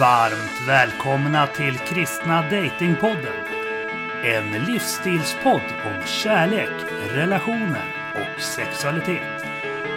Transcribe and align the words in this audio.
Varmt 0.00 0.68
välkomna 0.68 1.46
till 1.46 1.78
Kristna 1.78 2.42
Datingpodden. 2.42 3.44
En 4.24 4.64
livsstilspodd 4.64 5.62
om 5.84 6.06
kärlek, 6.06 6.70
relationer 7.10 7.84
och 8.14 8.42
sexualitet. 8.42 9.44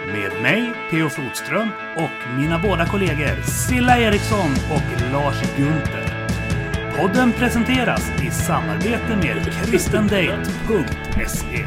Med 0.06 0.42
mig, 0.42 0.72
P.O. 0.90 1.08
Flodström, 1.08 1.68
och 1.96 2.36
mina 2.38 2.58
båda 2.58 2.86
kollegor 2.86 3.42
Silla 3.42 3.98
Eriksson 3.98 4.50
och 4.70 5.12
Lars 5.12 5.56
Gunther. 5.56 6.28
Podden 6.96 7.32
presenteras 7.32 8.10
i 8.22 8.30
samarbete 8.30 9.16
med 9.22 9.52
kristendate.se. 9.64 11.66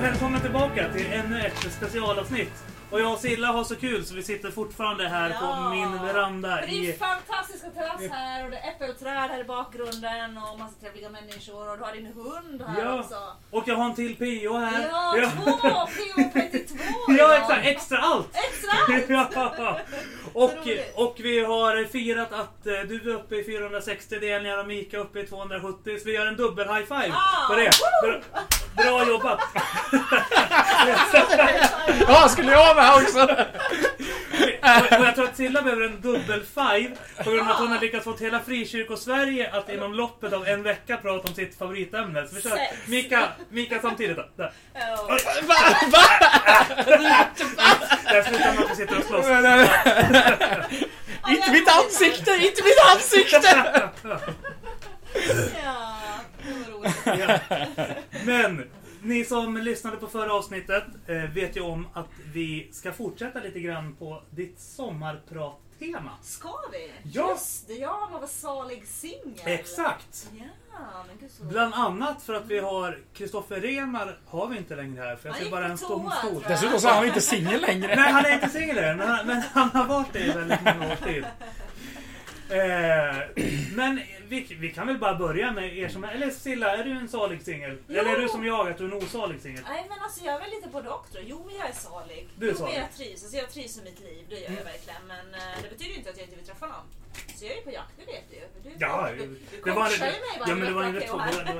Välkommen 0.00 0.40
tillbaka 0.40 0.92
till 0.92 1.06
ännu 1.12 1.40
ett 1.40 1.72
specialavsnitt. 1.72 2.73
Och 2.90 3.00
jag 3.00 3.12
och 3.12 3.18
Silla 3.18 3.46
har 3.48 3.64
så 3.64 3.76
kul 3.76 4.04
så 4.06 4.14
vi 4.14 4.22
sitter 4.22 4.50
fortfarande 4.50 5.08
här 5.08 5.30
Ja. 5.30 5.38
på 5.64 5.70
min 5.70 6.02
veranda 6.06 6.48
Men 6.48 6.60
det 6.70 6.74
är 6.76 6.90
i... 6.90 6.92
fantastiska 6.92 7.70
terrass 7.70 8.10
här 8.10 8.44
och 8.44 8.50
det 8.50 8.56
är 8.56 8.68
äppelträd 8.70 9.12
här 9.30 9.40
i 9.40 9.44
bakgrunden 9.44 10.38
och 10.38 10.58
massa 10.58 10.74
trevliga 10.80 11.08
människor 11.10 11.70
och 11.70 11.78
du 11.78 11.84
har 11.84 11.92
din 11.92 12.06
hund 12.06 12.62
här 12.68 12.84
Ja. 12.84 13.00
också. 13.00 13.14
Och 13.50 13.62
jag 13.66 13.76
har 13.76 13.84
en 13.84 13.94
till 13.94 14.16
PO 14.16 14.56
här. 14.58 14.88
Ja, 14.90 15.30
två! 15.44 15.50
PO 15.86 16.30
32 16.32 16.74
Ja, 17.18 17.36
exakt. 17.36 17.66
Extra 17.66 17.98
allt. 17.98 18.28
Extra 18.32 19.18
allt! 19.20 19.54
ja. 19.58 19.78
och, 20.32 20.52
och 20.94 21.16
vi 21.18 21.44
har 21.44 21.84
firat 21.84 22.32
att 22.32 22.66
eh, 22.66 22.72
du 22.88 23.10
är 23.10 23.14
uppe 23.14 23.34
i 23.36 23.44
460 23.44 24.18
delningar 24.18 24.58
och 24.58 24.66
Mika 24.66 24.98
uppe 24.98 25.20
i 25.20 25.26
270. 25.26 25.98
Så 25.98 26.04
vi 26.04 26.12
gör 26.14 26.26
en 26.26 26.36
dubbel 26.36 26.68
high 26.68 26.84
five 26.86 27.12
Ah, 27.14 27.48
på 27.48 27.54
det. 27.54 27.70
Bra, 28.02 28.20
bra 28.76 29.08
jobbat! 29.08 29.40
Ja, 32.08 32.28
skulle 32.28 32.52
jag 32.52 32.73
med 32.74 32.92
också? 32.94 33.22
och, 34.62 34.98
och 35.00 35.06
jag 35.06 35.14
tror 35.14 35.24
att 35.24 35.36
Silla 35.36 35.62
behöver 35.62 35.84
en 35.84 36.00
dubbel 36.00 36.42
five 36.54 36.90
på 37.24 37.30
grund 37.30 37.40
av 37.40 37.50
att 37.50 37.58
hon 37.60 37.68
har 37.68 37.80
lyckats 37.80 38.04
få 38.04 38.16
hela 38.16 38.40
Frikyrkosverige 38.40 39.50
att 39.52 39.68
inom 39.68 39.94
loppet 39.94 40.32
av 40.32 40.46
en 40.48 40.62
vecka 40.62 40.96
prata 40.96 41.28
om 41.28 41.34
sitt 41.34 41.58
favoritämne. 41.58 42.28
Så 42.28 42.34
vi 42.34 42.42
kör 42.42 42.50
Sex. 42.50 42.76
Mika, 42.86 43.28
Mika 43.48 43.80
samtidigt 43.80 44.16
då. 44.16 44.28
Där. 44.36 44.52
Ja. 44.74 45.18
Va? 45.42 45.56
Va? 45.90 46.02
Där 48.04 48.22
slutar 48.22 48.54
man 48.54 48.64
att 48.64 48.70
vi 48.70 48.76
sitter 48.76 48.98
och 48.98 49.04
slåss. 49.04 49.26
Inte 51.28 51.50
mitt 51.52 51.68
ansikte! 51.68 52.30
Inte 52.30 52.62
mitt 52.62 52.80
ansikte! 52.94 53.64
Ja, 53.74 53.90
det 54.02 54.08
var 56.48 56.78
roligt. 56.78 56.96
Ja. 57.04 57.38
Men 58.24 58.64
ni 59.04 59.24
som 59.24 59.56
lyssnade 59.56 59.96
på 59.96 60.06
förra 60.06 60.32
avsnittet 60.34 60.84
eh, 61.06 61.16
vet 61.34 61.56
ju 61.56 61.60
om 61.60 61.86
att 61.92 62.08
vi 62.32 62.68
ska 62.72 62.92
fortsätta 62.92 63.40
lite 63.40 63.60
grann 63.60 63.96
på 63.98 64.22
ditt 64.30 64.60
sommarprat-tema. 64.60 66.10
Ska 66.22 66.52
vi? 66.72 66.90
Ja. 67.12 67.28
Just 67.30 67.68
det, 67.68 67.74
ja, 67.74 68.08
man 68.12 68.20
var 68.20 68.28
salig 68.28 68.86
singel. 68.86 69.40
Exakt! 69.44 70.30
Ja, 70.72 71.04
men 71.08 71.16
gud 71.20 71.30
så 71.30 71.44
Bland 71.44 71.74
annat 71.74 72.22
för 72.22 72.34
att 72.34 72.46
vi 72.46 72.58
har 72.58 72.98
Kristoffer 73.14 73.60
Remar 73.60 74.18
har 74.26 74.46
vi 74.48 74.56
inte 74.56 74.76
längre 74.76 75.02
här 75.02 75.16
för 75.16 75.28
jag 75.28 75.36
ser 75.38 75.50
bara 75.50 75.66
en 75.66 75.78
tom 75.78 76.10
stol. 76.18 76.44
Dessutom 76.48 76.80
så 76.80 76.88
är 76.88 76.92
han 76.94 77.06
inte 77.06 77.20
singel 77.20 77.60
längre. 77.60 77.96
Nej, 77.96 78.12
han 78.12 78.24
är 78.24 78.34
inte 78.34 78.48
singel 78.48 78.78
än, 78.78 78.96
men, 78.96 79.08
han- 79.08 79.26
men 79.26 79.42
han 79.52 79.70
har 79.70 79.84
varit 79.86 80.12
det 80.12 80.18
i 80.24 80.30
väldigt 80.32 80.60
många 80.64 80.92
års 80.92 80.98
tid. 80.98 81.24
Eh, 82.48 83.16
men 83.74 84.00
vi, 84.34 84.54
vi 84.54 84.70
kan 84.72 84.86
väl 84.86 84.98
bara 84.98 85.14
börja 85.14 85.52
med 85.52 85.78
er 85.78 85.88
som. 85.88 86.04
Eller 86.04 86.30
Silla, 86.30 86.76
är 86.76 86.84
du 86.84 86.90
en 86.90 87.08
salig 87.08 87.42
singel? 87.42 87.78
Eller 87.88 88.16
är 88.16 88.20
du 88.20 88.28
som 88.28 88.44
jag, 88.44 88.68
att 88.68 88.78
du 88.78 88.84
är 88.84 88.88
en 88.88 88.94
osalig 89.02 89.40
singel? 89.40 89.62
Nej 89.68 89.86
men 89.88 89.98
alltså 90.00 90.24
jag 90.24 90.34
är 90.34 90.40
väl 90.40 90.50
lite 90.50 90.68
både 90.68 90.88
och 90.88 91.06
tror. 91.12 91.24
Jo 91.26 91.50
jag 91.58 91.68
är 91.68 91.72
salig. 91.72 92.28
Du 92.38 92.46
är 92.48 92.52
jo, 92.52 92.58
salig. 92.58 92.76
jag 92.78 92.92
trivs. 92.96 93.22
Alltså, 93.22 93.36
jag 93.38 93.50
trivs 93.50 93.78
i 93.78 93.82
mitt 93.82 94.00
liv, 94.00 94.26
det 94.28 94.34
gör 94.40 94.46
Mm. 94.46 94.58
jag 94.58 94.64
verkligen. 94.64 95.06
Men 95.06 95.34
eh, 95.34 95.62
det 95.62 95.68
betyder 95.68 95.90
ju 95.90 95.96
inte 95.96 96.10
att 96.10 96.16
jag 96.16 96.24
inte 96.26 96.36
vill 96.36 96.46
träffa 96.46 96.66
någon. 96.66 96.86
Så 97.36 97.44
jag 97.44 97.52
är 97.52 97.56
ju 97.56 97.62
på 97.62 97.70
jakt, 97.70 97.92
det 97.98 98.04
vet 98.12 98.30
du 98.30 98.36
ju. 98.36 98.42
Du, 98.62 98.70
Ja, 98.78 99.08
du, 99.18 99.26
du 99.26 99.38
det 99.64 99.70
var, 99.70 99.98
mig 99.98 100.20
ja, 100.46 100.54
men 100.54 100.66
det 100.66 100.72
var 100.72 100.82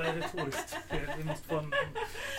en 0.03 0.15
retoriskt. 0.21 0.77
Vi 1.17 1.23
måste 1.23 1.47
få 1.47 1.57
en, 1.57 1.73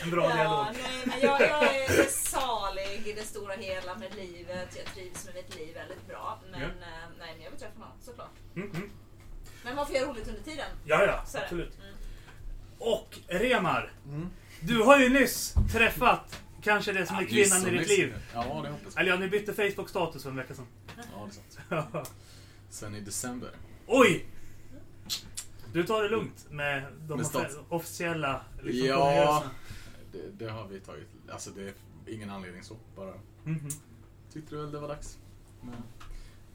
en 0.03 0.11
bra 0.11 0.31
Ja, 0.31 0.37
dialog. 0.37 0.67
nej, 0.73 1.03
men 1.07 1.21
jag, 1.21 1.41
jag 1.41 1.77
är 1.77 2.03
salig 2.11 3.03
i 3.07 3.13
det 3.13 3.23
stora 3.23 3.55
hela 3.55 3.95
med 3.97 4.15
livet. 4.15 4.69
Jag 4.77 4.95
trivs 4.95 5.27
med 5.27 5.35
mitt 5.35 5.55
liv 5.57 5.75
väldigt 5.75 6.07
bra. 6.09 6.39
Men, 6.51 6.61
Ja. 6.61 6.67
eh, 6.67 6.73
nej, 7.19 7.33
men 7.35 7.43
jag 7.45 7.51
vill 7.51 7.61
träffa 7.61 7.79
någon, 7.79 7.97
såklart. 8.01 8.31
Mm, 8.57 8.71
mm. 8.71 8.91
Men 9.67 9.77
man 9.77 9.87
får 9.87 9.95
göra 9.97 10.11
roligt 10.11 10.29
under 10.29 10.43
tiden. 10.43 10.67
Ja, 10.85 11.05
ja, 11.05 11.25
Så 11.27 11.37
är 11.37 11.41
det. 11.41 11.45
absolut. 11.47 11.79
Mm. 11.79 11.95
Och 12.79 13.19
Remar, 13.29 13.93
Mm. 14.07 14.29
du 14.61 14.83
har 14.83 14.99
ju 15.01 15.09
nyss 15.09 15.55
träffat 15.73 16.43
kanske 16.63 16.93
det 16.93 17.07
som 17.07 17.17
är 17.17 17.25
kvinnan 17.25 17.67
i 17.67 17.79
ditt 17.79 17.89
liv. 17.89 18.15
Ja, 18.35 18.43
det 18.43 18.49
hoppas 18.49 18.95
jag. 18.95 19.01
Eller 19.01 19.11
ja, 19.13 19.19
ni 19.19 19.29
bytte 19.29 19.55
Facebook-status 19.55 20.23
för 20.23 20.31
en 20.31 20.37
vecka 20.37 20.55
sedan. 20.55 20.67
Ja, 20.97 21.29
det 21.71 21.77
är 21.77 21.83
sant. 21.93 22.11
Sen 22.71 22.95
i 22.95 23.01
december. 23.01 23.51
Oj! 23.87 24.27
Du 25.73 25.83
tar 25.87 26.03
det 26.03 26.09
lugnt 26.09 26.47
med 26.51 26.83
de 27.09 27.17
Med 27.19 27.27
offe- 27.27 27.65
officiella 27.69 28.45
liksom, 28.63 28.87
Ja, 28.89 28.97
kungörelserna. 28.97 29.51
det, 30.13 30.45
det 30.45 30.51
har 30.53 30.67
vi 30.69 30.81
tagit. 30.81 31.09
Alltså 31.31 31.51
det 31.51 31.63
är 31.63 31.75
ingen 32.15 32.31
anledning 32.31 32.63
så. 32.63 32.77
Bara 32.97 33.15
Mhm. 33.45 33.69
tyckte 34.33 34.57
väl 34.57 34.73
det 34.73 34.79
var 34.79 34.89
dags 34.89 35.19
med 35.63 35.83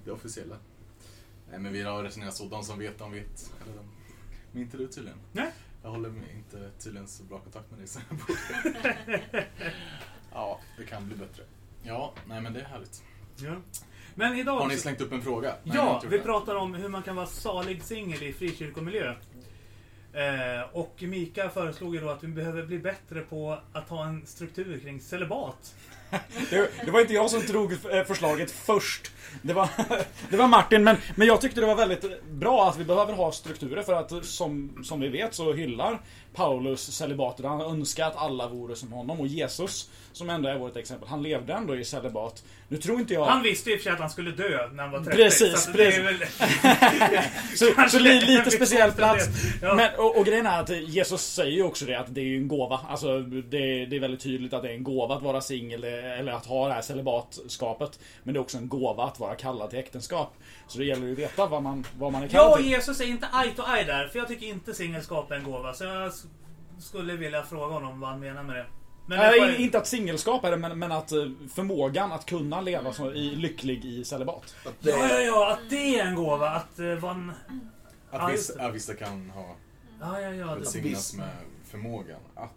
det 0.05 0.11
officiella. 0.11 0.55
Nej, 1.51 1.59
men 1.59 1.73
vi 1.73 1.81
har 1.81 2.03
resonerat 2.03 2.35
så. 2.35 2.45
De 2.45 2.63
som 2.63 2.79
vet, 2.79 2.99
de 2.99 3.11
vet. 3.11 3.53
Eller 3.63 3.75
de, 3.77 3.85
men 4.51 4.61
inte 4.61 4.77
du 4.77 4.87
tydligen. 4.87 5.17
Nej. 5.31 5.51
Jag 5.83 5.89
håller 5.89 6.09
inte 6.35 6.69
tydligen 6.79 7.07
så 7.07 7.23
bra 7.23 7.39
kontakt 7.39 7.71
med 7.71 7.79
dig 7.79 7.87
borde. 8.09 9.45
Ja, 10.33 10.59
det 10.77 10.85
kan 10.85 11.07
bli 11.07 11.15
bättre. 11.15 11.43
Ja, 11.83 12.13
nej 12.27 12.41
men 12.41 12.53
det 12.53 12.59
är 12.61 12.65
härligt. 12.65 13.03
Ja. 13.37 13.55
Men 14.15 14.35
idag... 14.37 14.59
Har 14.59 14.67
ni 14.67 14.77
slängt 14.77 15.01
upp 15.01 15.11
en 15.11 15.21
fråga? 15.21 15.55
Nej, 15.63 15.75
Ja, 15.77 16.01
vi 16.09 16.17
det. 16.17 16.23
pratar 16.23 16.55
om 16.55 16.73
hur 16.73 16.89
man 16.89 17.03
kan 17.03 17.15
vara 17.15 17.25
salig 17.25 17.83
singel 17.83 18.23
i 18.23 18.33
frikyrkomiljö. 18.33 19.15
Eh, 20.13 20.61
och 20.73 21.03
Mika 21.07 21.49
föreslog 21.49 21.95
ju 21.95 22.01
då 22.01 22.09
att 22.09 22.23
vi 22.23 22.27
behöver 22.27 22.65
bli 22.65 22.79
bättre 22.79 23.21
på 23.21 23.59
att 23.73 23.89
ha 23.89 24.05
en 24.05 24.25
struktur 24.25 24.79
kring 24.79 24.99
celibat. 25.01 25.75
Det, 26.85 26.91
var 26.91 27.01
inte 27.01 27.13
jag 27.13 27.29
som 27.29 27.45
drog 27.45 27.71
eh, 27.71 28.03
förslaget 28.07 28.51
först. 28.51 29.11
Det 29.41 29.53
var, 29.53 29.69
det 30.29 30.37
var 30.37 30.47
Martin, 30.47 30.83
men, 30.83 30.97
men 31.15 31.27
jag 31.27 31.41
tyckte 31.41 31.61
det 31.61 31.67
var 31.67 31.75
väldigt 31.75 32.23
bra 32.31 32.69
att 32.69 32.77
vi 32.77 32.83
behöver 32.83 33.13
ha 33.13 33.31
strukturer 33.31 33.83
för 33.83 33.93
att 33.93 34.25
som, 34.25 34.83
som 34.83 34.99
vi 34.99 35.07
vet 35.07 35.33
så 35.33 35.53
hyllar 35.53 35.99
Paulus 36.33 36.91
celibatet. 36.91 37.45
Han 37.45 37.61
önskar 37.61 38.07
att 38.07 38.15
alla 38.15 38.47
vore 38.47 38.75
som 38.75 38.91
honom 38.91 39.19
och 39.19 39.27
Jesus, 39.27 39.89
som 40.11 40.29
ändå 40.29 40.49
är 40.49 40.57
vårt 40.57 40.77
exempel, 40.77 41.07
han 41.09 41.23
levde 41.23 41.53
ändå 41.53 41.75
i 41.75 41.85
celibat. 41.85 42.43
Nu 42.67 42.77
tror 42.77 42.99
inte 42.99 43.13
jag... 43.13 43.25
Han 43.25 43.43
visste 43.43 43.69
ju 43.69 43.77
för 43.77 43.83
sig 43.83 43.93
att 43.93 43.99
han 43.99 44.09
skulle 44.09 44.31
dö 44.31 44.69
när 44.73 44.83
han 44.83 44.91
var 44.91 44.99
30. 44.99 45.17
Precis, 45.17 45.63
så 45.63 45.71
är 45.71 46.03
väl, 46.03 46.17
Så, 47.89 47.89
så 47.89 47.99
lite 47.99 48.51
speciell 48.51 48.91
plats. 48.91 49.25
Ja. 49.61 49.75
Men, 49.75 49.89
och, 49.97 50.17
och 50.17 50.25
grejen 50.25 50.45
är 50.45 50.59
att 50.59 50.69
Jesus 50.69 51.21
säger 51.21 51.51
ju 51.51 51.63
också 51.63 51.85
det 51.85 51.99
att 51.99 52.15
det 52.15 52.21
är 52.21 52.35
en 52.35 52.47
gåva. 52.47 52.79
Alltså 52.89 53.19
det, 53.19 53.85
det 53.85 53.95
är 53.95 53.99
väldigt 53.99 54.21
tydligt 54.21 54.53
att 54.53 54.63
det 54.63 54.69
är 54.69 54.73
en 54.73 54.83
gåva 54.83 55.15
att 55.15 55.23
vara 55.23 55.41
singel 55.41 55.83
eller 56.01 56.31
att 56.31 56.45
ha 56.45 56.67
det 56.67 56.73
här 56.73 56.81
celibatskapet. 56.81 57.99
Men 58.23 58.33
det 58.33 58.37
är 58.37 58.41
också 58.41 58.57
en 58.57 58.67
gåva 58.69 59.03
att 59.03 59.19
vara 59.19 59.35
kallad 59.35 59.69
till 59.69 59.79
äktenskap. 59.79 60.33
Så 60.67 60.77
det 60.77 60.85
gäller 60.85 61.05
ju 61.07 61.13
att 61.13 61.19
veta 61.19 61.47
vad 61.47 61.63
man, 61.63 61.85
vad 61.97 62.11
man 62.11 62.21
är 62.21 62.25
Jag 62.25 62.31
kallad 62.31 62.51
och 62.51 62.57
till. 62.57 62.67
Jesus 62.67 63.01
är 63.01 63.05
inte 63.05 63.27
eye 63.43 63.51
to 63.55 63.61
eye 63.75 63.83
där, 63.83 64.07
för 64.07 64.19
jag 64.19 64.27
tycker 64.27 64.45
inte 64.45 64.73
singelskap 64.73 65.31
är 65.31 65.35
en 65.35 65.43
gåva. 65.43 65.73
Så 65.73 65.83
jag 65.83 66.11
skulle 66.79 67.13
vilja 67.13 67.43
fråga 67.43 67.73
honom 67.73 67.99
vad 67.99 68.09
han 68.09 68.19
menar 68.19 68.43
med 68.43 68.55
det. 68.55 68.65
Men 69.07 69.17
Nej, 69.19 69.61
inte 69.63 69.77
att 69.77 69.87
singelskap 69.87 70.43
är 70.43 70.51
det, 70.51 70.57
men, 70.57 70.79
men 70.79 70.91
att 70.91 71.11
eh, 71.11 71.25
förmågan 71.53 72.11
att 72.11 72.25
kunna 72.25 72.61
leva 72.61 72.93
så, 72.93 73.11
i, 73.13 73.35
lycklig 73.35 73.85
i 73.85 74.03
celibat. 74.03 74.55
Att 74.65 74.73
det, 74.79 74.89
Ja, 74.89 75.07
ja, 75.09 75.19
ja, 75.19 75.51
att 75.51 75.69
det 75.69 75.99
är 75.99 76.05
en 76.05 76.15
gåva. 76.15 76.49
Att 76.49 76.79
uh, 76.79 77.05
en... 77.05 77.31
Ja, 78.11 78.19
Att 78.19 78.33
vissa, 78.33 78.53
ja, 78.57 78.69
vissa 78.69 78.93
kan 78.93 79.29
ha 79.29 79.55
Ja, 80.01 80.21
ja, 80.21 80.33
ja. 80.33 80.55
Välsignas 80.55 81.13
med 81.13 81.29
förmågan 81.65 82.19
att 82.35 82.49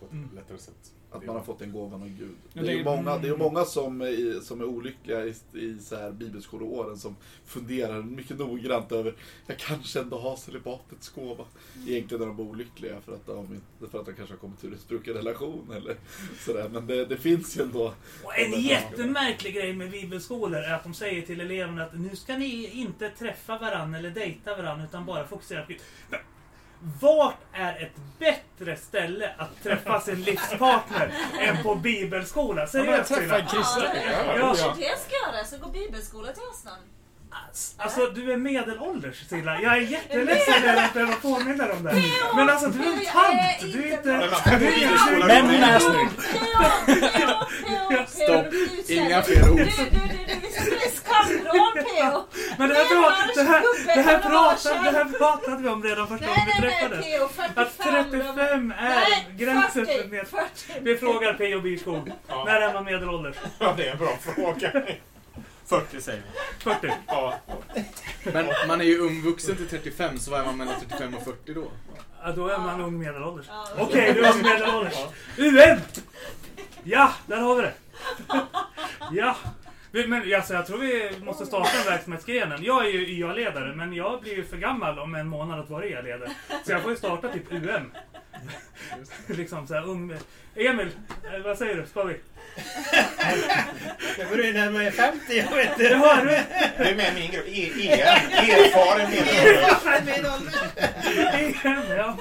på 0.00 0.06
ett 0.06 0.12
Mm. 0.12 0.30
lättare 0.34 0.58
sätt. 0.58 0.92
Att 1.14 1.26
man 1.26 1.36
har 1.36 1.42
fått 1.42 1.58
den 1.58 1.72
gåvan 1.72 2.02
av 2.02 2.08
Gud. 2.08 2.36
Det 2.52 2.60
är 2.60 2.76
ju 2.76 2.84
många, 2.84 3.18
det 3.18 3.26
är 3.26 3.30
ju 3.30 3.36
många 3.36 3.64
som, 3.64 4.00
är, 4.00 4.40
som 4.40 4.60
är 4.60 4.64
olyckliga 4.64 5.24
i, 5.24 5.34
i 5.52 5.78
så 5.78 5.96
här 5.96 6.10
bibelskoleåren 6.10 6.98
som 6.98 7.16
funderar 7.46 8.02
mycket 8.02 8.38
noggrant 8.38 8.92
över 8.92 9.14
jag 9.46 9.58
kanske 9.58 10.00
ändå 10.00 10.18
har 10.18 10.36
celibatets 10.36 11.08
gåva. 11.08 11.44
Egentligen 11.88 12.22
är 12.22 12.26
de 12.26 12.40
olyckliga 12.40 13.00
för 13.00 13.14
att 13.14 13.26
de, 13.26 13.60
för 13.90 14.00
att 14.00 14.06
de 14.06 14.14
kanske 14.14 14.34
har 14.34 14.38
kommit 14.38 14.64
ur 14.64 14.72
en 14.72 14.78
sprucken 14.78 15.14
relation 15.14 15.72
eller 15.76 15.96
sådär. 16.38 16.68
Men 16.68 16.86
det, 16.86 17.04
det 17.04 17.16
finns 17.16 17.58
ju 17.58 17.62
ändå. 17.62 17.94
Och 18.24 18.38
en 18.38 18.60
jättemärklig 18.60 19.54
grej 19.54 19.72
med 19.72 19.90
bibelskolor 19.90 20.60
är 20.60 20.74
att 20.74 20.82
de 20.82 20.94
säger 20.94 21.22
till 21.22 21.40
eleverna 21.40 21.84
att 21.84 21.98
nu 21.98 22.16
ska 22.16 22.38
ni 22.38 22.70
inte 22.80 23.10
träffa 23.10 23.58
varandra 23.58 23.98
eller 23.98 24.10
dejta 24.10 24.56
varandra 24.56 24.84
utan 24.84 25.06
bara 25.06 25.26
fokusera 25.26 25.62
på 25.62 25.72
Gud. 25.72 25.80
Vart 27.00 27.38
är 27.52 27.82
ett 27.82 27.96
bättre 28.18 28.76
ställe 28.76 29.30
att 29.38 29.62
träffa 29.62 30.00
sin 30.00 30.22
livspartner 30.22 31.12
än 31.40 31.62
på 31.62 31.74
bibelskola? 31.74 32.60
Ja, 32.60 32.66
Seriöst 32.66 33.10
men 33.10 33.18
träffa 33.20 33.38
en 33.38 33.46
kristen. 33.46 33.82
Ja, 33.82 34.12
Ja, 34.12 34.24
Ja. 34.26 34.34
ja. 34.38 34.46
Kanske 34.46 34.66
det 34.68 34.98
ska 34.98 35.14
jag 35.26 35.34
göra, 35.34 35.44
ska 35.44 35.56
gå 35.56 35.68
bibelskola 35.68 36.32
till 36.32 36.42
hösten. 36.50 36.72
Alltså 37.76 38.06
du 38.06 38.32
är 38.32 38.36
medelålders 38.36 39.28
Silla. 39.28 39.60
Jag 39.60 39.72
är 39.76 39.80
jätteledsen 39.80 40.64
över 40.64 40.84
att 40.84 40.94
behöva 40.94 41.12
påminna 41.14 41.66
dig 41.66 41.76
om 41.76 41.82
det. 41.84 42.02
Men 42.36 42.50
alltså 42.50 42.68
du 42.68 42.84
är 42.84 42.92
en 42.92 43.04
tant. 43.04 43.72
Du 43.72 43.84
är 43.88 43.92
inte... 43.92 44.30
Du 44.58 44.66
är 44.66 45.42
inte 45.54 45.80
snygg. 45.80 46.08
Ja, 46.54 46.72
ja, 46.86 47.46
ja. 47.90 48.06
Stopp. 48.06 48.46
Inga 48.88 49.22
fler 49.22 49.50
ord. 49.50 49.56
Du, 49.56 49.64
du, 49.64 49.90
du, 49.90 50.34
du 50.40 50.48
spelar 50.50 50.90
skamvrån 50.90 51.72
P.O. 51.84 52.22
Men 52.58 52.68
det 52.68 52.74
här, 52.74 52.84
pra- 52.84 53.34
det, 53.34 53.42
här, 53.42 53.62
det, 53.96 54.02
här 54.02 54.18
pratade, 54.18 54.74
det 54.74 54.82
Nej, 54.82 54.92
här 54.94 55.18
pratade 55.18 55.62
vi 55.62 55.68
om 55.68 55.82
redan 55.82 56.08
första 56.08 56.26
gången 56.26 56.40
vi 56.46 56.60
nej, 56.60 56.70
nej 56.70 56.80
träffades. 56.80 57.04
P.O. 57.04 57.28
45. 57.28 57.64
Att 57.64 57.78
35 57.78 58.70
är 58.78 58.82
Nej, 58.94 59.26
gränsen 59.36 59.86
40, 59.86 60.02
för 60.02 60.08
med... 60.08 60.26
40. 60.28 60.44
Vi 60.82 60.96
frågar 60.96 61.34
P.O. 61.34 61.60
Byrskog. 61.60 62.12
Ja. 62.28 62.44
När 62.44 62.60
är 62.60 62.72
man 62.74 62.84
medelålders? 62.84 63.36
Ja, 63.58 63.74
det 63.76 63.88
är 63.88 63.92
en 63.92 63.98
bra 63.98 64.16
fråga. 64.20 64.72
40 65.66 66.00
säger 66.00 66.22
vi. 66.58 66.64
40. 66.64 66.92
Ja. 67.06 67.34
Men 68.32 68.46
man 68.68 68.80
är 68.80 68.84
ju 68.84 68.98
ung 68.98 69.22
vuxen 69.22 69.56
till 69.56 69.68
35, 69.68 70.18
så 70.18 70.30
vad 70.30 70.40
är 70.40 70.44
man 70.44 70.56
mellan 70.56 70.74
35 70.88 71.14
och 71.14 71.24
40 71.24 71.54
då? 71.54 71.64
Ja, 72.24 72.32
då 72.32 72.48
är 72.48 72.58
man 72.58 72.80
ung 72.80 72.98
medelålders. 72.98 73.46
Ja, 73.48 73.66
Okej, 73.78 74.12
du 74.12 74.24
är 74.26 74.32
ung 74.32 74.42
medelålders. 74.42 74.94
UM! 75.38 75.78
Ja, 76.84 77.12
där 77.26 77.36
har 77.36 77.54
vi 77.56 77.62
det. 77.62 77.72
Ja. 79.12 79.36
Men 79.94 80.34
alltså, 80.34 80.54
jag 80.54 80.66
tror 80.66 80.78
vi 80.78 81.10
måste 81.22 81.46
starta 81.46 81.70
den 81.76 81.84
verksamhetsgrenen. 81.92 82.64
Jag 82.64 82.86
är 82.86 82.90
ju 82.90 83.08
YA-ledare, 83.08 83.74
men 83.74 83.92
jag 83.92 84.20
blir 84.20 84.36
ju 84.36 84.44
för 84.44 84.56
gammal 84.56 84.98
om 84.98 85.14
en 85.14 85.26
månad 85.28 85.60
att 85.60 85.70
vara 85.70 85.86
YA-ledare. 85.86 86.30
Så 86.64 86.72
jag 86.72 86.82
får 86.82 86.90
ju 86.90 86.96
starta 86.96 87.28
typ 87.32 87.52
UM. 87.52 87.92
liksom 89.26 89.66
så 89.66 89.74
här, 89.74 89.88
ung... 89.88 90.14
Emil, 90.56 90.90
eh, 91.34 91.40
vad 91.44 91.58
säger 91.58 91.74
du? 91.76 91.86
Ska 91.86 92.04
vi? 92.04 92.16
Jag 94.18 94.28
börjar 94.28 94.52
närma 94.52 94.78
mig 94.78 94.90
50, 94.90 95.18
jag 95.28 95.56
vet 95.56 95.70
inte. 95.70 95.82
du? 95.88 95.94
Du 96.78 96.90
är 96.90 96.96
med 96.96 97.12
i 97.12 97.20
min 97.20 97.30
grupp. 97.30 97.46
E- 97.48 97.88
EM. 97.88 98.32
Erfaren 98.32 99.10
medelålders. 100.06 100.54
EM, 101.64 101.96
ja. 101.98 102.16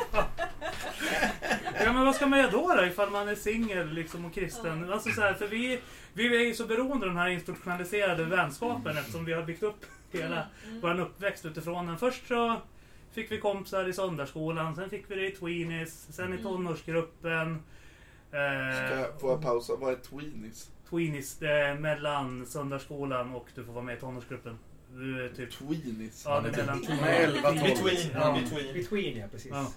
Ja 1.85 1.93
men 1.93 2.05
vad 2.05 2.15
ska 2.15 2.25
man 2.25 2.39
göra 2.39 2.51
då, 2.51 2.73
då 2.77 2.85
ifall 2.85 3.09
man 3.09 3.27
är 3.27 3.35
singel 3.35 3.93
liksom, 3.93 4.25
och 4.25 4.33
kristen? 4.33 4.93
Alltså, 4.93 5.09
så 5.11 5.21
här, 5.21 5.33
för 5.33 5.47
vi, 5.47 5.79
vi 6.13 6.35
är 6.35 6.47
ju 6.47 6.53
så 6.53 6.65
beroende 6.65 7.05
av 7.05 7.11
den 7.11 7.17
här 7.17 7.29
institutionaliserade 7.29 8.23
vänskapen 8.23 8.97
eftersom 8.97 9.25
vi 9.25 9.33
har 9.33 9.43
byggt 9.43 9.63
upp 9.63 9.85
hela 10.11 10.47
vår 10.81 10.99
uppväxt 10.99 11.45
utifrån 11.45 11.87
den. 11.87 11.97
Först 11.97 12.27
så 12.27 12.61
fick 13.11 13.31
vi 13.31 13.37
kompisar 13.39 13.87
i 13.89 13.93
söndagsskolan, 13.93 14.75
sen 14.75 14.89
fick 14.89 15.11
vi 15.11 15.15
det 15.15 15.27
i 15.27 15.31
tweenies, 15.31 16.07
sen 16.15 16.33
i 16.33 16.43
tonårsgruppen. 16.43 17.63
Ska 18.29 18.37
Eh, 18.37 18.99
jag, 18.99 19.21
får 19.21 19.31
jag 19.31 19.41
pausa? 19.41 19.73
Vad 19.75 19.91
är 19.93 19.97
tweenies? 19.97 20.69
tweenies, 20.89 21.37
det 21.37 21.51
är 21.51 21.75
mellan 21.75 22.45
söndagsskolan 22.45 23.35
och 23.35 23.47
du 23.55 23.63
får 23.63 23.73
vara 23.73 23.83
med 23.85 23.97
i 23.97 23.99
tonårsgruppen. 23.99 24.57
Du 24.95 25.25
är 25.25 25.29
typ... 25.29 25.51
Tweenies? 25.51 26.23
Ja, 26.25 26.41
det 26.41 26.49
är 26.49 26.57
mellan 26.57 26.81
Typ 26.81 27.01
med 27.01 27.23
11, 27.23 27.41
12. 27.41 27.55
Between. 27.63 28.11
Ja. 28.13 28.39
Between. 28.41 28.73
Between, 28.73 29.17
ja 29.17 29.25
precis. 29.31 29.51
Ja. 29.51 29.67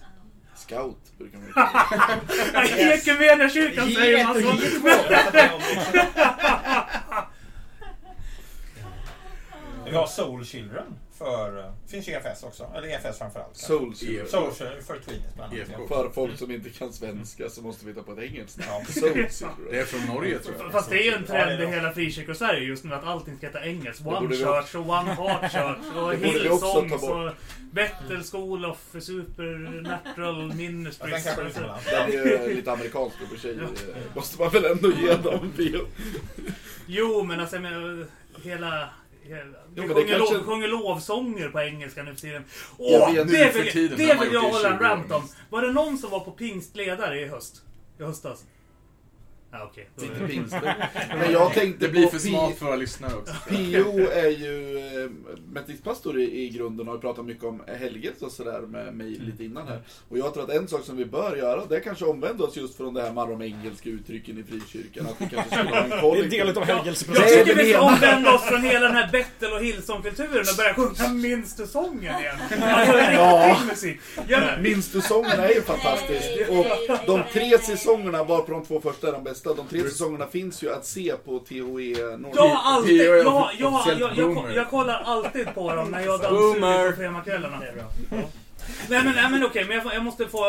Scout 0.57 0.97
brukar 1.17 1.39
man 1.39 1.51
kalla 1.53 2.65
I 2.65 2.93
Ekumeniakyrkan 2.93 3.91
säger 3.91 4.23
man 4.23 4.41
så. 4.41 4.57
Vi 9.85 9.95
har 9.95 10.07
Soul 10.07 10.45
Children 10.45 10.99
för... 11.17 11.59
eh, 11.59 11.71
finns 11.87 12.07
ju 12.09 12.11
EFS 12.11 12.43
också. 12.43 12.71
Eller 12.75 12.87
EFS 12.87 13.17
framförallt. 13.17 13.53
det. 13.53 13.59
Soul 13.59 13.95
Children. 13.95 14.27
Soul 14.27 14.53
Children 14.55 14.83
för 14.83 14.99
Tweenies 14.99 15.35
bland 15.35 15.53
annat. 15.53 15.69
EFK. 15.69 15.87
För 15.87 16.09
folk 16.09 16.37
som 16.37 16.51
inte 16.51 16.69
kan 16.69 16.93
svenska 16.93 17.49
så 17.49 17.61
måste 17.61 17.85
vi 17.85 17.93
ta 17.93 18.03
på 18.03 18.11
ett 18.11 18.19
engelskt 18.19 18.59
Ja. 18.67 18.83
Soul 18.89 19.13
Det 19.71 19.79
är 19.79 19.85
från 19.85 20.15
Norge 20.15 20.39
tror 20.39 20.55
jag. 20.59 20.71
Fast 20.71 20.89
det 20.89 20.99
är 20.99 21.03
ju 21.03 21.11
en 21.11 21.21
det 21.21 21.27
trend 21.27 21.51
i 21.61 21.65
det. 21.65 21.67
hela 21.71 21.91
frikyrkosverige 21.93 22.63
just 22.67 22.83
nu 22.83 22.93
att 22.95 23.03
allting 23.03 23.37
ska 23.37 23.45
heta 23.47 23.65
engelskt. 23.65 24.03
Det 24.03 24.09
One 24.09 24.35
Church 24.35 24.75
och 24.75 24.89
One 24.89 25.13
Heart 25.13 25.51
Church 25.51 25.95
och 25.97 26.11
Det 26.19 26.27
Hillsongs 26.27 27.03
och 27.03 27.31
Bethel 27.71 28.23
School 28.23 28.65
of 28.65 28.77
Supernatural 28.99 30.53
Ja, 31.91 32.05
den 32.07 32.19
är 32.19 32.47
ju 32.47 32.55
lite 32.55 32.71
och 33.25 33.29
för 33.29 33.37
sig. 33.37 33.55
eh, 33.63 34.15
Måste 34.15 34.41
man 34.41 34.49
väl 34.49 34.65
ändå 34.65 34.91
ge 34.91 35.13
dem. 35.15 35.53
bio. 35.57 35.79
Jo, 36.85 37.23
men 37.23 37.39
alltså 37.39 37.55
jag 37.55 37.63
menar, 37.63 38.05
hela... 38.43 38.89
vi 39.35 39.81
det 39.81 39.87
sjunger, 39.87 40.17
kanske- 40.17 40.35
lov, 40.35 40.43
sjunger 40.43 40.67
lovsånger 40.67 41.49
på 41.49 41.59
engelska 41.59 42.03
nu 42.03 42.13
för 42.13 42.21
tiden. 42.21 42.43
Åh, 42.77 43.13
det 43.13 43.23
vill, 43.23 43.89
det 43.89 43.95
vill 43.95 44.33
jag 44.33 44.41
hålla 44.41 44.69
en 44.69 44.77
20 44.77 44.85
år 44.85 44.89
rant 44.89 45.11
om. 45.11 45.23
Var 45.49 45.61
det 45.61 45.71
någon 45.71 45.97
som 45.97 46.09
var 46.09 46.19
på 46.19 46.31
pingstledare 46.31 47.21
i 47.21 47.27
höst? 47.27 47.61
I 47.99 48.03
höstas? 48.03 48.43
Är 49.51 50.03
Inte 50.03 50.19
det- 50.19 50.27
minst. 50.27 50.55
Men 51.17 51.31
jag 51.31 51.53
tänkte 51.53 51.85
Det 51.85 51.91
blir 51.91 52.07
för 52.07 52.19
smalt 52.19 52.57
för 52.57 52.65
våra 52.65 52.75
lyssnare 52.75 53.11
också. 53.15 53.33
PO 53.49 53.99
är 54.11 54.29
ju 54.29 54.77
eh, 54.77 55.09
metodistpastor 55.53 56.19
i, 56.19 56.41
i 56.45 56.49
grunden 56.49 56.87
och 56.87 56.93
har 56.93 56.99
pratat 57.01 57.25
mycket 57.25 57.43
om 57.43 57.61
helgelse 57.79 58.25
och 58.25 58.31
sådär 58.31 58.61
med 58.61 58.93
mig 58.93 59.09
lite 59.09 59.43
innan 59.43 59.67
här. 59.67 59.79
Och 60.09 60.17
jag 60.17 60.33
tror 60.33 60.43
att 60.43 60.49
en 60.49 60.67
sak 60.67 60.83
som 60.85 60.97
vi 60.97 61.05
bör 61.05 61.35
göra, 61.35 61.65
det 61.69 61.75
är 61.75 61.79
kanske 61.79 62.05
omvända 62.05 62.43
oss 62.43 62.55
just 62.57 62.77
från 62.77 62.93
det 62.93 63.01
här 63.01 63.11
med 63.11 63.27
de 63.27 63.41
engelska 63.41 63.89
uttrycken 63.89 64.37
i 64.39 64.43
frikyrkan. 64.43 65.05
Att 65.07 65.21
vi 65.21 65.29
kanske 65.35 65.55
skulle 65.55 65.69
ha 65.69 65.77
en 65.83 65.89
Det 65.89 65.95
är 65.95 65.97
en 65.97 66.01
kollektiv... 66.01 66.31
del 66.31 66.49
av 66.49 66.55
Jag 66.69 66.75
helgelseprocessen. 66.75 67.31
Nej, 67.35 67.45
tycker 67.45 67.63
vi 67.63 67.71
ska 67.73 67.81
omvända 67.81 68.33
oss 68.33 68.43
från 68.43 68.61
hela 68.61 68.79
den 68.87 68.95
här 68.95 69.11
Bettel 69.11 69.53
och 69.53 69.59
Hillsong-kulturen 69.63 70.45
och 70.51 70.57
börja 70.57 70.73
sjunga 70.73 71.09
Minns 71.13 71.55
du 71.55 71.67
sången 71.67 72.19
igen? 72.19 72.35
Alltså, 72.61 72.97
Ja. 72.97 73.57
musik. 73.69 73.99
Minns 74.61 74.91
du 74.91 75.01
sångerna 75.01 75.47
är 75.47 75.53
ju 75.55 75.61
fantastiskt. 75.61 76.49
Och 76.49 76.65
de 77.07 77.23
tre 77.33 77.57
säsongerna, 77.59 78.23
bara 78.25 78.41
på 78.41 78.51
de 78.51 78.65
två 78.65 78.81
första 78.81 79.07
är 79.07 79.11
de 79.11 79.23
bästa, 79.23 79.36
de 79.43 79.67
tre 79.67 79.83
säsongerna 79.83 80.27
finns 80.27 80.63
ju 80.63 80.73
att 80.73 80.85
se 80.85 81.13
på 81.25 81.39
THE 81.39 81.61
Nordic. 81.61 82.35
jag 82.35 82.47
har 82.47 82.73
alltid, 82.73 83.01
är 83.01 83.05
jag, 83.05 83.25
jag, 83.25 83.51
jag, 83.59 83.99
jag, 83.99 84.17
jag, 84.17 84.55
jag 84.55 84.69
kollar 84.69 85.01
alltid 85.05 85.53
på 85.53 85.75
dem 85.75 85.91
när 85.91 86.05
jag 86.05 86.21
dammsuger 86.21 86.91
på 86.91 86.97
fremakvällarna. 86.97 87.61
Nej 88.89 89.03
men, 89.03 89.15
nej, 89.15 89.31
men 89.31 89.43
okej, 89.43 89.65
men 89.67 89.77
jag, 89.77 89.93
jag 89.93 90.03
måste 90.03 90.27
få, 90.27 90.43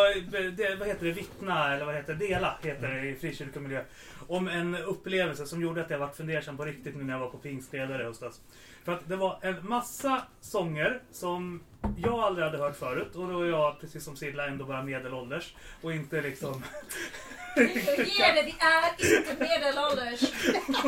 det, 0.56 0.76
vad 0.78 0.88
heter 0.88 1.06
det, 1.06 1.12
vittna, 1.12 1.74
eller 1.74 1.84
vad 1.84 1.94
heter 1.94 2.14
det, 2.14 2.26
dela, 2.26 2.58
heter 2.62 2.88
det 2.88 3.08
i 3.08 3.14
frikyrkomiljö. 3.14 3.82
Om 4.26 4.48
en 4.48 4.76
upplevelse 4.76 5.46
som 5.46 5.62
gjorde 5.62 5.80
att 5.80 5.90
jag 5.90 5.98
varit 5.98 6.16
fundersam 6.16 6.56
på 6.56 6.64
riktigt 6.64 6.96
nu 6.96 7.04
när 7.04 7.14
jag 7.14 7.20
var 7.20 7.28
på 7.28 7.38
pingstledare 7.38 8.02
i 8.02 8.06
höstas. 8.06 8.40
För 8.84 8.92
att 8.92 9.08
det 9.08 9.16
var 9.16 9.38
en 9.42 9.68
massa 9.68 10.22
sånger 10.40 11.00
som 11.12 11.60
jag 11.96 12.18
aldrig 12.18 12.44
hade 12.44 12.58
hört 12.58 12.76
förut. 12.76 13.16
Och 13.16 13.28
då 13.28 13.40
är 13.40 13.48
jag, 13.48 13.80
precis 13.80 14.04
som 14.04 14.16
Silla, 14.16 14.46
ändå 14.46 14.64
bara 14.64 14.82
medelålders. 14.82 15.54
Och 15.82 15.92
inte 15.92 16.22
liksom... 16.22 16.62
Ge 17.58 18.32
det, 18.34 18.42
det 18.42 18.54
är 18.60 19.16
inte 19.18 19.36
medelålders. 19.38 20.20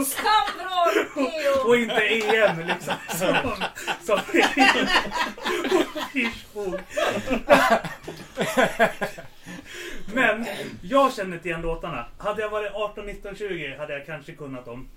Skamvrån 0.08 1.06
P.O. 1.14 1.68
Och 1.68 1.76
inte 1.76 2.02
EM 2.02 2.58
liksom. 2.66 2.94
Som, 3.08 3.36
som 4.06 4.18
Hirschhog. 6.12 6.80
Men 10.14 10.46
jag 10.82 11.14
känner 11.14 11.36
inte 11.36 11.48
igen 11.48 11.62
låtarna. 11.62 12.06
Hade 12.18 12.42
jag 12.42 12.50
varit 12.50 12.72
18, 12.74 13.06
19, 13.06 13.36
20 13.36 13.76
hade 13.78 13.92
jag 13.92 14.06
kanske 14.06 14.32
kunnat 14.32 14.64
dem. 14.64 14.88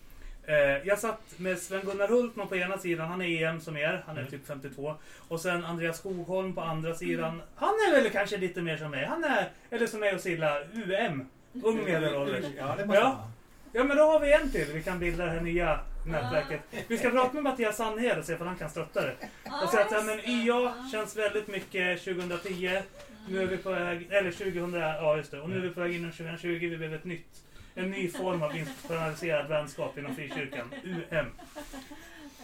Eh, 0.45 0.87
jag 0.87 0.99
satt 0.99 1.39
med 1.39 1.59
Sven-Gunnar 1.59 2.07
Hultman 2.07 2.47
på 2.47 2.55
ena 2.55 2.77
sidan, 2.77 3.09
han 3.09 3.21
är 3.21 3.43
EM 3.43 3.61
som 3.61 3.77
er, 3.77 4.03
han 4.07 4.17
är 4.17 4.25
typ 4.25 4.47
52. 4.47 4.95
Och 5.27 5.39
sen 5.39 5.65
Andreas 5.65 5.97
Skogholm 5.97 6.55
på 6.55 6.61
andra 6.61 6.95
sidan. 6.95 7.41
Han 7.55 7.69
är 7.69 7.91
väl 7.91 8.11
kanske 8.11 8.37
lite 8.37 8.61
mer 8.61 8.77
som 8.77 8.91
mig. 8.91 9.05
Han 9.05 9.23
är, 9.23 9.49
eller 9.69 9.87
som 9.87 9.99
mig 9.99 10.15
och 10.15 10.21
Silla, 10.21 10.59
UM. 10.73 11.29
Ung 11.63 11.83
medelålders. 11.83 12.45
Ja, 12.57 12.75
det 12.77 12.85
måste 12.85 13.01
Ja. 13.01 13.09
vara. 13.09 13.31
Ja 13.75 13.83
men 13.83 13.97
då 13.97 14.03
har 14.03 14.19
vi 14.19 14.33
en 14.33 14.51
till. 14.51 14.67
Vi 14.73 14.83
kan 14.83 14.99
bilda 14.99 15.25
det 15.25 15.31
här 15.31 15.41
nya 15.41 15.79
nätverket. 16.05 16.61
Vi 16.87 16.97
ska 16.97 17.09
prata 17.09 17.33
med 17.33 17.43
Mattias 17.43 17.77
Sandhed 17.77 18.17
och 18.19 18.25
se 18.25 18.35
om 18.35 18.47
han 18.47 18.55
kan 18.55 18.69
stötta 18.69 19.01
det. 19.01 19.15
Och 19.63 19.69
säga 19.69 19.85
att 19.85 19.91
här, 19.91 20.03
men 20.03 20.19
YA 20.29 20.73
känns 20.91 21.15
väldigt 21.17 21.47
mycket 21.47 22.03
2010. 22.03 22.81
Nu 23.29 23.41
är 23.41 23.45
vi 23.47 23.57
på 23.57 23.69
väg, 23.69 24.07
eller 24.11 24.31
2000, 24.31 24.73
ja 24.73 25.17
just 25.17 25.31
det. 25.31 25.41
Och 25.41 25.49
nu 25.49 25.55
är 25.57 25.61
vi 25.61 25.69
på 25.69 25.79
väg 25.79 25.95
in 25.95 26.09
i 26.09 26.11
2020. 26.11 26.47
Vi 26.59 26.77
behöver 26.77 26.97
ett 26.97 27.05
nytt, 27.05 27.43
en 27.75 27.91
ny 27.91 28.09
form 28.09 28.43
av 28.43 28.55
institutionaliserad 28.57 29.47
vänskap 29.47 29.97
inom 29.97 30.15
frikyrkan. 30.15 30.73
UM. 30.83 31.25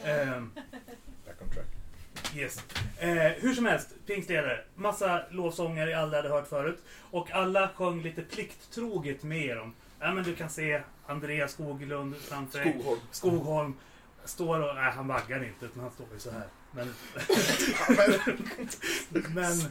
Track. 0.03 0.43
Yes. 2.35 2.63
Eh, 2.97 3.09
hur 3.17 3.53
som 3.53 3.65
helst, 3.65 3.87
pingstledare. 4.07 4.59
Massa 4.75 5.21
lovsånger 5.31 5.87
jag 5.87 6.01
aldrig 6.01 6.23
hade 6.23 6.35
hört 6.35 6.47
förut. 6.47 6.83
Och 7.11 7.31
alla 7.31 7.69
sjöng 7.75 8.01
lite 8.01 8.21
plikttroget 8.21 9.23
med 9.23 9.57
dem. 9.57 9.73
Ja, 9.99 10.13
men 10.13 10.23
du 10.23 10.35
kan 10.35 10.49
se 10.49 10.81
Andreas 11.07 11.51
Skoglund 11.51 12.15
framför 12.15 12.59
dig. 12.59 12.75
Skogholm. 12.79 12.99
Skogholm 13.11 13.73
står 14.25 14.69
och... 14.69 14.75
Nej, 14.75 14.91
han 14.91 15.07
vaggar 15.07 15.43
inte, 15.43 15.65
utan 15.65 15.81
han 15.81 15.91
står 15.91 16.07
ju 16.13 16.19
så 16.19 16.31
här. 16.31 16.47
Men... 16.71 16.93
men 19.33 19.61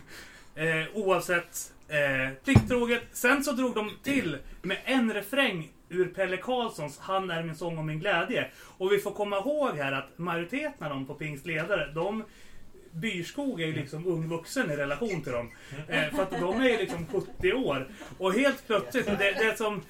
eh, 0.55 0.87
oavsett, 0.95 1.73
eh, 1.89 2.35
plikttroget. 2.45 3.03
Sen 3.13 3.45
så 3.45 3.53
drog 3.53 3.75
de 3.75 3.91
till 4.03 4.39
med 4.63 4.79
en 4.85 5.15
refräng 5.15 5.73
ur 5.89 6.09
Pelle 6.09 6.37
Karlssons 6.37 6.99
Han 6.99 7.31
är 7.31 7.43
min 7.43 7.57
sång 7.57 7.79
och 7.79 7.85
min 7.85 7.99
glädje. 7.99 8.51
Och 8.79 8.93
vi 8.93 8.99
får 8.99 9.11
komma 9.11 9.37
ihåg 9.37 9.77
här 9.77 9.93
att 9.93 10.19
majoriteten 10.19 10.87
av 10.87 10.91
dem 10.91 11.07
på 11.07 11.15
Pingstledare, 11.15 11.93
de 11.95 12.25
Byrskog 12.91 13.61
är 13.61 13.67
ju 13.67 13.73
liksom 13.73 14.07
ung 14.07 14.29
vuxen 14.29 14.71
i 14.71 14.77
relation 14.77 15.23
till 15.23 15.33
dem. 15.33 15.51
Eh, 15.89 16.15
för 16.15 16.23
att 16.23 16.31
de 16.31 16.61
är 16.61 16.69
ju 16.69 16.77
liksom 16.77 17.07
70 17.07 17.53
år. 17.53 17.89
Och 18.19 18.33
helt 18.33 18.67
plötsligt, 18.67 19.07
det, 19.07 19.15
det 19.19 19.45
är 19.45 19.55
som... 19.55 19.83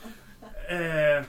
Eh, 0.69 1.25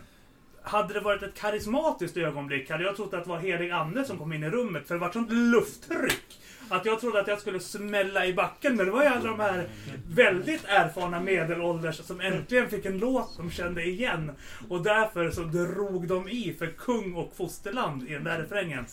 hade 0.62 0.94
det 0.94 1.00
varit 1.00 1.24
ett 1.24 1.36
karismatiskt 1.36 2.18
ögonblick 2.18 2.70
hade 2.70 2.84
jag 2.84 2.96
trott 2.96 3.14
att 3.14 3.24
det 3.24 3.30
var 3.30 3.40
helig 3.40 3.72
ande 3.72 4.06
som 4.06 4.18
kom 4.18 4.34
in 4.34 4.44
i 4.44 4.50
rummet. 4.50 4.88
För 4.88 4.96
det 4.96 5.02
var 5.02 5.12
sånt 5.12 5.32
lufttryck. 5.32 6.40
Att 6.70 6.86
jag 6.86 7.00
trodde 7.00 7.20
att 7.20 7.28
jag 7.28 7.40
skulle 7.40 7.60
smälla 7.60 8.26
i 8.26 8.34
backen. 8.34 8.76
Men 8.76 8.86
det 8.86 8.92
var 8.92 9.04
ju 9.04 9.08
alla 9.10 9.30
de 9.30 9.40
här 9.40 9.68
väldigt 10.10 10.66
erfarna 10.66 11.20
medelålders 11.20 11.96
som 11.96 12.22
äntligen 12.22 12.70
fick 12.70 12.86
en 12.86 12.98
låt 12.98 13.38
de 13.38 13.52
kände 13.52 13.84
igen. 13.84 14.32
Och 14.70 14.84
därför 14.84 15.32
så 15.32 15.42
drog 15.42 16.08
de 16.08 16.30
i 16.30 16.56
för 16.60 16.68
kung 16.68 17.14
och 17.14 17.34
fosterland 17.38 18.10
i 18.10 18.14
den 18.14 18.24
där 18.24 18.40
refrängen. 18.40 18.86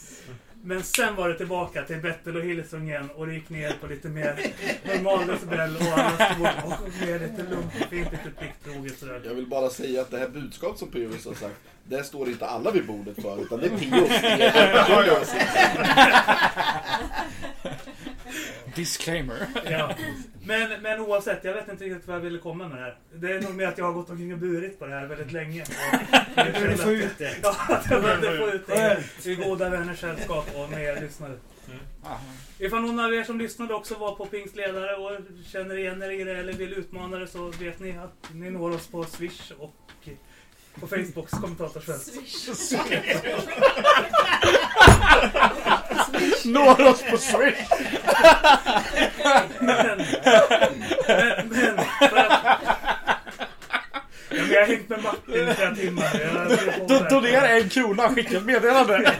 Men 0.66 0.82
sen 0.82 1.16
var 1.16 1.28
det 1.28 1.34
tillbaka 1.34 1.82
till 1.82 1.96
Bettel 1.96 2.36
och 2.36 2.42
Hillsong 2.42 2.88
igen 2.88 3.10
och 3.14 3.26
det 3.26 3.34
gick 3.34 3.50
ner 3.50 3.72
på 3.80 3.86
lite 3.86 4.08
mer 4.08 4.52
normal 4.84 5.26
decibel 5.26 5.76
och 5.76 5.98
alla 5.98 6.34
stod 6.34 6.46
och 6.72 7.20
lite 7.20 7.42
lugnt 7.50 7.72
och 7.80 7.88
fint, 7.90 8.12
lite 8.12 8.30
plikttroget 8.38 8.98
sådär. 8.98 9.22
Jag 9.24 9.34
vill 9.34 9.46
bara 9.46 9.70
säga 9.70 10.00
att 10.00 10.10
det 10.10 10.18
här 10.18 10.28
budskapet 10.28 10.78
som 10.78 10.90
P.O. 10.90 11.10
har 11.10 11.34
sagt, 11.34 11.56
det 11.84 12.04
står 12.04 12.28
inte 12.28 12.46
alla 12.46 12.70
vid 12.70 12.86
bordet 12.86 13.22
för, 13.22 13.42
utan 13.42 13.60
det 13.60 13.66
är 13.66 13.74
åsikt. 15.22 15.46
Disclaimer. 18.74 19.46
Ja. 19.70 19.94
Men, 20.44 20.82
men 20.82 21.00
oavsett, 21.00 21.44
jag 21.44 21.54
vet 21.54 21.68
inte 21.68 21.84
riktigt 21.84 22.06
vad 22.06 22.16
jag 22.16 22.20
ville 22.20 22.38
komma 22.38 22.68
med 22.68 22.78
det 22.78 22.82
här. 22.82 22.98
Det 23.12 23.32
är 23.32 23.40
nog 23.40 23.54
med 23.54 23.68
att 23.68 23.78
jag 23.78 23.84
har 23.84 23.92
gått 23.92 24.10
omkring 24.10 24.32
och 24.32 24.38
burit 24.38 24.78
på 24.78 24.86
det 24.86 24.94
här 24.94 25.06
väldigt 25.06 25.32
länge. 25.32 25.64
Du 26.54 26.68
vill 26.68 26.78
få 26.78 26.90
ut 26.90 27.18
det. 27.18 27.34
Ja, 27.42 27.56
jag 27.90 28.02
behövde 28.02 28.38
få 28.38 28.48
ut 28.48 28.66
det 28.66 29.30
i 29.30 29.34
goda 29.34 29.68
vänners 29.68 30.00
sällskap 30.00 30.50
och 30.54 30.70
med 30.70 30.84
er 30.84 31.00
lyssnare. 31.00 31.32
Ah. 32.02 32.16
Ifall 32.58 32.82
någon 32.82 33.00
av 33.00 33.14
er 33.14 33.24
som 33.24 33.38
lyssnade 33.38 33.74
också 33.74 33.94
var 33.94 34.14
på 34.14 34.26
Pingstledare 34.26 34.96
och 34.96 35.20
känner 35.46 35.76
igen 35.76 36.02
er 36.02 36.10
i 36.10 36.24
det 36.24 36.36
eller 36.36 36.52
vill 36.52 36.72
utmana 36.72 37.18
det 37.18 37.26
så 37.26 37.50
vet 37.50 37.80
ni 37.80 37.98
att 37.98 38.34
ni 38.34 38.50
når 38.50 38.70
oss 38.70 38.86
på 38.86 39.04
Swish 39.04 39.52
och 39.58 39.74
på 40.80 40.86
Facebooks 40.86 41.30
kommentatorsfält. 41.32 42.02
Swish. 42.02 42.48
Når 46.44 46.86
oss 46.88 47.02
på 47.10 47.18
Swish! 47.18 47.58
Men, 49.26 49.48
men, 49.60 49.98
men 51.48 51.76
för 52.08 52.16
att, 52.16 52.58
jag 54.30 54.60
har 54.60 54.66
hängt 54.66 54.88
med 54.88 55.02
Martin 55.02 55.48
i 55.48 55.54
flera 55.54 55.74
timmar. 55.74 56.10
Jag, 56.14 56.50
jag, 56.50 56.58
Do- 56.88 57.08
Donera 57.10 57.48
en 57.48 57.68
krona, 57.68 58.08
skicka 58.14 58.36
ett 58.36 58.44
meddelande. 58.44 59.12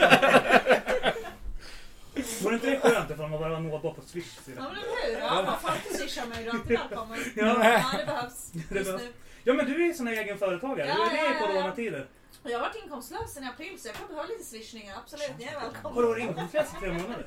Vore 2.42 2.54
inte 2.54 2.70
det 2.70 2.80
skönt 2.80 3.10
ifall 3.10 3.28
man 3.30 3.40
bara 3.40 3.58
nåbar 3.58 3.90
på 3.92 4.00
Swish? 4.06 4.24
Ja 4.46 4.52
men 4.56 4.66
eller 4.66 5.14
hur? 5.14 5.18
Ja, 5.26 5.42
man 5.46 5.60
får 5.60 5.68
alltid 5.68 5.96
swisha 6.00 6.24
mig. 6.26 6.44
Du 6.44 6.48
är 6.50 6.54
alltid 6.54 6.78
välkommen. 6.78 7.18
Ja. 7.34 7.44
Ja, 7.46 7.98
det 7.98 8.06
behövs. 8.06 8.50
Det 8.52 8.78
Just 8.78 8.90
nu. 8.90 9.12
Ja 9.46 9.54
men 9.54 9.66
du 9.66 9.74
är 9.82 9.86
ju 9.86 9.94
sån 9.94 10.06
här 10.06 10.14
egen 10.14 10.38
företagare. 10.38 10.88
Ja, 10.88 10.94
du 10.94 11.02
är 11.02 11.10
det 11.10 11.16
ja, 11.16 11.24
i 11.24 11.34
ja, 11.34 11.40
ja. 11.40 11.46
coronatider. 11.46 12.06
Och 12.42 12.50
Jag 12.50 12.58
har 12.58 12.66
varit 12.68 12.82
inkomstlös 12.84 13.34
sen 13.34 13.44
i 13.44 13.46
april 13.46 13.80
så 13.80 13.88
jag 13.88 13.94
kan 13.96 14.08
behöva 14.08 14.28
lite 14.28 14.44
swishningar. 14.44 14.96
Absolut, 15.02 15.32
ni 15.38 15.44
är 15.44 15.52
Har 15.54 15.60
du 15.60 15.66
välkomna. 15.72 16.00
varit 16.08 16.24
inkomstlös 16.24 16.72
i 16.74 16.80
tre 16.80 16.92
månader? 16.92 17.26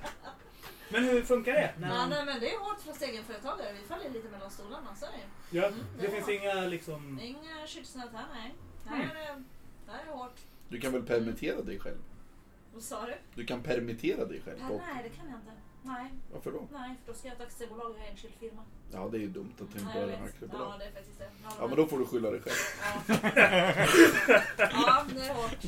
Men 0.91 1.03
hur 1.03 1.21
funkar 1.23 1.53
det? 1.53 1.73
När 1.79 1.88
Nej, 1.88 1.97
man, 1.97 2.09
nej 2.09 2.25
men 2.25 2.39
det 2.39 2.53
är 2.53 2.59
hårt 2.59 2.79
för 2.97 3.05
egenföretagare. 3.05 3.73
Vi 3.81 3.88
faller 3.88 4.09
lite 4.09 4.29
mellan 4.29 4.51
stolarna. 4.51 4.95
Så 4.95 5.05
är 5.05 5.09
det 5.11 5.57
ja, 5.57 5.65
Mm, 5.67 5.79
det 5.99 6.07
det 6.07 6.11
finns 6.11 6.29
inga 6.29 6.53
liksom... 6.53 7.19
Inga 7.19 7.67
skyddsnät 7.67 8.09
här, 8.13 8.25
nej. 8.33 8.53
Här 8.85 8.95
Mm. 8.95 9.09
är 9.09 9.15
det, 9.15 9.43
här 9.91 10.03
är 10.07 10.11
hårt. 10.11 10.35
Du 10.69 10.79
kan 10.79 10.91
väl 10.91 11.03
permittera 11.03 11.61
dig 11.61 11.79
själv? 11.79 11.97
Vad 12.73 12.83
sa 12.83 13.05
du? 13.05 13.13
Du 13.35 13.45
kan 13.45 13.63
permittera 13.63 14.25
dig 14.25 14.41
själv. 14.45 14.57
Ja, 14.61 14.69
Och, 14.69 14.81
nej, 14.93 15.03
det 15.03 15.09
kan 15.09 15.25
jag 15.29 15.35
inte. 15.39 15.51
Nej, 15.83 16.12
varför 16.33 16.51
då? 16.51 16.67
nej, 16.71 16.95
för 17.05 17.13
då 17.13 17.17
ska 17.19 17.27
jag 17.27 17.36
ett 17.36 17.41
aktiebolag 17.41 17.91
och 17.91 17.98
enskild 18.12 18.33
firma. 18.39 18.62
Ja, 18.91 19.09
det 19.12 19.17
är 19.17 19.21
ju 19.21 19.27
dumt 19.29 19.53
att 19.53 19.74
tänka 19.74 19.93
på 19.93 20.00
det 20.00 20.05
vet. 20.05 20.19
Ja, 20.19 20.25
aktiebolag. 20.25 20.74
det 20.79 20.86
är 20.86 20.91
faktiskt 20.91 21.19
det. 21.19 21.29
Ja, 21.59 21.67
men 21.67 21.75
då 21.75 21.88
får 21.88 22.00
du 22.00 22.05
skylla 22.05 22.31
dig 22.31 22.41
själv. 22.41 22.55
Ja, 23.07 23.15
ja 24.57 25.05
det 25.15 25.25
är 25.25 25.33
hårt. 25.33 25.65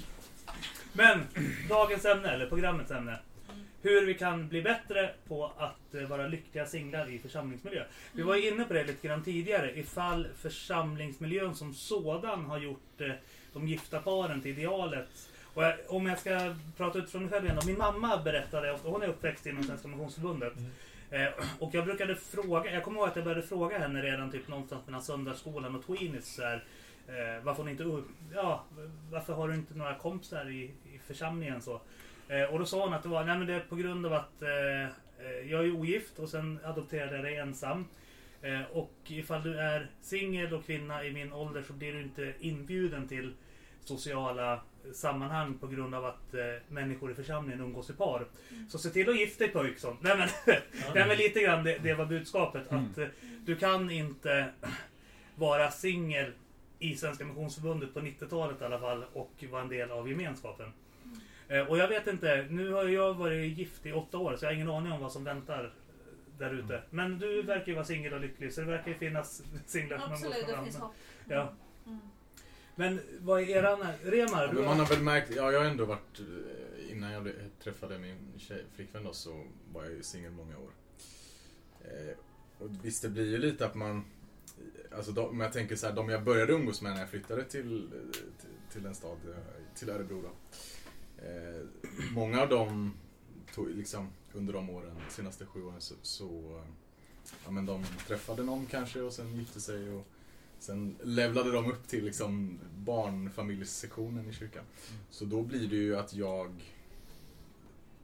Men, 0.94 1.28
dagens 1.70 2.06
ämne, 2.06 2.30
eller 2.30 2.48
programmets 2.48 2.92
ämne. 2.92 3.20
Mm. 3.50 3.66
Hur 3.82 4.06
vi 4.06 4.14
kan 4.14 4.48
bli 4.48 4.62
bättre 4.62 5.14
på 5.28 5.52
att 5.58 5.96
eh, 5.96 6.02
vara 6.02 6.28
lyckliga 6.28 6.66
singlar 6.66 7.10
i 7.10 7.20
församlingsmiljö. 7.20 7.84
Vi 8.14 8.22
var 8.24 8.36
ju 8.36 8.48
inne 8.48 8.64
på 8.64 8.74
det 8.74 8.84
lite 8.84 9.08
grann 9.08 9.24
tidigare. 9.24 9.80
Ifall 9.80 10.28
församlingsmiljön 10.36 11.56
som 11.56 11.74
sådan 11.74 12.46
har 12.46 12.58
gjort 12.58 13.02
eh, 13.02 13.12
de 13.54 13.68
gifta 13.68 14.00
paren 14.00 14.42
till 14.42 14.52
idealet. 14.52 15.30
Och 15.54 15.64
jag, 15.64 15.74
om 15.88 16.06
jag 16.08 16.20
ska 16.20 16.56
prata 16.78 17.00
utifrån 17.00 17.22
mig 17.22 17.32
själv 17.32 17.46
igen 17.46 17.58
då. 17.62 17.68
Min 17.68 17.78
mamma 17.78 18.22
berättade, 18.24 18.72
ofta- 18.72 18.90
hon 18.90 19.02
är 19.02 19.08
uppväxt 19.08 19.46
inom 19.46 19.64
Svenska 19.64 19.88
Missionsförbundet. 19.88 20.54
Eh, 21.12 21.28
och 21.60 21.70
jag 21.74 21.86
brukade 21.86 22.16
fråga, 22.16 22.72
jag 22.74 22.84
kommer 22.84 23.00
ihåg 23.00 23.08
att 23.10 23.16
jag 23.16 23.26
började 23.26 23.48
fråga 23.48 23.80
henne 23.80 24.02
redan 24.02 24.32
typ 24.32 24.48
någonstans 24.48 24.86
mellan 24.86 25.02
söndagsskolan 25.02 25.76
och 25.76 25.86
tweenies 25.86 26.40
eh, 26.40 26.60
varför 27.44 27.70
inte, 27.70 28.02
ja, 28.34 28.64
varför 29.12 29.34
har 29.34 29.48
du 29.48 29.56
inte 29.56 29.74
några 29.78 29.96
kompisar 29.96 30.50
i, 30.50 30.64
i 30.64 31.00
församlingen 31.08 31.62
så? 31.62 31.82
Eh, 32.28 32.44
och 32.44 32.60
då 32.60 32.66
sa 32.66 32.84
hon 32.84 32.94
att 32.94 33.04
det 33.04 33.10
var, 33.10 33.24
nej 33.24 33.38
men 33.38 33.48
det 33.48 33.54
är 33.54 33.60
på 33.60 33.76
grund 33.76 34.06
av 34.06 34.14
att 34.14 34.42
eh, 34.42 34.84
eh, 34.84 35.52
jag 35.52 35.66
är 35.66 35.72
ogift 35.76 36.20
och 36.20 36.30
sen 36.30 36.60
adopterade 36.64 37.16
jag 37.16 37.26
dig 37.26 37.36
ensam. 37.38 37.86
Eh, 38.42 38.62
och 38.74 38.94
ifall 39.08 39.44
du 39.44 39.60
är 39.60 39.90
singel 40.02 40.54
och 40.54 40.66
kvinna 40.66 41.04
i 41.06 41.12
min 41.14 41.34
ålder 41.34 41.64
så 41.68 41.74
blir 41.74 41.94
du 41.94 42.02
inte 42.02 42.34
inbjuden 42.40 43.08
till 43.08 43.34
sociala 43.86 44.62
sammanhang 44.94 45.58
på 45.58 45.68
grund 45.68 45.96
av 45.96 46.06
att 46.06 46.34
eh, 46.34 46.42
människor 46.70 47.12
i 47.12 47.14
församlingen 47.14 47.62
umgås 47.62 47.90
i 47.90 47.94
par. 47.94 48.26
Så 48.70 48.78
se 48.78 48.90
till 48.90 49.10
att 49.10 49.20
gifta 49.20 49.44
dig 49.44 49.54
pojk 49.54 49.80
så. 49.80 49.98
Nej 50.02 50.18
men, 50.18 50.30
nej, 50.96 51.08
men 51.08 51.18
lite 51.18 51.42
grann 51.42 51.64
det, 51.64 51.78
det 51.78 51.94
var 51.94 52.06
budskapet. 52.06 52.72
Att 52.72 52.98
eh, 52.98 53.08
du 53.46 53.56
kan 53.56 53.92
inte 53.92 54.50
vara 55.36 55.72
singel 55.72 56.32
i 56.80 56.96
Svenska 56.96 57.26
Missionsförbundet 57.26 57.94
på 57.94 58.00
90-talet 58.00 58.62
i 58.62 58.66
alla 58.66 58.80
fall 58.80 59.04
och 59.14 59.44
vara 59.52 59.62
en 59.62 59.70
del 59.70 59.92
av 59.92 60.10
gemenskapen. 60.10 60.74
Eh, 61.48 61.68
Och 61.68 61.78
jag 61.78 61.88
vet 61.88 62.08
inte, 62.08 62.48
nu 62.50 62.72
har 62.72 62.84
jag 62.84 63.14
varit 63.14 63.58
gift 63.58 63.86
i 63.86 63.92
åtta 63.92 64.18
år 64.18 64.36
så 64.36 64.46
jag 64.46 64.50
har 64.50 64.56
ingen 64.56 64.70
aning 64.70 64.92
om 64.92 65.02
vad 65.02 65.12
som 65.12 65.24
väntar 65.24 65.74
där 66.38 66.54
ute. 66.54 66.82
Men 66.90 67.20
du 67.20 67.42
verkar 67.42 67.68
ju 67.68 67.74
vara 67.74 67.86
singel 67.86 68.14
och 68.14 68.22
lycklig 68.22 68.54
så 68.54 68.62
det 68.62 68.68
verkar 68.68 68.92
ju 68.92 68.98
finnas 68.98 69.44
singlar 69.66 69.98
som 70.00 70.12
Absolut, 70.14 70.48
det 70.48 70.64
finns 70.64 70.78
hopp. 70.78 70.94
Ja. 71.28 71.54
Men 72.82 73.00
vad 73.20 73.42
är 73.42 73.50
eran... 73.50 73.80
Remar, 74.04 74.54
man 74.54 74.80
har 74.80 74.86
väl 74.86 75.02
märkt, 75.02 75.32
ja 75.36 75.52
jag 75.52 75.60
har 75.60 75.66
ändå 75.66 75.86
varit, 75.86 76.20
eh, 76.20 76.92
innan 76.92 77.12
jag 77.12 77.32
träffade 77.64 78.00
min 78.00 78.18
tjej, 78.38 78.66
flickvän 78.76 79.04
då 79.04 79.14
så 79.14 79.46
var 79.74 79.84
jag 79.84 79.94
ju 79.94 80.04
singel 80.04 80.32
många 80.32 80.58
år. 80.58 80.72
Eh, 81.82 82.16
och 82.60 82.70
visst 82.84 83.02
det 83.02 83.10
blir 83.10 83.32
ju 83.32 83.38
lite 83.38 83.66
att 83.66 83.76
man, 83.76 84.06
alltså 84.96 85.12
de, 85.12 85.30
om 85.30 85.40
jag 85.40 85.54
tänker 85.54 85.76
så 85.76 85.88
här, 85.88 85.94
de 85.94 86.10
jag 86.10 86.24
började 86.24 86.54
umgås 86.54 86.82
med 86.82 86.92
när 86.92 87.00
jag 87.00 87.10
flyttade 87.10 87.44
till, 87.44 87.90
till, 88.40 88.50
till 88.72 88.86
en 88.86 88.96
stad, 88.96 89.18
eh, 89.30 89.76
till 89.76 89.90
Örebro 89.90 90.22
då. 90.22 90.32
Eh, 91.26 91.66
många 92.14 92.42
av 92.42 92.50
dem 92.50 92.94
tog 93.56 93.70
liksom 93.70 94.10
under 94.34 94.54
de 94.54 94.70
åren, 94.70 94.96
de 95.08 95.14
senaste 95.14 95.46
sju 95.46 95.64
åren 95.64 95.82
så, 95.82 95.96
så 96.02 96.62
ja 97.46 97.52
men 97.52 97.66
de 97.66 97.86
träffade 98.08 98.44
någon 98.44 98.66
kanske 98.66 99.02
och 99.02 99.14
sen 99.14 99.36
gifte 99.36 99.62
sig 99.62 99.92
och 99.92 100.08
Sen 100.62 100.96
levlade 101.04 101.52
de 101.52 101.72
upp 101.72 101.88
till 101.88 102.06
liksom 102.06 102.60
barnfamiljssektionen 102.86 104.30
i 104.30 104.34
kyrkan. 104.34 104.64
Så 105.10 105.26
då 105.26 105.42
blir 105.42 105.68
det 105.68 105.76
ju 105.76 105.98
att 105.98 106.14
jag 106.14 106.52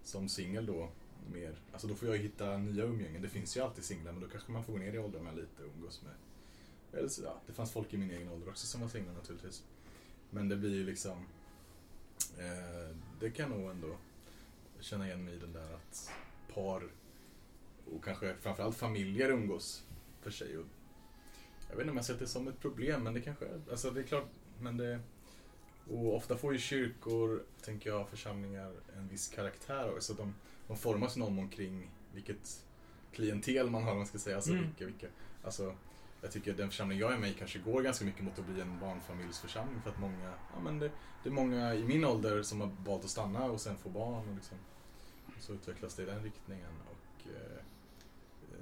som 0.03 0.29
singel 0.29 0.65
då 0.65 0.89
mer, 1.33 1.55
alltså 1.71 1.87
då 1.87 1.95
får 1.95 2.07
jag 2.09 2.17
hitta 2.17 2.57
nya 2.57 2.83
umgängen. 2.83 3.21
Det 3.21 3.29
finns 3.29 3.57
ju 3.57 3.61
alltid 3.61 3.83
singlar 3.83 4.11
men 4.11 4.21
då 4.21 4.27
kanske 4.27 4.51
man 4.51 4.63
får 4.63 4.73
gå 4.73 4.79
ner 4.79 4.93
i 4.93 4.99
åldrarna 4.99 5.31
lite 5.31 5.63
och 5.63 5.69
umgås 5.75 6.01
med. 6.01 6.13
Eller 6.99 7.09
så, 7.09 7.23
ja, 7.23 7.41
det 7.47 7.53
fanns 7.53 7.71
folk 7.71 7.93
i 7.93 7.97
min 7.97 8.11
egen 8.11 8.29
ålder 8.29 8.49
också 8.49 8.67
som 8.67 8.81
var 8.81 8.87
singlar 8.87 9.13
naturligtvis. 9.13 9.63
Men 10.29 10.49
det 10.49 10.55
blir 10.55 10.75
ju 10.75 10.85
liksom, 10.85 11.25
eh, 12.37 12.95
det 13.19 13.31
kan 13.31 13.51
jag 13.51 13.59
nog 13.59 13.71
ändå 13.71 13.97
känna 14.79 15.05
igen 15.05 15.25
mig 15.25 15.33
i 15.33 15.39
den 15.39 15.53
där 15.53 15.73
att 15.73 16.11
par 16.53 16.89
och 17.95 18.03
kanske 18.03 18.35
framförallt 18.41 18.77
familjer 18.77 19.29
umgås 19.29 19.83
för 20.21 20.31
sig. 20.31 20.57
Och 20.57 20.65
jag 21.69 21.75
vet 21.75 21.81
inte 21.81 21.91
om 21.91 21.97
jag 21.97 22.05
sett 22.05 22.19
det 22.19 22.27
som 22.27 22.47
ett 22.47 22.59
problem, 22.59 23.03
men 23.03 23.13
det 23.13 23.21
kanske 23.21 23.45
är. 23.45 23.61
Alltså 23.71 23.91
det 23.91 23.99
är 23.99 24.03
klart, 24.03 24.29
men 24.59 24.77
det... 24.77 24.99
Och 25.91 26.15
ofta 26.15 26.37
får 26.37 26.53
ju 26.53 26.59
kyrkor, 26.59 27.43
tänker 27.61 27.89
jag, 27.89 28.09
församlingar 28.09 28.73
en 28.97 29.07
viss 29.07 29.27
karaktär 29.27 29.93
också. 29.95 30.13
De, 30.13 30.35
de 30.67 30.77
formas 30.77 31.17
någon 31.17 31.39
omkring 31.39 31.91
vilket 32.13 32.65
klientel 33.11 33.69
man 33.69 33.83
har, 33.83 33.91
om 33.91 33.97
man 33.97 34.07
ska 34.07 34.17
säga. 34.17 34.35
Alltså, 34.35 34.51
Mm. 34.51 34.63
vilka, 34.63 34.85
vilka, 34.85 35.07
alltså, 35.43 35.75
jag 36.21 36.31
tycker 36.31 36.53
den 36.53 36.69
församling 36.69 36.99
jag 36.99 37.13
är 37.13 37.17
med 37.17 37.29
i 37.29 37.33
kanske 37.33 37.59
går 37.59 37.81
ganska 37.81 38.05
mycket 38.05 38.23
mot 38.23 38.39
att 38.39 38.45
bli 38.45 38.61
en 38.61 38.79
barnfamiljsförsamling 38.79 39.81
för 39.81 39.89
att 39.89 39.99
många, 39.99 40.33
ja 40.53 40.59
men 40.63 40.79
det, 40.79 40.91
det 41.23 41.29
är 41.29 41.33
många 41.33 41.75
i 41.75 41.83
min 41.83 42.05
ålder 42.05 42.43
som 42.43 42.61
har 42.61 42.71
valt 42.85 43.03
att 43.03 43.09
stanna 43.09 43.45
och 43.45 43.61
sen 43.61 43.77
få 43.77 43.89
barn 43.89 44.29
och 44.29 44.35
liksom, 44.35 44.57
och 45.27 45.33
så 45.43 45.53
utvecklas 45.53 45.95
det 45.95 46.03
i 46.03 46.05
den 46.05 46.23
riktningen. 46.23 46.71
Och, 46.89 47.27
eh, 47.27 47.63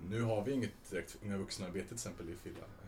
nu 0.09 0.21
har 0.21 0.43
vi 0.45 0.51
inget 0.51 0.89
direkt 0.89 1.17
unga 1.23 1.37
vuxna-arbete 1.37 1.87
till 1.87 1.95
exempel 1.95 2.29
i 2.29 2.35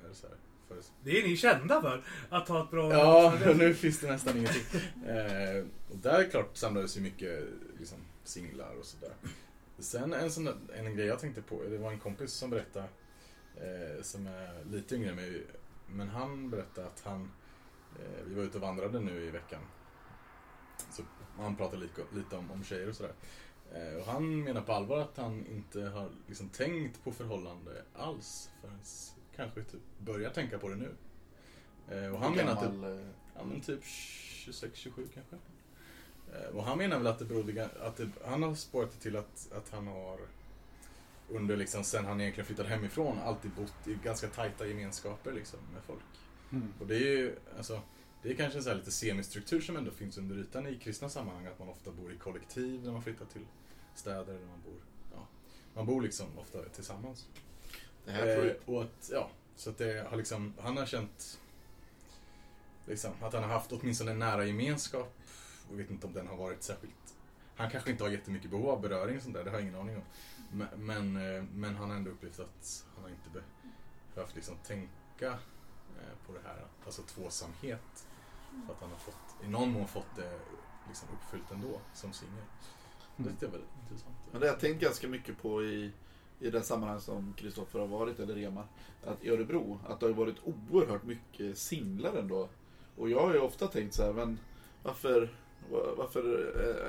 det 0.08 0.16
så 0.16 0.28
här, 0.28 0.38
för, 0.68 0.78
Det 1.04 1.20
är 1.20 1.28
ni 1.28 1.38
kända 1.38 1.82
för. 1.82 2.04
Att 2.30 2.48
ha 2.48 2.64
ett 2.64 2.72
bra... 2.72 2.94
ja, 2.94 3.34
nu 3.58 3.74
finns 3.74 4.00
det 4.00 4.08
nästan 4.08 4.38
ingenting. 4.38 4.82
Eh, 5.08 5.66
och 5.90 5.98
där 5.98 6.30
klart 6.30 6.58
samlades 6.58 6.98
ju 6.98 7.02
mycket 7.02 7.44
liksom, 7.80 7.98
singlar 8.24 8.76
och 8.80 8.86
sådär. 8.86 9.14
Sen 9.80 10.14
en, 10.14 10.32
sån 10.32 10.70
en 10.76 10.96
grej 10.96 11.08
jag 11.08 11.20
tänkte 11.20 11.42
på, 11.42 11.64
det 11.64 11.78
var 11.78 11.92
en 11.92 12.00
kompis 12.00 12.32
som 12.32 12.50
berättade, 12.50 12.88
eh, 13.56 14.02
som 14.02 14.28
är 14.28 14.64
lite 14.72 14.96
yngre 14.96 15.10
än 15.10 15.16
mig, 15.16 15.46
men 15.88 16.10
han 16.10 16.50
berättade 16.50 16.88
att 16.88 17.02
han, 17.06 17.32
eh, 18.00 18.26
vi 18.26 18.36
var 18.36 18.44
ute 18.44 18.58
och 18.58 18.62
vandrade 18.62 19.00
nu 19.00 19.24
i 19.26 19.30
veckan. 19.30 19.62
så 20.92 21.04
han 21.38 21.56
pratar 21.56 21.78
lite, 21.78 22.02
lite 22.16 22.36
om, 22.36 22.52
om 22.52 22.64
tjejer 22.64 22.90
och 22.90 22.96
sådär. 22.96 23.14
Eh, 23.74 23.98
och 24.00 24.06
han 24.06 24.44
menar 24.44 24.62
på 24.62 24.74
allvar 24.74 25.00
att 25.00 25.18
han 25.18 25.46
inte 25.46 25.82
har 25.82 26.10
liksom 26.28 26.50
tänkt 26.50 27.04
på 27.04 27.12
förhållande 27.12 27.84
alls 27.96 28.50
förrän 28.62 28.80
kanske 29.38 29.64
typ 29.64 29.82
börjar 30.00 30.30
tänka 30.30 30.60
på 30.60 30.70
det 30.70 30.76
nu. 30.76 30.92
Eh, 31.92 32.14
och 32.14 32.20
han 32.20 32.36
menar 32.36 32.56
gammal, 32.62 33.00
eh, 33.00 33.06
Ja 33.38 33.44
men 33.46 33.62
typ 33.62 33.84
26-27 33.84 35.08
kanske. 35.14 35.36
Eh, 36.34 36.56
Och 36.56 36.64
han 36.64 36.78
menar 36.78 36.98
väl 36.98 37.08
att 37.08 37.20
det 37.20 37.26
berodde, 37.26 37.70
att 37.80 37.96
det, 37.98 38.10
han 38.26 38.44
har 38.44 38.56
spårat 38.56 38.92
det 38.92 39.00
till 39.00 39.16
att, 39.16 39.52
att 39.52 39.70
han 39.70 39.88
har 39.88 40.20
under 41.30 41.58
liksom, 41.58 41.84
sen 41.84 42.06
han 42.06 42.22
egentligen 42.22 42.46
flyttade 42.46 42.70
hemifrån, 42.70 43.20
alltid 43.20 43.52
bott 43.52 43.88
i 43.88 43.98
ganska 44.04 44.28
tajta 44.28 44.68
gemenskaper 44.68 45.32
liksom 45.32 45.60
med 45.74 45.84
folk. 45.84 46.04
Mm. 46.52 46.74
Och 46.80 46.88
det 46.88 46.96
är 46.96 47.00
ju, 47.18 47.36
alltså, 47.58 47.82
det 48.24 48.30
är 48.30 48.36
kanske 48.36 48.60
en 48.60 48.64
så 48.64 48.70
här 48.70 48.78
lite 48.78 48.92
semistruktur 48.92 49.62
som 49.62 49.78
ändå 49.78 49.92
finns 49.92 50.18
under 50.18 50.36
ytan 50.36 50.68
i 50.68 50.76
kristna 50.76 51.10
sammanhang, 51.10 51.46
att 51.46 51.60
man 51.60 51.70
ofta 51.70 51.92
bor 51.92 52.14
i 52.14 52.18
kollektiv 52.18 52.84
när 52.84 52.92
man 52.92 53.04
flyttar 53.04 53.26
till 53.26 53.46
städer, 53.96 54.34
eller 54.34 54.48
man 54.48 54.62
bor, 54.66 54.82
ja, 55.14 55.28
man 55.74 55.86
bor 55.86 56.02
liksom 56.02 56.28
ofta 56.38 56.64
tillsammans. 56.64 57.28
Eh, 58.08 58.54
och 58.66 58.82
att, 58.82 59.10
ja, 59.12 59.30
så 59.56 59.70
att 59.70 59.78
det 59.78 60.08
har 60.10 60.18
liksom, 60.18 60.54
han 60.62 60.78
har 60.78 60.86
känt 60.86 61.40
liksom, 62.86 63.12
att 63.22 63.34
han 63.34 63.44
har 63.44 63.50
haft 63.50 63.72
åtminstone 63.72 64.12
en 64.12 64.20
nära 64.20 64.46
gemenskap. 64.46 65.14
Jag 65.70 65.78
vet 65.78 65.92
inte 65.92 66.08
om 66.08 66.14
den 66.14 66.28
har 66.28 66.38
varit 66.38 66.64
särskilt... 66.64 66.94
Han 67.56 67.70
kanske 67.70 67.92
inte 67.92 68.04
har 68.04 68.12
jättemycket 68.12 68.52
behov 68.52 68.70
av 68.70 68.82
beröring 68.82 69.18
och 69.18 69.24
sånt 69.24 69.36
där, 69.36 69.44
det 69.44 69.50
har 69.50 69.58
jag 69.58 69.64
ingen 69.68 69.80
aning 69.80 69.96
om. 69.96 70.04
Men, 70.52 70.68
men, 70.76 71.36
eh, 71.36 71.44
men 71.44 71.76
han 71.76 71.90
har 71.90 71.98
ändå 71.98 72.12
upplevt 72.12 72.40
att 72.40 72.86
han 72.96 73.04
har 73.04 73.10
inte 73.10 73.42
behövt 74.16 74.36
liksom 74.36 74.56
tänka 74.58 75.32
eh, 76.00 76.28
på 76.28 76.34
det 76.34 76.40
här, 76.48 76.66
alltså 76.86 77.02
tvåsamhet. 77.02 78.08
För 78.66 78.74
att 78.74 78.82
han 78.82 78.90
har 78.90 78.98
fått, 78.98 79.44
i 79.44 79.48
någon 79.48 79.72
mån 79.72 79.88
fått 79.88 80.16
det 80.16 80.40
liksom 80.88 81.10
uppfyllt 81.14 81.52
ändå, 81.52 81.80
som 81.94 82.14
singel. 82.14 82.44
Det 83.18 83.46
var 83.46 83.52
väldigt 83.52 83.70
intressant. 83.84 84.16
men 84.32 84.42
det 84.42 84.48
har 84.48 84.54
jag 84.54 84.60
tänkt 84.60 84.82
ganska 84.82 85.08
mycket 85.08 85.42
på 85.42 85.64
i, 85.64 85.92
i 86.40 86.50
det 86.50 86.62
sammanhang 86.62 87.02
som 87.02 87.34
Kristoffer 87.38 87.80
har 87.80 87.88
varit, 87.88 88.20
eller 88.20 88.36
Rema. 88.36 88.64
Att 89.06 89.24
i 89.24 89.30
Örebro, 89.30 89.80
att 89.88 90.00
det 90.00 90.06
har 90.06 90.14
varit 90.14 90.36
oerhört 90.44 91.04
mycket 91.04 91.58
singlar 91.58 92.14
ändå. 92.14 92.50
Och 92.98 93.10
jag 93.10 93.22
har 93.22 93.34
ju 93.34 93.40
ofta 93.40 93.68
tänkt 93.68 93.94
så 93.94 94.04
här, 94.04 94.14
men 94.14 94.40
varför, 94.84 95.22
va- 95.72 95.94
varför 95.98 96.24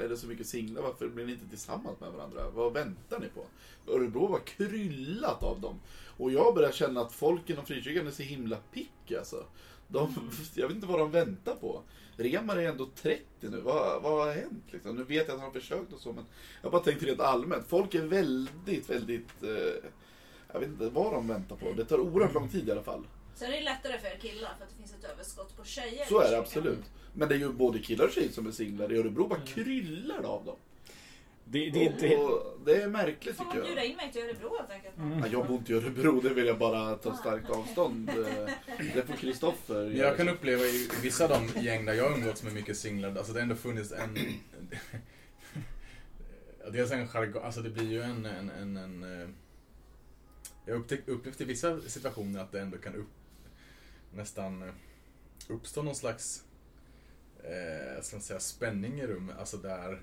är 0.05 0.09
det 0.09 0.17
så 0.17 0.27
mycket 0.27 0.47
singlar? 0.47 0.83
Varför 0.83 1.09
blir 1.09 1.27
ni 1.27 1.33
inte 1.33 1.49
tillsammans 1.49 2.01
med 2.01 2.13
varandra? 2.13 2.51
Vad 2.55 2.73
väntar 2.73 3.19
ni 3.21 3.27
på? 3.29 3.45
Örebro 3.93 4.27
var 4.27 4.39
kryllat 4.39 5.43
av 5.43 5.61
dem. 5.61 5.75
Och 6.19 6.33
jag 6.33 6.55
börjar 6.55 6.73
känna 6.73 7.01
att 7.01 7.13
folk 7.13 7.51
inom 7.51 7.67
frikyrkan 7.67 8.07
är 8.07 8.11
så 8.11 8.23
himla 8.23 8.57
pick 8.73 9.13
alltså. 9.19 9.45
De, 9.89 10.15
jag 10.55 10.69
vet 10.69 10.75
inte 10.75 10.87
vad 10.87 10.99
de 10.99 11.11
väntar 11.11 11.55
på. 11.55 11.83
Remar 12.19 12.57
är 12.57 12.69
ändå 12.69 12.89
30 13.03 13.23
nu. 13.41 13.61
Vad, 13.61 14.03
vad 14.03 14.27
har 14.27 14.33
hänt? 14.33 14.65
Liksom? 14.71 14.97
Nu 14.97 15.05
vet 15.05 15.29
jag 15.29 15.35
att 15.35 15.41
han 15.41 15.53
har 15.53 15.61
försökt 15.61 15.93
och 15.93 16.01
så, 16.01 16.13
men 16.13 16.25
jag 16.63 16.73
bara 16.73 16.83
tänkte 16.83 17.07
rent 17.07 17.21
allmänt. 17.21 17.67
Folk 17.69 17.95
är 17.95 18.03
väldigt, 18.03 18.91
väldigt... 18.91 19.43
Eh, 19.43 19.91
jag 20.53 20.61
vet 20.61 20.69
inte 20.69 20.89
vad 20.89 21.13
de 21.13 21.29
väntar 21.29 21.57
på. 21.57 21.73
Det 21.73 21.85
tar 21.85 21.99
oerhört 22.01 22.35
lång 22.35 22.49
tid 22.49 22.69
i 22.69 22.73
alla 22.73 22.83
fall. 22.83 23.07
Sen 23.35 23.53
är 23.53 23.57
det 23.57 23.65
lättare 23.65 23.99
för 23.99 24.09
er 24.09 24.19
killar 24.21 24.55
för 24.59 24.65
att 24.65 24.71
det 24.71 24.77
finns 24.77 24.95
ett 24.95 25.05
överskott 25.13 25.57
på 25.57 25.65
tjejer. 25.65 26.05
Så 26.05 26.21
är 26.21 26.31
det 26.31 26.39
absolut. 26.39 26.85
Men 27.15 27.29
det 27.29 27.35
är 27.35 27.39
ju 27.39 27.53
både 27.53 27.79
killar 27.79 28.05
och 28.05 28.11
tjejer 28.11 28.33
som 28.33 28.47
är 28.47 28.51
singlar. 28.51 28.93
I 28.93 28.99
Örebro 28.99 29.29
bara 29.29 29.41
kryllar 29.41 30.23
det 30.23 30.29
av 30.29 30.45
dem. 30.45 30.57
Det, 31.51 31.71
det, 31.71 31.89
det, 32.01 32.17
Och 32.17 32.59
det 32.65 32.83
är 32.83 32.89
märkligt 32.89 33.37
Får 33.37 33.45
man 33.45 33.53
tycker 33.53 33.67
bjuda 33.67 33.81
jag. 33.81 33.91
in 33.91 33.97
mig 33.97 34.13
till 34.13 34.23
Örebro 34.23 34.57
helt 34.59 34.71
enkelt? 34.71 34.95
Ja, 35.21 35.27
jag 35.33 35.47
bor 35.47 35.57
inte 35.57 35.73
i 35.73 35.77
Örebro, 35.77 36.21
det 36.21 36.35
vill 36.35 36.47
jag 36.47 36.59
bara 36.59 36.97
ta 36.97 37.17
starkt 37.17 37.51
avstånd. 37.51 38.07
Det 38.95 39.07
får 39.07 39.15
Kristoffer 39.15 39.89
Men 39.89 39.97
jag 39.97 40.17
kan 40.17 40.29
uppleva 40.29 40.63
i 40.63 40.89
vissa 41.03 41.25
av 41.25 41.31
de 41.31 41.49
gäng 41.61 41.85
där 41.85 41.95
jag 41.95 42.13
umgåtts 42.13 42.43
med 42.43 42.53
mycket 42.53 42.77
singlar, 42.77 43.17
alltså 43.17 43.33
det 43.33 43.39
har 43.39 43.43
ändå 43.43 43.55
funnits 43.55 43.93
en... 43.93 44.19
Dels 46.73 46.93
en 46.93 47.09
jargong, 47.09 47.43
alltså 47.45 47.61
det 47.61 47.71
blir 47.71 47.91
ju 47.91 48.03
en... 48.03 48.27
en, 48.27 48.51
en, 48.51 48.77
en 48.77 49.23
eh, 49.23 49.29
jag 50.67 50.75
har 50.75 50.83
upplevt 51.07 51.41
i 51.41 51.45
vissa 51.45 51.81
situationer 51.81 52.41
att 52.41 52.53
det 52.53 52.61
ändå 52.61 52.79
kan 52.79 52.95
upp, 52.95 53.11
nästan 54.15 54.73
uppstå 55.49 55.83
någon 55.83 55.95
slags 55.95 56.45
eh, 57.45 57.95
jag 57.95 58.05
ska 58.05 58.17
inte 58.17 58.27
säga 58.27 58.41
spänning 58.41 59.01
i 59.01 59.07
rummet, 59.07 59.39
alltså 59.39 59.57
där 59.57 60.01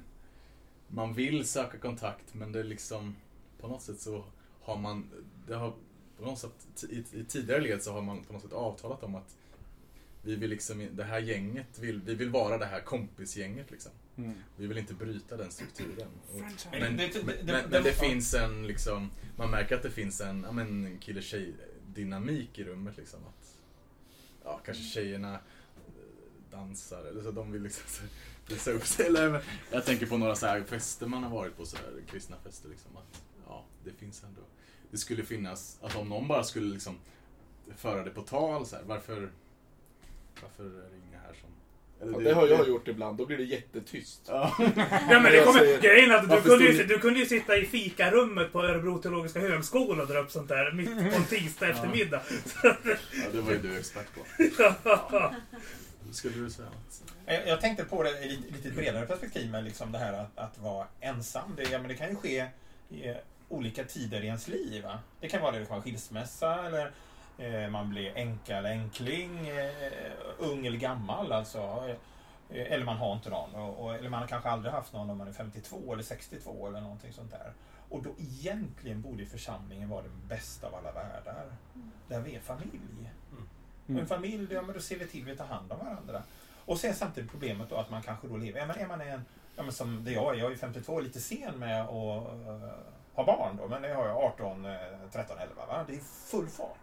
man 0.88 1.14
vill 1.14 1.48
söka 1.48 1.78
kontakt 1.78 2.34
men 2.34 2.52
det 2.52 2.60
är 2.60 2.64
liksom 2.64 3.16
på 3.62 3.68
något 3.68 3.82
sätt 3.82 4.00
så 4.00 4.24
har 4.62 4.78
man, 4.78 5.10
det 5.48 5.56
har 5.56 5.74
på 6.18 6.26
något 6.26 6.40
sätt, 6.40 6.86
i, 6.90 6.96
i 7.20 7.26
tidigare 7.28 7.62
led 7.62 7.84
så 7.84 7.92
har 7.94 8.02
man 8.02 8.24
på 8.24 8.34
något 8.34 8.42
sätt 8.42 8.54
avtalat 8.54 9.04
om 9.04 9.16
att 9.16 9.36
vi 10.24 10.36
vill 10.36 10.50
liksom, 10.50 10.88
det 10.92 11.04
här 11.04 11.20
gänget 11.20 11.80
vill, 11.80 12.02
vi 12.02 12.16
vill 12.16 12.30
vara 12.30 12.58
det 12.58 12.66
här 12.66 12.82
kompisgänget 12.82 13.72
liksom. 13.72 13.92
Mm. 14.18 14.34
Vi 14.58 14.68
vill 14.68 14.78
inte 14.78 14.94
bryta 14.94 15.38
den 15.38 15.52
strukturen. 15.52 16.08
Och, 16.34 16.40
Men 16.72 16.80
men, 16.80 16.98
det- 16.98 17.08
det- 17.14 17.24
men, 17.26 17.36
det- 17.36 17.44
men, 17.46 17.64
det- 17.64 17.68
men 17.70 17.84
det 17.84 17.92
finns 17.94 18.34
en 18.34 18.68
liksom, 18.68 19.12
man 19.38 19.52
märker 19.52 19.76
att 19.76 19.84
det 19.84 19.92
finns 19.92 20.22
en, 20.22 20.42
ja 20.46 20.52
men 20.52 20.98
kille-tjej 21.02 21.54
dynamik 21.96 22.60
i 22.60 22.64
rummet 22.64 22.98
liksom. 22.98 23.20
Att, 23.26 23.58
ja, 24.44 24.60
kanske 24.66 24.84
tjejerna 24.84 25.34
eh, 25.34 25.40
dansar 26.52 27.04
eller 27.06 27.24
så 27.24 27.32
de 27.32 27.52
vill 27.52 27.64
liksom 27.64 28.08
Eller, 29.00 29.30
men 29.30 29.42
jag 29.72 29.86
tänker 29.86 30.06
på 30.06 30.18
några 30.18 30.36
så 30.36 30.46
här 30.48 30.64
fester 30.64 31.08
man 31.08 31.24
har 31.24 31.30
varit 31.30 31.58
på, 31.58 31.66
så 31.66 31.78
här, 31.78 31.86
kristna 32.12 32.36
fester 32.44 32.70
liksom. 32.70 32.98
Att, 32.98 33.22
ja, 33.48 33.66
det 33.84 33.92
finns 34.00 34.24
ändå, 34.24 34.42
det 34.92 34.98
skulle 34.98 35.24
finnas, 35.24 35.78
att 35.82 35.96
om 35.96 36.10
någon 36.10 36.28
bara 36.28 36.44
skulle 36.44 36.74
liksom 36.74 36.98
föra 37.78 38.04
det 38.04 38.10
på 38.10 38.22
tal 38.22 38.66
så 38.66 38.76
här, 38.76 38.84
varför, 38.86 39.32
varför 40.42 40.64
är 40.66 40.90
det 40.90 40.98
inga 41.10 41.18
här 41.20 41.34
som... 41.42 41.50
eller 42.02 42.14
Ja, 42.14 42.20
det 42.30 42.34
har 42.36 42.48
jag 42.48 42.68
gjort 42.68 42.88
ibland, 42.88 43.18
då 43.18 43.26
blir 43.26 43.38
det 43.38 43.44
jättetyst. 43.44 44.22
Ja. 44.28 44.56
Ja, 45.10 45.20
men 45.20 45.24
det 45.24 45.44
kommer, 45.46 45.60
säger- 45.60 45.82
grejen 45.82 46.12
är 46.12 46.16
att 46.16 46.30
du 46.30 46.50
kunde, 46.50 46.66
ju, 46.66 46.84
du 46.84 47.00
kunde 47.00 47.20
ju 47.20 47.26
sitta 47.26 47.58
i 47.58 47.66
fikarummet 47.66 48.52
på 48.52 48.64
Örebro 48.64 48.98
teologiska 49.02 49.40
högskola 49.40 50.02
och 50.04 50.08
dra 50.10 50.20
upp 50.20 50.32
sånt 50.32 50.50
där 50.50 50.72
mitt 50.72 50.98
på 51.14 51.16
en 51.16 51.26
tisdag 51.30 51.68
eftermiddag. 51.70 52.22
ja, 52.64 52.76
det 53.32 53.42
var 53.42 53.52
ju 53.52 53.58
du 53.62 53.78
expert 53.78 54.08
på. 54.16 54.22
Skulle 56.12 56.36
du 56.38 56.50
säga 56.50 56.68
något? 56.70 57.15
Jag, 57.26 57.48
jag 57.48 57.62
tänkte 57.62 57.86
på 57.86 58.04
det 58.04 58.10
i 58.10 58.38
lite, 58.52 58.72
bredare 58.72 59.06
perspektiv 59.06 59.52
med 59.52 59.64
liksom 59.64 59.92
det 59.92 59.98
här 59.98 60.14
att, 60.14 60.38
att 60.38 60.60
vara 60.60 60.88
ensam. 61.00 61.56
Det, 61.58 61.64
ja, 61.64 61.80
men 61.80 61.88
det 61.88 61.96
kan 61.96 62.10
ju 62.10 62.16
ske 62.16 62.48
i 62.90 63.08
eh, 63.08 63.16
olika 63.50 63.84
tider 63.84 64.22
i 64.22 64.26
ens 64.26 64.48
liv. 64.48 64.84
Va? 64.84 65.00
Det 65.20 65.28
kan 65.30 65.42
vara 65.42 65.52
det 65.52 65.66
kan 65.66 65.70
vara 65.70 65.82
skilsmässa 65.82 66.66
eller 66.68 66.92
eh, 67.38 67.70
man 67.70 67.90
blir 67.90 68.18
änka 68.18 68.58
eller 68.58 68.70
änkling, 68.70 69.48
eh, 69.48 70.12
ung 70.38 70.66
eller 70.66 70.78
gammal 70.78 71.32
alltså. 71.32 71.60
Eh, 72.50 72.72
eller 72.72 72.86
man 72.86 72.98
har 72.98 73.14
inte 73.14 73.30
någon. 73.30 73.56
Och, 73.56 73.84
och, 73.84 73.96
eller 73.96 74.10
man 74.10 74.20
har 74.20 74.28
kanske 74.28 74.50
aldrig 74.50 74.74
haft 74.74 74.94
någon 74.94 75.10
om 75.10 75.18
man 75.18 75.28
är 75.28 75.34
52 75.34 75.94
eller 75.94 76.04
62 76.04 76.68
eller 76.68 76.82
någonting 76.82 77.14
sånt 77.14 77.32
där. 77.32 77.54
Och 77.90 78.04
då 78.04 78.10
egentligen 78.20 79.02
borde 79.02 79.26
församlingen 79.26 79.90
vara 79.90 80.02
den 80.02 80.28
bästa 80.28 80.68
av 80.68 80.76
alla 80.76 80.92
världar. 80.92 81.46
Där 82.08 82.22
vi 82.22 82.36
är 82.36 82.40
familj. 82.40 83.12
Och 83.88 84.00
en 84.00 84.08
familj, 84.08 84.54
ja, 84.54 84.62
men 84.62 84.74
då 84.76 84.82
ser 84.82 85.00
vi 85.00 85.08
till 85.08 85.22
att 85.22 85.28
vi 85.28 85.38
tar 85.38 85.46
hand 85.46 85.72
om 85.72 85.80
varandra. 85.80 86.24
Och 86.66 86.80
sen 86.80 86.96
samtidigt 86.96 87.32
problemet 87.32 87.70
då 87.70 87.76
att 87.76 87.90
man 87.90 88.02
kanske 88.02 88.28
då 88.28 88.38
lever, 88.38 88.60
ja 88.60 88.66
men 88.66 88.78
är 88.78 88.88
man 88.88 89.02
en, 89.02 89.26
ja 89.56 89.64
men 89.64 89.72
som 89.72 90.04
det 90.04 90.12
jag 90.12 90.36
är, 90.36 90.40
jag 90.40 90.52
är 90.52 90.56
52, 90.56 91.00
lite 91.00 91.20
sen 91.20 91.60
med 91.60 91.82
att 91.82 91.90
uh, 91.90 92.70
ha 93.14 93.26
barn 93.26 93.58
då, 93.58 93.68
men 93.68 93.82
det 93.82 93.94
har 93.94 94.08
jag 94.08 94.18
18, 94.18 94.66
eh, 94.66 94.72
13, 95.12 95.38
11 95.38 95.66
va. 95.66 95.86
Det 95.88 95.96
är 95.96 96.00
full 96.00 96.48
fart. 96.48 96.78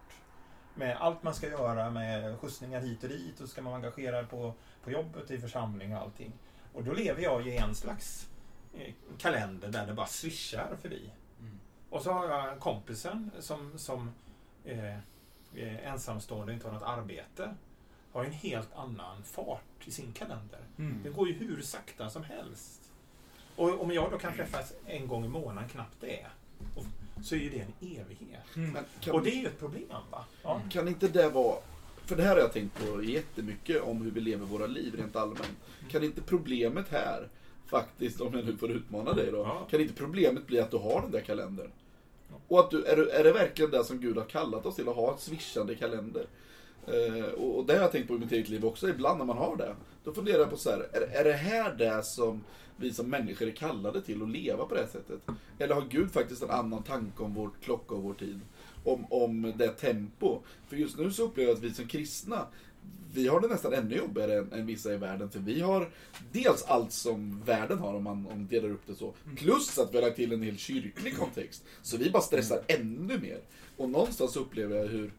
Med 0.74 0.96
allt 0.96 1.22
man 1.22 1.34
ska 1.34 1.48
göra 1.48 1.90
med 1.90 2.38
skjutsningar 2.38 2.80
hit 2.80 3.02
och 3.02 3.08
dit 3.08 3.40
och 3.40 3.48
ska 3.48 3.62
man 3.62 3.72
vara 3.72 3.82
engagerad 3.82 4.30
på, 4.30 4.54
på 4.84 4.90
jobbet 4.90 5.30
i 5.30 5.38
församling 5.38 5.96
och 5.96 6.02
allting. 6.02 6.32
Och 6.72 6.84
då 6.84 6.92
lever 6.92 7.22
jag 7.22 7.46
i 7.46 7.56
en 7.56 7.74
slags 7.74 8.28
eh, 8.74 8.94
kalender 9.18 9.68
där 9.68 9.86
det 9.86 9.94
bara 9.94 10.06
svischar 10.06 10.76
förbi. 10.80 11.10
Mm. 11.40 11.58
Och 11.90 12.02
så 12.02 12.12
har 12.12 12.28
jag 12.28 12.60
kompisen 12.60 13.30
som, 13.40 13.78
som 13.78 14.10
eh, 14.64 14.96
eh, 15.54 15.86
ensamstående 15.86 16.52
inte 16.52 16.66
har 16.66 16.74
något 16.74 16.82
arbete. 16.82 17.54
Har 18.12 18.24
en 18.24 18.32
helt 18.32 18.68
annan 18.74 19.22
fart 19.24 19.62
i 19.84 19.90
sin 19.90 20.12
kalender. 20.12 20.60
Mm. 20.78 21.00
Det 21.02 21.10
går 21.10 21.28
ju 21.28 21.34
hur 21.34 21.62
sakta 21.62 22.10
som 22.10 22.24
helst. 22.24 22.78
Och 23.56 23.80
om 23.82 23.90
jag 23.92 24.10
då 24.10 24.18
kan 24.18 24.34
träffas 24.34 24.72
en 24.86 25.08
gång 25.08 25.24
i 25.24 25.28
månaden, 25.28 25.68
knappt 25.68 25.96
det, 26.00 26.26
så 27.22 27.34
är 27.34 27.38
ju 27.38 27.50
det 27.50 27.58
en 27.60 27.72
evighet. 28.00 28.74
Kan, 29.00 29.14
Och 29.14 29.22
det 29.22 29.30
är 29.30 29.40
ju 29.40 29.46
ett 29.46 29.58
problem 29.58 29.88
va? 30.10 30.24
Ja. 30.42 30.60
kan 30.70 30.88
inte 30.88 31.08
det 31.08 31.28
vara... 31.28 31.56
För 32.06 32.16
det 32.16 32.22
här 32.22 32.30
har 32.30 32.38
jag 32.38 32.52
tänkt 32.52 32.86
på 32.86 33.02
jättemycket 33.04 33.82
om 33.82 34.02
hur 34.02 34.10
vi 34.10 34.20
lever 34.20 34.46
våra 34.46 34.66
liv 34.66 34.94
rent 34.96 35.16
allmänt. 35.16 35.58
Kan 35.90 36.04
inte 36.04 36.20
problemet 36.22 36.88
här, 36.88 37.28
faktiskt, 37.66 38.20
om 38.20 38.34
jag 38.34 38.44
nu 38.44 38.56
får 38.56 38.70
utmana 38.70 39.12
dig 39.12 39.30
då. 39.32 39.38
Ja. 39.38 39.66
Kan 39.70 39.80
inte 39.80 39.94
problemet 39.94 40.46
bli 40.46 40.60
att 40.60 40.70
du 40.70 40.76
har 40.76 41.00
den 41.02 41.10
där 41.10 41.20
kalendern? 41.20 41.70
Och 42.48 42.60
att 42.60 42.70
du, 42.70 42.84
är, 42.84 42.96
du- 42.96 43.10
är 43.10 43.24
det 43.24 43.32
verkligen 43.32 43.70
det 43.70 43.84
som 43.84 44.00
Gud 44.00 44.16
har 44.16 44.24
kallat 44.24 44.66
oss 44.66 44.76
till, 44.76 44.88
att 44.88 44.96
ha 44.96 45.12
en 45.12 45.18
swishande 45.18 45.74
kalender? 45.74 46.26
Eh, 46.86 47.24
och, 47.24 47.58
och 47.58 47.66
det 47.66 47.74
har 47.74 47.82
jag 47.82 47.92
tänkt 47.92 48.08
på 48.08 48.14
i 48.14 48.18
mitt 48.18 48.32
eget 48.32 48.48
liv 48.48 48.64
också, 48.64 48.88
ibland 48.88 49.18
när 49.18 49.24
man 49.24 49.38
har 49.38 49.56
det. 49.56 49.74
Då 50.04 50.12
funderar 50.12 50.38
jag 50.38 50.50
på 50.50 50.56
så 50.56 50.70
här, 50.70 50.88
är, 50.92 51.20
är 51.20 51.24
det 51.24 51.32
här 51.32 51.74
det 51.74 52.02
som 52.04 52.44
vi 52.76 52.92
som 52.92 53.10
människor 53.10 53.46
är 53.46 53.52
kallade 53.52 54.02
till 54.02 54.22
att 54.22 54.30
leva 54.30 54.64
på 54.64 54.74
det 54.74 54.80
här 54.80 54.88
sättet? 54.88 55.20
Eller 55.58 55.74
har 55.74 55.86
Gud 55.90 56.10
faktiskt 56.12 56.42
en 56.42 56.50
annan 56.50 56.82
tanke 56.82 57.22
om 57.22 57.34
vår 57.34 57.50
klocka 57.62 57.94
och 57.94 58.02
vår 58.02 58.14
tid? 58.14 58.40
Om, 58.84 59.06
om 59.10 59.52
det 59.56 59.68
tempo? 59.68 60.38
För 60.68 60.76
just 60.76 60.98
nu 60.98 61.10
så 61.10 61.24
upplever 61.24 61.50
jag 61.50 61.56
att 61.56 61.64
vi 61.64 61.74
som 61.74 61.86
kristna, 61.86 62.46
vi 63.14 63.28
har 63.28 63.40
det 63.40 63.48
nästan 63.48 63.72
ännu 63.72 63.96
jobbigare 63.96 64.38
än, 64.38 64.52
än 64.52 64.66
vissa 64.66 64.94
i 64.94 64.96
världen. 64.96 65.30
För 65.30 65.38
vi 65.40 65.60
har 65.60 65.90
dels 66.32 66.62
allt 66.62 66.92
som 66.92 67.42
världen 67.44 67.78
har 67.78 67.94
om 67.94 68.04
man, 68.04 68.26
om 68.26 68.46
delar 68.46 68.70
upp 68.70 68.86
det 68.86 68.94
så. 68.94 69.14
Plus 69.36 69.78
att 69.78 69.92
vi 69.92 69.96
har 69.96 70.04
lagt 70.04 70.16
till 70.16 70.32
en 70.32 70.42
hel 70.42 70.58
kyrklig 70.58 71.16
kontext. 71.16 71.64
Så 71.82 71.96
vi 71.96 72.10
bara 72.10 72.22
stressar 72.22 72.60
ännu 72.66 73.18
mer. 73.18 73.40
Och 73.76 73.90
någonstans 73.90 74.36
upplever 74.36 74.76
jag 74.76 74.86
hur... 74.86 75.12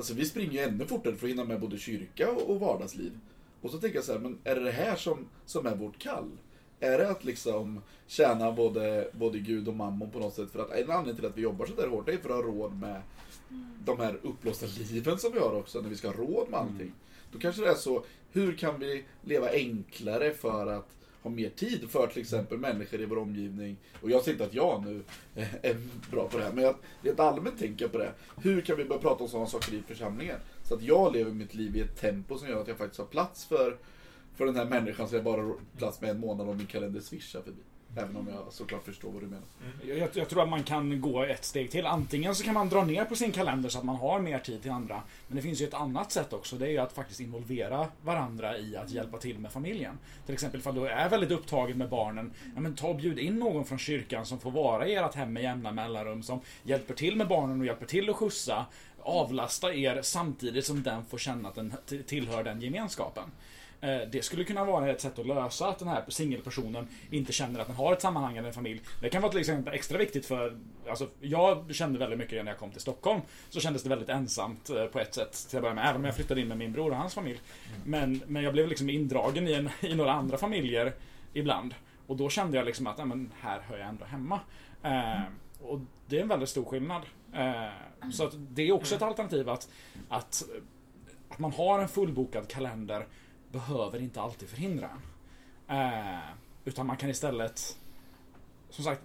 Alltså 0.00 0.14
vi 0.14 0.24
springer 0.24 0.52
ju 0.52 0.58
ännu 0.58 0.86
fortare 0.86 1.16
för 1.16 1.26
att 1.26 1.30
hinna 1.30 1.44
med 1.44 1.60
både 1.60 1.78
kyrka 1.78 2.30
och, 2.30 2.50
och 2.50 2.60
vardagsliv. 2.60 3.12
Och 3.60 3.70
så 3.70 3.78
tänker 3.78 3.98
jag 3.98 4.04
så 4.04 4.12
här, 4.12 4.18
men 4.18 4.38
är 4.44 4.54
det 4.54 4.60
det 4.60 4.70
här 4.70 4.96
som, 4.96 5.28
som 5.46 5.66
är 5.66 5.76
vårt 5.76 5.98
kall? 5.98 6.30
Är 6.80 6.98
det 6.98 7.10
att 7.10 7.24
liksom 7.24 7.80
tjäna 8.06 8.52
både, 8.52 9.10
både 9.12 9.38
Gud 9.38 9.68
och 9.68 9.74
mammon 9.74 10.10
på 10.10 10.18
något 10.18 10.34
sätt? 10.34 10.50
För 10.50 10.58
att 10.58 10.70
en 10.70 10.90
anledning 10.90 11.16
till 11.16 11.26
att 11.26 11.38
vi 11.38 11.42
jobbar 11.42 11.66
så 11.66 11.74
där 11.74 11.88
hårt 11.88 12.08
är 12.08 12.16
för 12.16 12.30
att 12.30 12.36
ha 12.36 12.42
råd 12.42 12.74
med 12.74 13.02
de 13.84 13.98
här 13.98 14.18
uppblåsta 14.22 14.66
liven 14.66 15.18
som 15.18 15.32
vi 15.32 15.38
har 15.38 15.54
också, 15.54 15.80
när 15.80 15.88
vi 15.88 15.96
ska 15.96 16.08
ha 16.08 16.14
råd 16.14 16.50
med 16.50 16.60
allting. 16.60 16.92
Då 17.32 17.38
kanske 17.38 17.62
det 17.62 17.68
är 17.68 17.74
så, 17.74 18.04
hur 18.32 18.56
kan 18.56 18.80
vi 18.80 19.04
leva 19.22 19.50
enklare 19.50 20.34
för 20.34 20.66
att 20.66 20.96
ha 21.22 21.30
mer 21.30 21.50
tid 21.50 21.90
för 21.90 22.06
till 22.06 22.20
exempel 22.20 22.58
människor 22.58 23.00
i 23.00 23.06
vår 23.06 23.18
omgivning. 23.18 23.76
Och 24.02 24.10
jag 24.10 24.22
säger 24.22 24.34
inte 24.34 24.44
att 24.44 24.54
jag 24.54 24.84
nu 24.86 25.02
är 25.62 25.76
bra 26.10 26.28
på 26.28 26.38
det 26.38 26.44
här, 26.44 26.52
men 26.52 26.64
jag, 26.64 26.76
rent 27.02 27.20
allmänt 27.20 27.58
tänker 27.58 27.84
jag 27.84 27.92
på 27.92 27.98
det. 27.98 28.12
Hur 28.36 28.60
kan 28.60 28.76
vi 28.76 28.84
börja 28.84 29.00
prata 29.00 29.24
om 29.24 29.28
sådana 29.30 29.46
saker 29.46 29.74
i 29.74 29.82
församlingen? 29.82 30.36
Så 30.62 30.74
att 30.74 30.82
jag 30.82 31.12
lever 31.12 31.30
mitt 31.30 31.54
liv 31.54 31.76
i 31.76 31.80
ett 31.80 32.00
tempo 32.00 32.38
som 32.38 32.48
gör 32.48 32.60
att 32.60 32.68
jag 32.68 32.78
faktiskt 32.78 32.98
har 32.98 33.06
plats 33.06 33.44
för, 33.44 33.76
för 34.34 34.46
den 34.46 34.56
här 34.56 34.64
människan 34.64 35.08
som 35.08 35.16
jag 35.16 35.24
bara 35.24 35.42
har 35.42 35.54
plats 35.76 36.00
med 36.00 36.10
en 36.10 36.20
månad 36.20 36.48
om 36.48 36.56
min 36.56 36.66
kalender 36.66 37.00
swishar 37.00 37.42
förbi. 37.42 37.62
Även 37.96 38.16
om 38.16 38.28
jag 38.28 38.52
såklart 38.52 38.84
förstår 38.84 39.10
vad 39.10 39.22
du 39.22 39.26
menar. 39.26 39.44
Jag, 39.84 40.10
jag 40.14 40.28
tror 40.28 40.42
att 40.42 40.48
man 40.48 40.62
kan 40.62 41.00
gå 41.00 41.24
ett 41.24 41.44
steg 41.44 41.70
till. 41.70 41.86
Antingen 41.86 42.34
så 42.34 42.44
kan 42.44 42.54
man 42.54 42.68
dra 42.68 42.84
ner 42.84 43.04
på 43.04 43.16
sin 43.16 43.32
kalender 43.32 43.68
så 43.68 43.78
att 43.78 43.84
man 43.84 43.96
har 43.96 44.20
mer 44.20 44.38
tid 44.38 44.62
till 44.62 44.70
andra. 44.70 45.02
Men 45.26 45.36
det 45.36 45.42
finns 45.42 45.60
ju 45.60 45.66
ett 45.66 45.74
annat 45.74 46.12
sätt 46.12 46.32
också. 46.32 46.56
Det 46.56 46.66
är 46.66 46.70
ju 46.70 46.78
att 46.78 46.92
faktiskt 46.92 47.20
involvera 47.20 47.86
varandra 48.02 48.58
i 48.58 48.76
att 48.76 48.90
hjälpa 48.90 49.18
till 49.18 49.38
med 49.38 49.52
familjen. 49.52 49.98
Till 50.26 50.34
exempel 50.34 50.60
ifall 50.60 50.74
du 50.74 50.88
är 50.88 51.08
väldigt 51.08 51.30
upptagen 51.30 51.78
med 51.78 51.88
barnen. 51.88 52.32
Ja, 52.54 52.60
men 52.60 52.74
ta 52.74 52.88
och 52.88 52.96
bjud 52.96 53.18
in 53.18 53.38
någon 53.38 53.64
från 53.64 53.78
kyrkan 53.78 54.26
som 54.26 54.38
får 54.38 54.50
vara 54.50 54.86
i 54.86 54.94
ert 54.94 55.14
hem 55.14 55.32
med 55.32 55.42
jämna 55.42 55.72
mellanrum. 55.72 56.22
Som 56.22 56.40
hjälper 56.62 56.94
till 56.94 57.16
med 57.16 57.28
barnen 57.28 57.60
och 57.60 57.66
hjälper 57.66 57.86
till 57.86 58.10
att 58.10 58.16
skjutsa. 58.16 58.66
Avlasta 59.02 59.74
er 59.74 60.02
samtidigt 60.02 60.66
som 60.66 60.82
den 60.82 61.04
får 61.04 61.18
känna 61.18 61.48
att 61.48 61.54
den 61.54 61.74
tillhör 62.06 62.44
den 62.44 62.60
gemenskapen. 62.60 63.24
Eh, 63.80 64.00
Det 64.10 64.24
skulle 64.24 64.44
kunna 64.44 64.64
vara 64.64 64.90
ett 64.90 65.00
sätt 65.00 65.18
att 65.18 65.26
lösa 65.26 65.68
att 65.68 65.78
den 65.78 65.88
här 65.88 66.04
singelpersonen 66.08 66.88
inte 67.10 67.32
känner 67.32 67.60
att 67.60 67.66
den 67.66 67.76
har 67.76 67.92
ett 67.92 68.00
sammanhang 68.00 68.36
eller 68.36 68.48
en 68.48 68.54
familj. 68.54 68.80
Det 69.00 69.08
kan 69.08 69.22
vara 69.22 69.32
till 69.32 69.40
exempel 69.40 69.74
extra 69.74 69.98
viktigt 69.98 70.26
för, 70.26 70.58
alltså 70.88 71.08
jag 71.20 71.74
kände 71.74 71.98
väldigt 71.98 72.18
mycket 72.18 72.44
när 72.44 72.52
jag 72.52 72.58
kom 72.58 72.70
till 72.70 72.80
Stockholm. 72.80 73.20
Så 73.50 73.60
kändes 73.60 73.82
det 73.82 73.88
väldigt 73.88 74.08
ensamt 74.08 74.70
eh, 74.70 74.84
på 74.84 75.00
ett 75.00 75.14
sätt 75.14 75.46
till 75.48 75.58
att 75.58 75.62
börja 75.62 75.74
med, 75.74 75.84
även 75.84 75.96
om 75.96 76.04
jag 76.04 76.14
flyttade 76.16 76.40
in 76.40 76.48
med 76.48 76.58
min 76.58 76.72
bror 76.72 76.90
och 76.90 76.96
hans 76.96 77.14
familj. 77.14 77.40
Men, 77.84 78.22
men 78.26 78.42
jag 78.42 78.52
blev 78.52 78.68
liksom 78.68 78.90
indragen 78.90 79.48
i, 79.48 79.52
en, 79.52 79.70
i 79.90 79.94
några 79.94 80.12
andra 80.12 80.38
familjer 80.38 80.92
ibland. 81.32 81.74
Och 82.06 82.16
då 82.16 82.28
kände 82.28 82.56
jag 82.56 82.66
liksom 82.66 82.86
att, 82.86 82.98
ja, 82.98 83.04
men 83.04 83.32
här 83.40 83.60
hör 83.60 83.78
jag 83.78 83.88
ändå 83.88 84.04
hemma. 84.04 84.40
Eh, 84.82 85.22
och 85.62 85.80
det 86.06 86.18
är 86.18 86.22
en 86.22 86.28
väldigt 86.28 86.48
stor 86.48 86.64
skillnad. 86.64 87.02
Eh, 87.34 88.10
så 88.12 88.30
det 88.34 88.62
är 88.68 88.72
också 88.72 88.94
ett 88.94 89.02
alternativ 89.02 89.48
att, 89.48 89.68
att, 90.08 90.42
att 91.28 91.38
man 91.38 91.52
har 91.52 91.78
en 91.78 91.88
fullbokad 91.88 92.48
kalender 92.48 93.06
behöver 93.52 93.98
inte 94.02 94.20
alltid 94.20 94.48
förhindra 94.48 94.88
en. 95.68 96.16
Eh, 96.16 96.20
utan 96.64 96.86
man 96.86 96.96
kan 96.96 97.10
istället... 97.10 97.78
Som 98.70 98.84
sagt, 98.84 99.02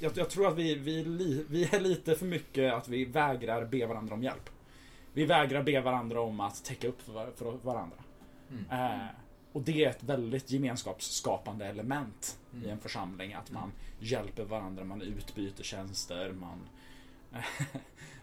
jag, 0.00 0.12
jag 0.16 0.30
tror 0.30 0.48
att 0.48 0.56
vi, 0.58 0.74
vi, 0.74 1.04
li, 1.04 1.44
vi 1.48 1.64
är 1.64 1.80
lite 1.80 2.14
för 2.14 2.26
mycket 2.26 2.74
att 2.74 2.88
vi 2.88 3.04
vägrar 3.04 3.64
be 3.64 3.86
varandra 3.86 4.14
om 4.14 4.22
hjälp. 4.22 4.50
Vi 5.12 5.24
vägrar 5.24 5.62
be 5.62 5.80
varandra 5.80 6.20
om 6.20 6.40
att 6.40 6.64
täcka 6.64 6.88
upp 6.88 7.02
för, 7.02 7.12
var- 7.12 7.30
för 7.36 7.52
varandra. 7.62 7.96
Eh, 8.70 9.06
och 9.52 9.62
det 9.62 9.84
är 9.84 9.90
ett 9.90 10.02
väldigt 10.02 10.50
gemenskapsskapande 10.50 11.66
element 11.66 12.38
i 12.64 12.68
en 12.68 12.78
församling. 12.78 13.34
Att 13.34 13.50
man 13.50 13.72
hjälper 14.00 14.44
varandra, 14.44 14.84
man 14.84 15.02
utbyter 15.02 15.64
tjänster, 15.64 16.32
man, 16.32 16.58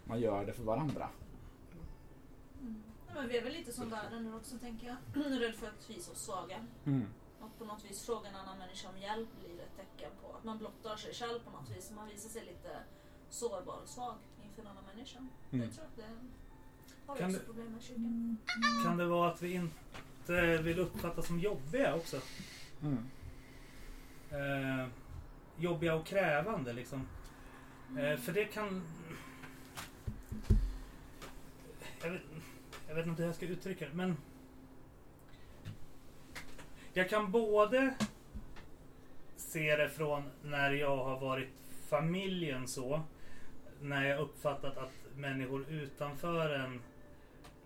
man 0.04 0.20
gör 0.20 0.46
det 0.46 0.52
för 0.52 0.62
varandra. 0.64 1.08
Men 3.14 3.28
vi 3.28 3.36
är 3.38 3.42
väl 3.44 3.52
lite 3.52 3.72
som 3.72 3.90
världen 3.90 4.24
nu 4.24 4.34
också 4.34 4.58
tänker 4.58 4.86
jag. 4.86 4.96
Rädd 5.40 5.54
för 5.54 5.66
att 5.66 5.90
visa 5.90 6.12
oss 6.12 6.24
svaga. 6.24 6.66
Mm. 6.84 7.06
Och 7.40 7.58
på 7.58 7.64
något 7.64 7.84
vis 7.84 8.06
fråga 8.06 8.28
en 8.28 8.36
annan 8.36 8.58
människa 8.58 8.88
om 8.88 8.98
hjälp 8.98 9.28
blir 9.40 9.60
ett 9.60 9.76
tecken 9.76 10.10
på 10.22 10.36
att 10.36 10.44
man 10.44 10.58
blottar 10.58 10.96
sig 10.96 11.14
själv 11.14 11.38
på 11.38 11.50
något 11.50 11.70
vis. 11.76 11.90
Man 11.96 12.08
visar 12.08 12.28
sig 12.28 12.44
lite 12.44 12.76
sårbar 13.30 13.78
och 13.82 13.88
svag 13.88 14.14
inför 14.44 14.62
en 14.62 14.68
annan 14.68 14.84
människa. 14.94 15.18
Mm. 15.18 15.64
Jag 15.64 15.74
tror 15.74 15.84
att 15.84 15.96
det 15.96 16.02
har 17.06 17.16
Kan 17.16 17.26
också 17.26 17.38
det- 17.38 17.44
problem 17.46 17.72
med 17.72 17.82
kyrkan. 17.82 18.36
Kan 18.84 18.96
det 18.96 19.06
vara 19.06 19.30
att 19.30 19.42
vi 19.42 19.52
inte 19.52 20.56
vill 20.62 20.78
uppfattas 20.78 21.26
som 21.26 21.40
jobbiga 21.40 21.94
också? 21.94 22.20
Mm. 22.82 22.98
Eh, 24.30 24.88
jobbiga 25.58 25.94
och 25.94 26.06
krävande 26.06 26.72
liksom. 26.72 27.06
Eh, 27.98 28.16
för 28.16 28.32
det 28.32 28.44
kan... 28.44 28.82
Jag 32.02 32.10
vet, 32.10 32.22
jag 32.94 32.96
vet 32.96 33.06
inte 33.06 33.22
hur 33.22 33.28
jag 33.28 33.36
ska 33.36 33.46
uttrycka 33.46 33.84
det, 33.84 33.94
men... 33.94 34.16
Jag 36.92 37.08
kan 37.08 37.30
både 37.30 37.94
se 39.36 39.76
det 39.76 39.88
från 39.88 40.22
när 40.42 40.70
jag 40.70 40.96
har 40.96 41.20
varit 41.20 41.48
familjen 41.88 42.68
så. 42.68 43.02
När 43.80 44.04
jag 44.04 44.20
uppfattat 44.20 44.76
att 44.78 44.92
människor 45.16 45.68
utanför 45.68 46.50
en 46.54 46.80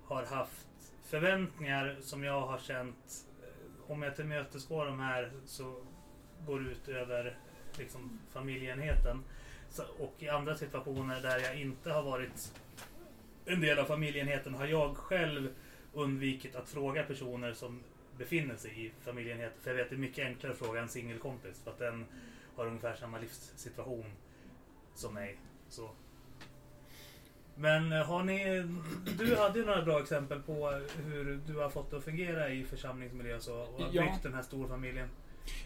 har 0.04 0.24
haft 0.24 0.66
förväntningar 1.04 1.96
som 2.00 2.24
jag 2.24 2.40
har 2.40 2.58
känt 2.58 3.26
eh, 3.42 3.90
om 3.90 4.02
jag 4.02 4.16
tillmötesgår 4.16 4.86
de 4.86 5.00
här 5.00 5.32
så 5.44 5.74
går 6.46 6.60
det 6.60 6.70
ut 6.70 6.88
över 6.88 7.38
liksom, 7.78 8.20
familjeenheten. 8.30 9.24
Så, 9.70 9.82
och 9.98 10.14
i 10.18 10.28
andra 10.28 10.56
situationer 10.56 11.20
där 11.20 11.38
jag 11.38 11.60
inte 11.60 11.90
har 11.90 12.02
varit 12.02 12.52
en 13.48 13.60
del 13.60 13.78
av 13.78 13.84
familjeenheten 13.84 14.54
har 14.54 14.66
jag 14.66 14.96
själv 14.96 15.48
undvikit 15.92 16.56
att 16.56 16.68
fråga 16.68 17.02
personer 17.02 17.52
som 17.52 17.80
befinner 18.18 18.56
sig 18.56 18.86
i 18.86 18.90
familjeenheten. 19.04 19.58
För 19.62 19.70
jag 19.70 19.76
vet 19.76 19.84
att 19.84 19.90
det 19.90 19.96
är 19.96 19.98
mycket 19.98 20.26
enklare 20.26 20.52
att 20.52 20.58
fråga 20.58 20.80
en 20.80 20.88
singelkompis 20.88 21.60
för 21.64 21.70
att 21.70 21.78
den 21.78 22.06
har 22.56 22.66
ungefär 22.66 22.94
samma 22.94 23.18
livssituation 23.18 24.04
som 24.94 25.14
mig. 25.14 25.36
Så. 25.68 25.90
Men 27.54 27.92
eh, 27.92 28.04
har 28.06 28.22
ni... 28.22 28.44
Du 29.18 29.36
hade 29.36 29.58
ju 29.58 29.66
några 29.66 29.82
bra 29.82 30.00
exempel 30.00 30.40
på 30.42 30.82
hur 31.04 31.40
du 31.46 31.56
har 31.58 31.70
fått 31.70 31.90
det 31.90 31.96
att 31.96 32.04
fungera 32.04 32.48
i 32.50 32.64
församlingsmiljö 32.64 33.40
så, 33.40 33.54
och 33.60 33.82
Ja. 33.92 34.02
byggt 34.02 34.22
den 34.22 34.34
här 34.34 34.42
storfamiljen. 34.42 35.08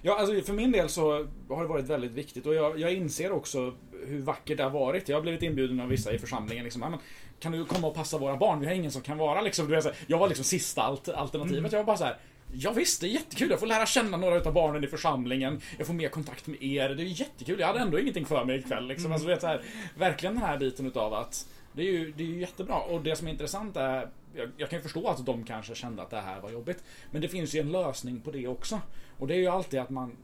Ja, 0.03 0.18
alltså 0.18 0.40
för 0.42 0.53
min 0.53 0.73
del 0.73 0.88
så 0.88 1.12
har 1.49 1.62
det 1.62 1.68
varit 1.68 1.87
väldigt 1.87 2.12
viktigt 2.12 2.47
och 2.47 2.55
jag, 2.55 2.79
jag 2.79 2.92
inser 2.95 3.33
också 3.33 3.75
hur 4.07 4.21
vackert 4.23 4.57
det 4.57 4.62
har 4.62 4.71
varit. 4.71 5.09
Jag 5.09 5.16
har 5.16 5.23
blivit 5.23 5.42
inbjuden 5.42 5.81
av 5.81 5.88
vissa 5.88 6.12
i 6.12 6.18
församlingen 6.18 6.64
liksom, 6.64 6.83
"Ja, 6.83 6.88
men, 6.88 6.99
kan 7.42 7.52
du 7.52 7.64
komma 7.64 7.87
och 7.87 7.94
passa 7.94 8.18
våra 8.18 8.37
barn? 8.37 8.61
Vi 8.61 8.66
har 8.66 8.72
ingen 8.72 8.90
som 8.90 9.02
kan 9.02 9.18
vara 9.18 9.40
liksom, 9.40 9.66
du 9.66 9.74
vet, 9.74 9.85
så 9.85 9.88
här, 9.88 9.98
Jag 10.07 10.18
var 10.18 10.28
liksom 10.28 10.44
sista 10.44 10.83
alt 10.83 11.09
alternativet. 11.09 11.72
Jag 11.72 11.78
var 11.78 11.85
bara 11.85 11.96
så 11.96 12.05
här. 12.05 12.18
Ja, 12.52 12.72
visst, 12.72 13.00
det 13.00 13.07
är 13.07 13.09
jättekul. 13.09 13.50
Jag 13.50 13.61
får 13.61 13.66
lära 13.66 13.87
känna 13.87 14.16
några 14.16 14.37
utav 14.37 14.52
barnen 14.52 14.85
i 14.85 14.87
församlingen. 14.87 15.61
Jag 15.78 15.87
får 15.87 15.94
mer 15.94 16.09
kontakt 16.09 16.46
med 16.46 16.62
er. 16.62 16.88
Det 16.88 17.02
är 17.02 17.05
jättekul. 17.05 17.61
Jag 17.61 17.66
hade 17.66 17.81
ändå 17.81 17.98
ingenting 17.98 18.26
för 18.26 18.44
mig 18.44 18.59
ikväll. 18.59 18.87
Liksom. 18.87 19.12
Alltså, 19.12 19.28
vet, 19.28 19.40
så 19.40 19.46
här, 19.46 19.62
verkligen 19.98 20.35
den 20.35 20.44
här 20.44 20.59
biten 20.59 20.87
utav 20.87 21.14
att 21.14 21.48
det 21.72 21.83
är, 21.83 21.92
ju, 21.92 22.12
det 22.12 22.22
är 22.22 22.26
ju 22.26 22.40
jättebra. 22.40 22.76
Och 22.76 23.02
det 23.02 23.16
som 23.16 23.26
är 23.26 23.33
intressant 23.33 23.76
är, 23.76 24.09
jag, 24.35 24.50
jag 24.57 24.70
kan 24.70 24.78
ju 24.78 24.83
förstå 24.83 25.09
att 25.09 25.26
de 25.26 25.44
kanske 25.44 25.74
kände 25.74 26.02
att 26.02 26.11
det 26.11 26.20
här 26.20 26.40
var 26.40 26.50
jobbigt. 26.50 26.85
Men 27.11 27.22
det 27.22 27.28
finns 27.28 27.55
ju 27.55 27.61
en 27.61 27.72
lösning 27.72 28.20
på 28.20 28.31
det 28.31 28.48
också. 28.48 28.81
Och 29.18 29.26
det 29.26 29.35
är 29.35 29.38
ju 29.38 29.48
alltid 29.48 29.81
att 29.81 29.90
man 29.90 30.16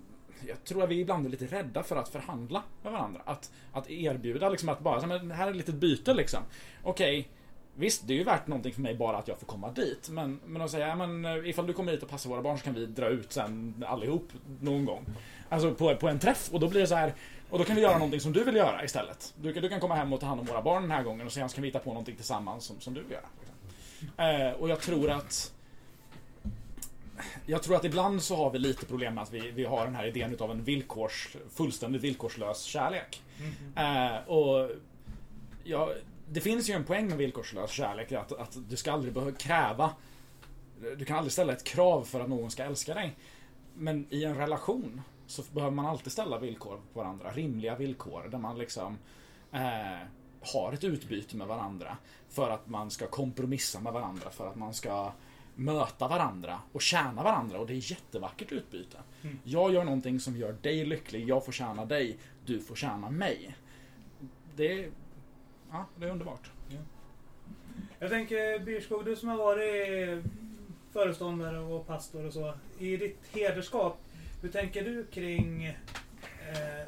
jag 0.46 0.64
tror 0.64 0.82
att 0.84 0.88
vi 0.90 1.00
ibland 1.00 1.26
är 1.26 1.30
lite 1.30 1.46
rädda 1.46 1.82
för 1.82 1.96
att 1.96 2.08
förhandla 2.08 2.62
med 2.82 2.92
varandra. 2.92 3.20
Att, 3.24 3.50
att 3.72 3.90
erbjuda 3.90 4.48
liksom 4.48 4.68
att 4.68 4.80
bara, 4.80 5.06
men 5.06 5.30
här 5.30 5.46
är 5.46 5.50
ett 5.50 5.56
litet 5.56 5.74
byte 5.74 6.14
liksom. 6.14 6.40
Okej, 6.82 7.28
visst 7.74 8.06
det 8.06 8.12
är 8.12 8.18
ju 8.18 8.24
värt 8.24 8.46
någonting 8.46 8.72
för 8.72 8.80
mig 8.80 8.94
bara 8.94 9.16
att 9.16 9.28
jag 9.28 9.38
får 9.38 9.46
komma 9.46 9.70
dit. 9.72 10.08
Men, 10.08 10.40
men 10.46 10.62
att 10.62 10.70
säga, 10.70 10.88
ja, 10.88 10.94
men 11.06 11.24
eh, 11.24 11.48
ifall 11.48 11.66
du 11.66 11.72
kommer 11.72 11.92
hit 11.92 12.02
och 12.02 12.08
passar 12.08 12.30
våra 12.30 12.42
barn 12.42 12.58
så 12.58 12.64
kan 12.64 12.74
vi 12.74 12.86
dra 12.86 13.08
ut 13.08 13.32
sen 13.32 13.84
allihop 13.88 14.28
någon 14.60 14.84
gång. 14.84 15.04
Alltså 15.48 15.74
på, 15.74 15.96
på 15.96 16.08
en 16.08 16.18
träff. 16.18 16.48
Och 16.52 16.60
då 16.60 16.68
blir 16.68 16.80
det 16.80 16.86
så 16.86 16.94
här, 16.94 17.14
och 17.50 17.58
då 17.58 17.64
kan 17.64 17.76
vi 17.76 17.82
göra 17.82 17.94
någonting 17.94 18.20
som 18.20 18.32
du 18.32 18.44
vill 18.44 18.56
göra 18.56 18.84
istället. 18.84 19.34
Du, 19.40 19.52
kan- 19.52 19.62
du 19.62 19.68
kan 19.68 19.80
komma 19.80 19.94
hem 19.94 20.12
och 20.12 20.20
ta 20.20 20.26
hand 20.26 20.40
om 20.40 20.46
våra 20.46 20.62
barn 20.62 20.82
den 20.82 20.90
här 20.90 21.02
gången 21.02 21.26
och 21.26 21.32
sen 21.32 21.48
kan 21.48 21.62
vi 21.62 21.68
hitta 21.68 21.78
på 21.78 21.90
någonting 21.90 22.16
tillsammans 22.16 22.64
som, 22.64 22.80
som 22.80 22.94
du 22.94 23.02
vill 23.02 23.12
göra. 23.12 23.26
liksom. 23.40 24.24
Eh, 24.24 24.50
och 24.52 24.68
jag 24.68 24.80
tror 24.80 25.10
att 25.10 25.52
jag 27.46 27.62
tror 27.62 27.76
att 27.76 27.84
ibland 27.84 28.22
så 28.22 28.36
har 28.36 28.50
vi 28.50 28.58
lite 28.58 28.86
problem 28.86 29.14
med 29.14 29.22
att 29.22 29.32
vi, 29.32 29.50
vi 29.50 29.64
har 29.64 29.84
den 29.84 29.94
här 29.94 30.06
idén 30.06 30.32
utav 30.32 30.50
en 30.50 30.64
villkors, 30.64 31.36
fullständigt 31.50 32.02
villkorslös 32.02 32.62
kärlek. 32.62 33.22
Eh, 33.76 34.28
och 34.28 34.70
ja, 35.64 35.92
Det 36.30 36.40
finns 36.40 36.70
ju 36.70 36.74
en 36.74 36.84
poäng 36.84 37.08
med 37.08 37.18
villkorslös 37.18 37.70
kärlek, 37.70 38.12
att, 38.12 38.32
att 38.32 38.56
du 38.68 38.76
ska 38.76 38.92
aldrig 38.92 39.14
behöva 39.14 39.32
kräva 39.32 39.90
Du 40.98 41.04
kan 41.04 41.16
aldrig 41.16 41.32
ställa 41.32 41.52
ett 41.52 41.64
krav 41.64 42.04
för 42.04 42.20
att 42.20 42.28
någon 42.28 42.50
ska 42.50 42.64
älska 42.64 42.94
dig. 42.94 43.16
Men 43.74 44.06
i 44.10 44.24
en 44.24 44.36
relation 44.36 45.02
så 45.26 45.42
behöver 45.52 45.74
man 45.76 45.86
alltid 45.86 46.12
ställa 46.12 46.38
villkor 46.38 46.80
på 46.92 47.00
varandra, 47.00 47.30
rimliga 47.30 47.76
villkor 47.76 48.28
där 48.30 48.38
man 48.38 48.58
liksom 48.58 48.98
eh, 49.52 50.06
har 50.40 50.72
ett 50.72 50.84
utbyte 50.84 51.36
med 51.36 51.46
varandra. 51.46 51.96
För 52.28 52.50
att 52.50 52.68
man 52.68 52.90
ska 52.90 53.06
kompromissa 53.06 53.80
med 53.80 53.92
varandra, 53.92 54.30
för 54.30 54.46
att 54.46 54.56
man 54.56 54.74
ska 54.74 55.12
möta 55.58 56.08
varandra 56.08 56.60
och 56.72 56.82
tjäna 56.82 57.22
varandra 57.22 57.58
och 57.58 57.66
det 57.66 57.72
är 57.72 57.90
jättevackert 57.90 58.52
utbyte. 58.52 58.98
Mm. 59.22 59.38
Jag 59.44 59.72
gör 59.72 59.84
någonting 59.84 60.20
som 60.20 60.36
gör 60.36 60.52
dig 60.52 60.84
lycklig, 60.84 61.28
jag 61.28 61.44
får 61.44 61.52
tjäna 61.52 61.84
dig, 61.84 62.18
du 62.46 62.60
får 62.60 62.74
tjäna 62.74 63.10
mig. 63.10 63.56
Det 64.56 64.72
är, 64.72 64.90
ja, 65.70 65.86
det 65.96 66.06
är 66.06 66.10
underbart. 66.10 66.50
Jag 67.98 68.10
tänker 68.10 68.58
Byrskog, 68.58 69.04
du 69.04 69.16
som 69.16 69.28
har 69.28 69.36
varit 69.36 70.24
föreståndare 70.92 71.58
och 71.58 71.86
pastor 71.86 72.26
och 72.26 72.32
så. 72.32 72.54
I 72.78 72.96
ditt 72.96 73.20
hederskap, 73.32 73.98
hur 74.42 74.48
tänker 74.48 74.84
du 74.84 75.06
kring 75.06 75.64
eh, 75.64 75.74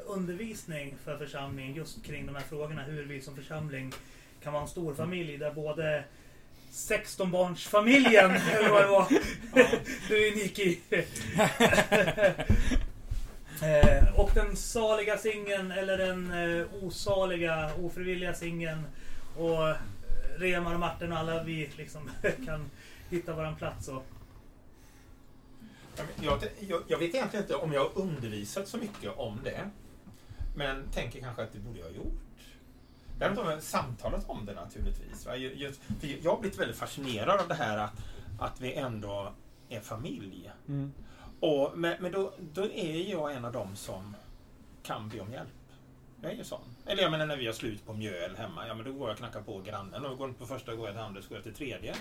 undervisning 0.05 0.95
för 1.03 1.17
församlingen 1.17 1.75
just 1.75 2.03
kring 2.05 2.25
de 2.25 2.35
här 2.35 2.43
frågorna? 2.43 2.83
Hur 2.83 3.05
vi 3.05 3.21
som 3.21 3.35
församling 3.35 3.91
kan 4.43 4.53
vara 4.53 4.63
en 4.63 4.69
stor 4.69 4.93
familj 4.93 5.37
där 5.37 5.53
både 5.53 6.03
16 6.71 7.31
barns 7.31 7.67
familjen 7.67 8.31
eller 8.51 8.69
vad 8.69 8.81
det 8.81 8.87
var. 8.87 9.07
Du 10.07 10.27
är 10.27 10.31
unik 10.31 10.59
i. 10.59 10.79
Eh, 13.63 14.19
och 14.19 14.31
den 14.33 14.55
saliga 14.55 15.17
singeln 15.17 15.71
eller 15.71 15.97
den 15.97 16.31
eh, 16.31 16.65
osaliga, 16.83 17.71
ofrivilliga 17.81 18.33
singeln. 18.33 18.83
Och 19.37 19.69
eh, 19.69 19.75
Remar 20.37 20.73
och 20.73 20.79
Martin 20.79 21.11
och 21.11 21.17
alla 21.17 21.43
vi 21.43 21.69
liksom 21.77 22.09
kan 22.45 22.71
hitta 23.09 23.33
våran 23.33 23.55
plats. 23.55 23.87
Och, 23.87 24.05
Jag, 26.21 26.39
jag, 26.59 26.81
jag 26.87 26.97
vet 26.97 27.15
egentligen 27.15 27.43
inte 27.43 27.55
om 27.55 27.73
jag 27.73 27.81
har 27.81 27.91
undervisat 28.01 28.67
så 28.67 28.77
mycket 28.77 29.17
om 29.17 29.39
det. 29.43 29.69
Men 30.55 30.83
tänker 30.93 31.19
kanske 31.19 31.43
att 31.43 31.53
det 31.53 31.59
borde 31.59 31.79
jag 31.79 31.85
ha 31.85 31.93
gjort. 31.95 32.30
Däremot 33.21 33.45
har 33.45 33.51
jag 33.51 33.63
samtalat 33.63 34.29
om 34.29 34.45
det 34.45 34.53
naturligtvis. 34.53 35.25
va. 35.25 35.35
Ju- 35.35 35.53
Just, 35.55 35.81
jag 36.23 36.31
har 36.31 36.39
blivit 36.39 36.59
väldigt 36.59 36.77
fascinerad 36.77 37.39
av 37.41 37.47
det 37.47 37.53
här 37.53 37.77
att, 37.77 37.93
att 38.39 38.61
vi 38.61 38.73
ändå 38.73 39.33
är 39.69 39.79
familj. 39.79 40.51
Och, 41.39 41.71
men 41.75 41.95
men 41.99 42.11
då, 42.11 42.33
då 42.53 42.63
är 42.65 43.09
jag 43.11 43.33
en 43.33 43.45
av 43.45 43.51
dem 43.51 43.75
som 43.75 44.15
kan 44.83 45.09
be 45.09 45.19
om 45.19 45.31
hjälp. 45.31 45.49
Jag 46.21 46.31
är 46.31 46.35
ju 46.35 46.43
sån. 46.43 46.61
Eller 46.85 47.03
jag 47.03 47.11
menar 47.11 47.25
när 47.25 47.37
vi 47.37 47.45
har 47.45 47.53
slut 47.53 47.85
på 47.85 47.93
mjöl 47.93 48.35
hemma, 48.35 48.67
ja 48.67 48.73
men 48.73 48.85
då 48.85 48.91
går 48.93 49.01
jag 49.07 49.11
och 49.13 49.17
knackar 49.17 49.41
på 49.41 49.59
grannen 49.61 50.05
och 50.05 50.17
går 50.17 50.27
inte 50.27 50.39
på 50.39 50.45
första 50.47 50.75
går 50.75 50.87
jag 50.87 50.95
till 50.95 51.03
andra 51.03 51.21
så 51.21 51.29
går 51.29 51.37
jag 51.37 51.43
till 51.43 51.53
tredje. 51.53 51.95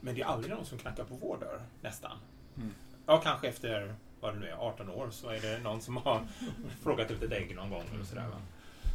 Men 0.00 0.14
det 0.14 0.20
är 0.20 0.26
aldrig 0.26 0.54
någon 0.54 0.66
som 0.66 0.78
knackar 0.78 1.04
på 1.04 1.14
vår 1.14 1.36
dörr, 1.40 1.60
nästan. 1.80 2.16
Mm. 2.56 2.74
Ja, 3.06 3.20
kanske 3.20 3.48
efter, 3.48 3.94
vad 4.20 4.34
det 4.34 4.38
nu 4.40 4.46
är, 4.48 4.52
18 4.54 4.90
år 4.90 5.08
så 5.10 5.28
är 5.28 5.40
det 5.40 5.58
någon 5.58 5.80
som 5.80 5.96
har 5.96 6.20
frågat 6.82 7.10
ut 7.10 7.22
ett 7.22 7.32
ägg 7.32 7.56
någon 7.56 7.70
gång 7.70 7.84
eller 7.94 8.04
sådär. 8.04 8.26
Va? 8.28 8.36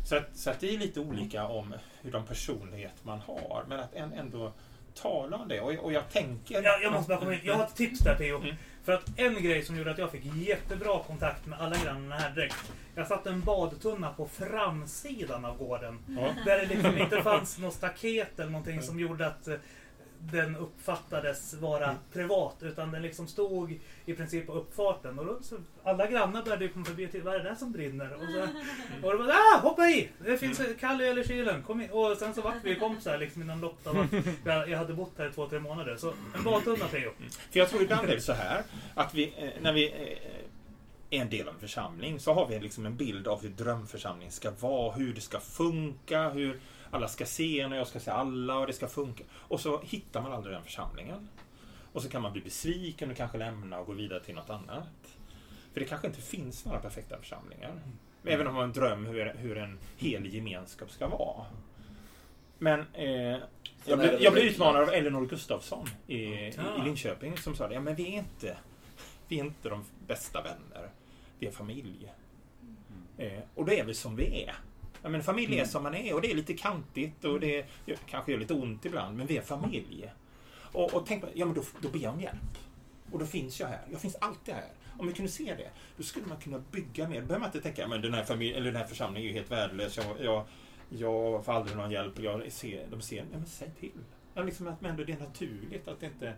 Så, 0.08 0.16
att, 0.16 0.38
så 0.38 0.50
att 0.50 0.60
det 0.60 0.74
är 0.74 0.78
lite 0.78 1.00
olika 1.00 1.46
om 1.48 1.74
hur 2.02 2.12
de 2.12 2.26
personlighet 2.26 2.94
man 3.04 3.20
har, 3.20 3.64
men 3.68 3.80
att 3.80 3.94
en, 3.94 4.14
ändå 4.14 4.54
tala 4.94 5.38
om 5.38 5.48
det. 5.48 5.62
Och, 5.62 5.74
och 5.74 5.94
jag 5.94 6.10
tänker... 6.10 6.62
jag, 6.62 6.84
jag 6.84 6.94
måste 6.94 7.10
bara 7.10 7.20
komma 7.20 7.34
in. 7.34 7.40
Jag 7.44 7.54
har 7.54 7.64
ett 7.64 7.76
tips 7.76 8.00
där 8.00 8.16
Theo. 8.16 8.38
Mm. 8.38 8.56
För 8.84 8.94
att 8.94 9.20
en 9.20 9.44
grej 9.44 9.64
som 9.64 9.78
gjorde 9.78 9.92
att 9.92 9.98
jag 9.98 10.12
fick 10.12 10.26
jättebra 10.36 11.04
kontakt 11.08 11.46
med 11.46 11.60
alla 11.60 11.76
grannarna 11.84 12.16
här 12.16 12.36
direkt. 12.36 12.72
Jag 12.96 13.08
satte 13.08 13.30
en 13.30 13.42
badtunna 13.42 14.14
på 14.14 14.28
framsidan 14.28 15.46
av 15.46 15.58
gården. 15.58 16.00
Ja. 16.08 16.34
Där 16.46 16.60
det 16.60 16.66
liksom 16.66 16.98
inte 16.98 17.22
fanns 17.22 17.58
något 17.58 17.74
staket 17.74 18.40
eller 18.40 18.52
någonting 18.52 18.82
som 18.82 19.00
gjorde 19.00 19.28
att 19.28 19.48
eh, 19.48 19.56
den 20.20 20.56
uppfattades 20.56 21.54
vara 21.54 21.96
privat. 22.14 22.56
Utan 22.62 22.92
den 22.92 23.02
liksom 23.02 23.28
stod 23.28 23.80
i 24.06 24.14
princip 24.14 24.48
på 24.48 24.54
uppfarten. 24.54 25.20
Och 25.20 25.26
då, 25.26 25.38
så, 25.42 25.56
alla 25.84 26.08
grannar 26.08 26.44
började 26.44 26.68
komma 26.68 26.86
förbi 26.86 27.06
och 27.06 27.12
titta, 27.12 27.26
vad 27.26 27.36
är 27.36 27.40
det 27.40 27.50
där 27.50 27.56
som 27.56 27.72
brinner? 27.72 28.14
Och, 28.14 28.22
så, 28.22 28.42
och 29.08 29.12
det 29.12 29.18
var 29.18 29.30
ah, 29.30 29.60
hoppa 29.62 29.90
i! 29.90 30.10
Det 30.26 30.38
finns 30.38 30.62
kall 30.80 31.02
öl 31.02 31.20
i 31.20 31.28
kylen, 31.28 31.64
kom 31.64 31.82
in. 31.82 31.90
Och 31.90 32.18
sen 32.18 32.34
så 32.34 32.42
vart 32.42 32.64
vi 32.64 32.76
kompisar 32.76 33.18
liksom 33.18 33.42
innan 33.42 33.62
loppet 33.62 33.88
av 33.88 34.00
att 34.00 34.26
jag, 34.46 34.70
jag 34.70 34.78
hade 34.78 34.94
bott 34.94 35.14
här 35.18 35.30
i 35.30 35.32
två, 35.32 35.50
tre 35.50 35.60
månader. 35.60 35.96
Så 35.98 36.14
en 36.36 36.44
badtunna 36.44 36.88
Theo. 36.88 37.12
För 37.52 37.60
jag 37.60 37.70
tror 37.70 37.82
ibland 37.82 38.10
är 38.10 38.16
det 38.16 38.22
så 38.22 38.34
här 38.34 38.64
att 38.96 39.14
vi, 39.14 39.34
eh, 39.38 39.62
när 39.62 39.74
vi 39.74 39.88
eh, 39.88 41.18
är 41.18 41.22
en 41.22 41.30
del 41.30 41.48
av 41.48 41.54
en 41.54 41.60
församling 41.60 42.20
så 42.20 42.34
har 42.34 42.48
vi 42.48 42.60
liksom 42.60 42.86
en 42.86 42.96
bild 42.96 43.28
av 43.28 43.42
hur 43.42 43.50
drömförsamling 43.50 44.32
ska 44.32 44.52
vara, 44.60 44.92
hur 44.92 45.14
det 45.14 45.22
ska 45.22 45.40
funka, 45.40 46.30
hur 46.30 46.60
alla 46.92 47.08
ska 47.08 47.26
se 47.26 47.60
en 47.60 47.72
och 47.72 47.78
jag 47.78 47.88
ska 47.88 48.00
se 48.00 48.12
alla 48.12 48.58
och 48.60 48.68
det 48.68 48.74
ska 48.74 48.88
funka. 48.88 49.24
Och 49.32 49.60
så 49.60 49.82
hittar 49.82 50.22
man 50.22 50.32
aldrig 50.32 50.56
den 50.56 50.64
församlingen. 50.64 51.30
Och 51.94 52.02
så 52.02 52.10
kan 52.10 52.22
man 52.22 52.32
bli 52.32 52.42
besviken 52.42 53.12
och 53.12 53.18
kanske 53.18 53.38
lämna 53.38 53.80
och 53.80 53.86
gå 53.86 53.94
vidare 53.94 54.24
till 54.24 54.36
något 54.36 54.50
annat. 54.50 55.18
För 55.74 55.80
det 55.80 55.86
kanske 55.86 56.08
inte 56.08 56.22
finns 56.22 56.66
några 56.66 56.80
perfekta 56.80 57.18
församlingar. 57.18 57.82
Även 58.24 58.48
om 58.48 58.54
man 58.54 58.62
har 58.62 58.64
en 58.64 58.74
dröm 58.74 59.06
hur, 59.06 59.34
hur 59.38 59.58
en 59.58 59.80
hel 59.98 60.34
gemenskap 60.34 60.92
ska 60.92 61.08
vara. 61.08 61.46
Men 62.58 62.86
eh, 62.94 63.38
jag, 63.86 64.00
blev, 64.00 64.22
jag 64.22 64.34
blev 64.34 64.46
utmanad 64.46 64.82
av 64.82 64.90
Elinor 64.90 65.26
Gustafsson 65.26 65.88
i, 66.08 66.18
i, 66.18 66.48
i 66.48 66.84
Linköping 66.84 67.38
som 67.38 67.56
sa 67.56 67.68
det. 67.68 67.74
Ja, 67.74 67.80
men 67.80 67.96
vi 67.96 68.04
är 68.04 68.18
inte, 68.18 68.58
vi 69.28 69.40
är 69.40 69.44
inte 69.44 69.70
de 69.70 69.86
bästa 70.08 70.42
vänner. 70.42 70.90
Vi 71.40 71.48
är 71.48 71.52
familj. 71.52 72.12
Eh, 73.18 73.40
och 73.56 73.66
då 73.66 73.74
är 73.74 73.84
vi 73.84 73.94
som 73.94 74.16
vi 74.16 74.44
är. 74.44 74.56
Ja, 75.08 75.12
men 75.12 75.24
familj 75.24 75.60
är 75.60 75.66
som 75.66 75.84
man 75.84 75.96
är 75.96 76.14
och 76.14 76.22
det 76.22 76.32
är 76.32 76.36
lite 76.36 76.54
kantigt 76.54 77.26
och 77.26 77.40
det 77.40 77.66
gör- 77.86 77.98
kanske 78.10 78.32
gör 78.32 78.40
lite 78.40 78.54
ont 78.54 78.86
ibland, 78.86 79.18
men 79.18 79.28
vi 79.28 79.38
är 79.38 79.42
familj. 79.42 80.12
Och, 80.72 80.94
och 80.94 81.06
tänk 81.06 81.24
ja 81.34 81.46
men 81.46 81.56
då, 81.56 81.64
då 81.82 81.90
ber 81.90 82.00
jag 82.00 82.14
om 82.14 82.22
hjälp. 82.22 82.58
Och 83.12 83.20
då 83.20 83.26
finns 83.26 83.60
jag 83.60 83.68
här. 83.68 83.82
Jag 83.92 84.02
finns 84.02 84.16
alltid 84.16 84.54
här. 84.54 84.68
Om 85.00 85.08
vi 85.08 85.14
kunde 85.14 85.32
se 85.32 85.56
det, 85.56 85.70
då 85.98 86.04
skulle 86.04 86.26
man 86.26 86.38
kunna 86.38 86.60
bygga 86.72 87.10
mer. 87.10 87.22
Då 87.22 87.28
behöver 87.28 87.40
man 87.40 87.48
inte 87.48 87.62
tänka, 87.62 87.88
men 87.88 88.02
den 88.02 88.14
här, 88.14 88.24
familj, 88.24 88.54
eller 88.54 88.66
den 88.66 88.76
här 88.76 88.88
församlingen 88.88 89.30
är 89.30 89.34
ju 89.34 89.40
helt 89.40 89.52
värdelös. 89.52 89.98
Jag, 89.98 90.22
jag, 90.22 90.46
jag 90.90 91.46
får 91.46 91.54
aldrig 91.54 91.78
någon 91.78 91.92
hjälp. 91.92 92.20
Jag 92.20 92.52
ser, 92.52 92.88
de 92.92 93.02
ser, 93.02 93.18
ja 93.18 93.24
men 93.38 93.46
säg 93.46 93.72
till. 93.80 93.92
Ja, 94.34 94.44
liksom 94.44 94.68
att 94.68 94.82
men 94.82 94.92
ändå 94.92 95.04
det 95.04 95.14
är 95.14 95.20
naturligt 95.20 95.88
att 95.88 96.04
inte 96.04 96.34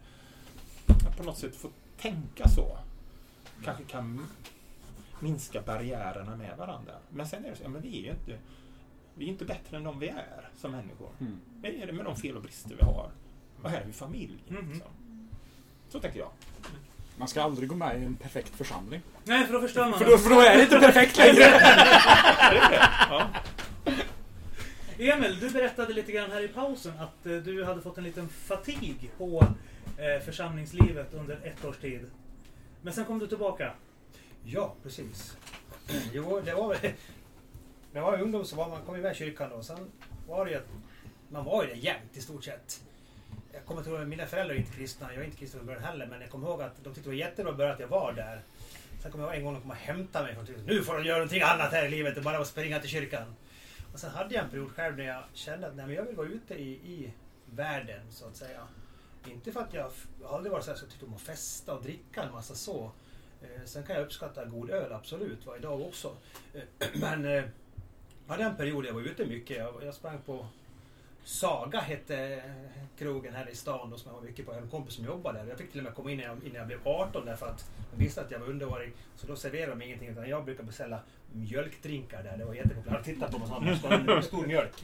att 1.07 1.17
på 1.17 1.23
något 1.23 1.37
sätt 1.37 1.55
få 1.55 1.69
tänka 1.97 2.47
så. 2.49 2.77
Kanske 3.63 3.83
kan 3.83 4.25
minska 5.19 5.61
barriärerna 5.61 6.35
med 6.35 6.57
varandra. 6.57 6.93
Men 7.09 7.27
sen 7.27 7.45
är 7.45 7.49
det 7.49 7.55
så, 7.55 7.63
ja 7.63 7.69
men 7.69 7.81
vi 7.81 7.99
är 7.99 8.03
ju 8.03 8.09
inte, 8.11 8.37
vi 9.19 9.25
är 9.25 9.29
inte 9.29 9.45
bättre 9.45 9.77
än 9.77 9.83
de 9.83 9.99
vi 9.99 10.07
är 10.07 10.49
som 10.57 10.71
människor. 10.71 11.09
Mm. 11.19 11.39
Vi 11.61 11.81
är 11.81 11.85
det 11.87 11.93
med 11.93 12.05
de 12.05 12.15
fel 12.15 12.35
och 12.35 12.41
brister 12.41 12.75
vi 12.75 12.83
har. 12.85 13.11
Och 13.63 13.69
här 13.69 13.81
är 13.81 13.85
vi 13.85 13.93
familj. 13.93 14.43
Mhm. 14.47 14.69
Liksom. 14.71 14.91
Så 15.89 15.99
tänker 15.99 16.19
jag. 16.19 16.29
Man 17.17 17.27
ska 17.27 17.41
aldrig 17.41 17.69
gå 17.69 17.75
med 17.75 18.01
i 18.01 18.05
en 18.05 18.15
perfekt 18.15 18.55
församling. 18.55 19.01
Nej, 19.23 19.45
för 19.45 19.53
då 19.53 19.61
förstör 19.61 19.89
man. 19.89 19.99
För 19.99 20.05
då, 20.05 20.17
för 20.17 20.29
då 20.29 20.39
är 20.39 20.57
det 20.57 20.63
inte 20.63 20.79
perfekt 20.79 21.17
längre. 21.17 21.43
Ja. 23.09 23.27
Emil, 24.97 25.39
du 25.39 25.49
berättade 25.49 25.93
lite 25.93 26.11
grann 26.11 26.31
här 26.31 26.41
i 26.41 26.47
pausen 26.47 26.93
att 26.99 27.25
eh, 27.25 27.37
du 27.37 27.63
hade 27.63 27.81
fått 27.81 27.97
en 27.97 28.03
liten 28.03 28.29
fatig 28.29 29.11
på 29.17 29.47
eh, 29.97 30.25
församlingslivet 30.25 31.13
under 31.13 31.39
ett 31.43 31.65
års 31.65 31.77
tid. 31.77 32.09
Men 32.81 32.93
sen 32.93 33.05
kom 33.05 33.19
du 33.19 33.27
tillbaka. 33.27 33.73
Ja, 34.43 34.75
precis. 34.83 35.37
Jo, 36.13 36.41
det 36.45 36.53
var. 36.53 36.77
När 37.93 38.01
jag 38.01 38.11
var 38.11 38.21
ungdom 38.21 38.45
så 38.45 38.55
var 38.55 38.69
man, 38.69 38.81
kom 38.81 38.93
man 38.93 39.01
med 39.01 39.11
i 39.11 39.15
kyrkan 39.15 39.49
då. 39.49 39.63
Sen 39.63 39.91
var 40.27 40.45
det 40.45 40.51
ju 40.51 40.57
att 40.57 40.67
man 41.29 41.45
var 41.45 41.63
ju 41.63 41.69
det 41.69 41.75
jämt 41.75 42.17
i 42.17 42.21
stort 42.21 42.43
sett. 42.43 42.81
Jag 43.53 43.65
kommer 43.65 43.81
inte 43.81 43.89
ihåg, 43.91 44.07
mina 44.07 44.25
föräldrar 44.25 44.55
är 44.55 44.59
inte 44.59 44.71
kristna, 44.75 45.13
jag 45.13 45.21
är 45.21 45.25
inte 45.25 45.37
kristen 45.37 45.59
från 45.59 45.67
början 45.67 45.83
heller, 45.83 46.07
men 46.07 46.21
jag 46.21 46.29
kommer 46.29 46.47
ihåg 46.47 46.61
att 46.61 46.83
de 46.83 46.93
tyckte 46.93 47.01
det 47.01 47.15
var 47.15 47.19
jättebra 47.19 47.53
i 47.53 47.55
början 47.55 47.73
att 47.73 47.79
jag 47.79 47.87
var 47.87 48.13
där. 48.13 48.41
Sen 49.01 49.11
kommer 49.11 49.23
jag 49.23 49.33
ihåg 49.33 49.39
en 49.39 49.45
gång 49.45 49.53
de 49.53 49.61
kom 49.61 49.71
och 49.71 49.75
hämtade 49.77 50.25
mig 50.25 50.35
från 50.35 50.45
kyrkan. 50.45 50.63
Nu 50.65 50.83
får 50.83 50.93
de 50.97 51.03
göra 51.03 51.17
någonting 51.17 51.41
annat 51.41 51.71
här 51.71 51.85
i 51.85 51.89
livet 51.89 52.17
än 52.17 52.23
bara 52.23 52.37
att 52.37 52.47
springa 52.47 52.79
till 52.79 52.89
kyrkan. 52.89 53.35
Och 53.93 53.99
sen 53.99 54.11
hade 54.11 54.35
jag 54.35 54.43
en 54.43 54.49
period 54.49 54.71
själv 54.71 54.97
när 54.97 55.03
jag 55.05 55.23
kände 55.33 55.67
att 55.67 55.75
nej, 55.75 55.85
men 55.85 55.95
jag 55.95 56.03
vill 56.03 56.15
vara 56.15 56.27
ute 56.27 56.53
i, 56.53 56.69
i 56.71 57.11
världen 57.45 58.01
så 58.09 58.27
att 58.27 58.35
säga. 58.35 58.67
Inte 59.27 59.51
för 59.51 59.59
att 59.59 59.73
jag, 59.73 59.91
jag 60.21 60.33
aldrig 60.33 60.51
varit 60.51 60.63
så 60.65 60.71
här 60.71 60.77
så 60.77 60.83
jag 60.85 60.91
tyckte 60.91 61.05
om 61.05 61.13
att 61.13 61.21
festa 61.21 61.73
och 61.73 61.83
dricka 61.83 62.23
en 62.23 62.31
massa 62.31 62.55
så. 62.55 62.91
Eh, 63.41 63.65
Sen 63.65 63.83
kan 63.83 63.95
jag 63.95 64.05
uppskatta 64.05 64.45
god 64.45 64.69
öl, 64.69 64.93
absolut, 64.93 65.45
var 65.45 65.57
idag 65.57 65.81
också. 65.81 66.15
Eh, 66.53 66.61
Men 67.01 67.25
eh, 67.25 67.43
jag 68.29 68.33
hade 68.33 68.49
en 68.49 68.55
period 68.55 68.85
jag 68.85 68.93
var 68.93 69.01
ute 69.01 69.25
mycket. 69.25 69.57
Jag, 69.57 69.73
jag 69.83 69.93
sprang 69.93 70.17
på 70.25 70.45
Saga 71.23 71.79
hette 71.79 72.41
krogen 72.97 73.33
här 73.33 73.49
i 73.49 73.55
stan 73.55 73.89
då, 73.89 73.97
som 73.97 74.11
jag 74.11 74.19
var 74.19 74.27
mycket 74.27 74.45
på. 74.45 74.51
Jag 74.51 74.55
hade 74.55 74.65
en 74.65 74.71
kompis 74.71 74.95
som 74.95 75.05
jobbade 75.05 75.39
där. 75.39 75.47
Jag 75.47 75.57
fick 75.57 75.71
till 75.71 75.79
och 75.79 75.83
med 75.83 75.95
komma 75.95 76.11
in 76.11 76.19
innan 76.19 76.35
jag, 76.35 76.45
innan 76.45 76.55
jag 76.55 76.67
blev 76.67 76.79
18 76.83 77.25
därför 77.25 77.45
att 77.45 77.71
de 77.91 78.03
visste 78.03 78.21
att 78.21 78.31
jag 78.31 78.39
var 78.39 78.47
underårig. 78.47 78.93
Så 79.15 79.27
då 79.27 79.35
serverade 79.35 79.71
de 79.71 79.81
ingenting 79.81 80.09
utan 80.09 80.29
jag 80.29 80.45
brukade 80.45 80.67
beställa 80.67 80.99
mjölkdrinkar 81.33 82.23
där. 82.23 82.37
Det 82.37 82.45
var 82.45 82.53
jättepopulärt. 82.53 83.03
Titta 83.05 83.31
på 83.31 83.37
mig 83.37 83.47
så 83.47 83.59
man 83.59 83.77
ska 83.77 83.87
ha 83.87 84.17
en 84.17 84.23
stor 84.23 84.47
mjölk. 84.47 84.83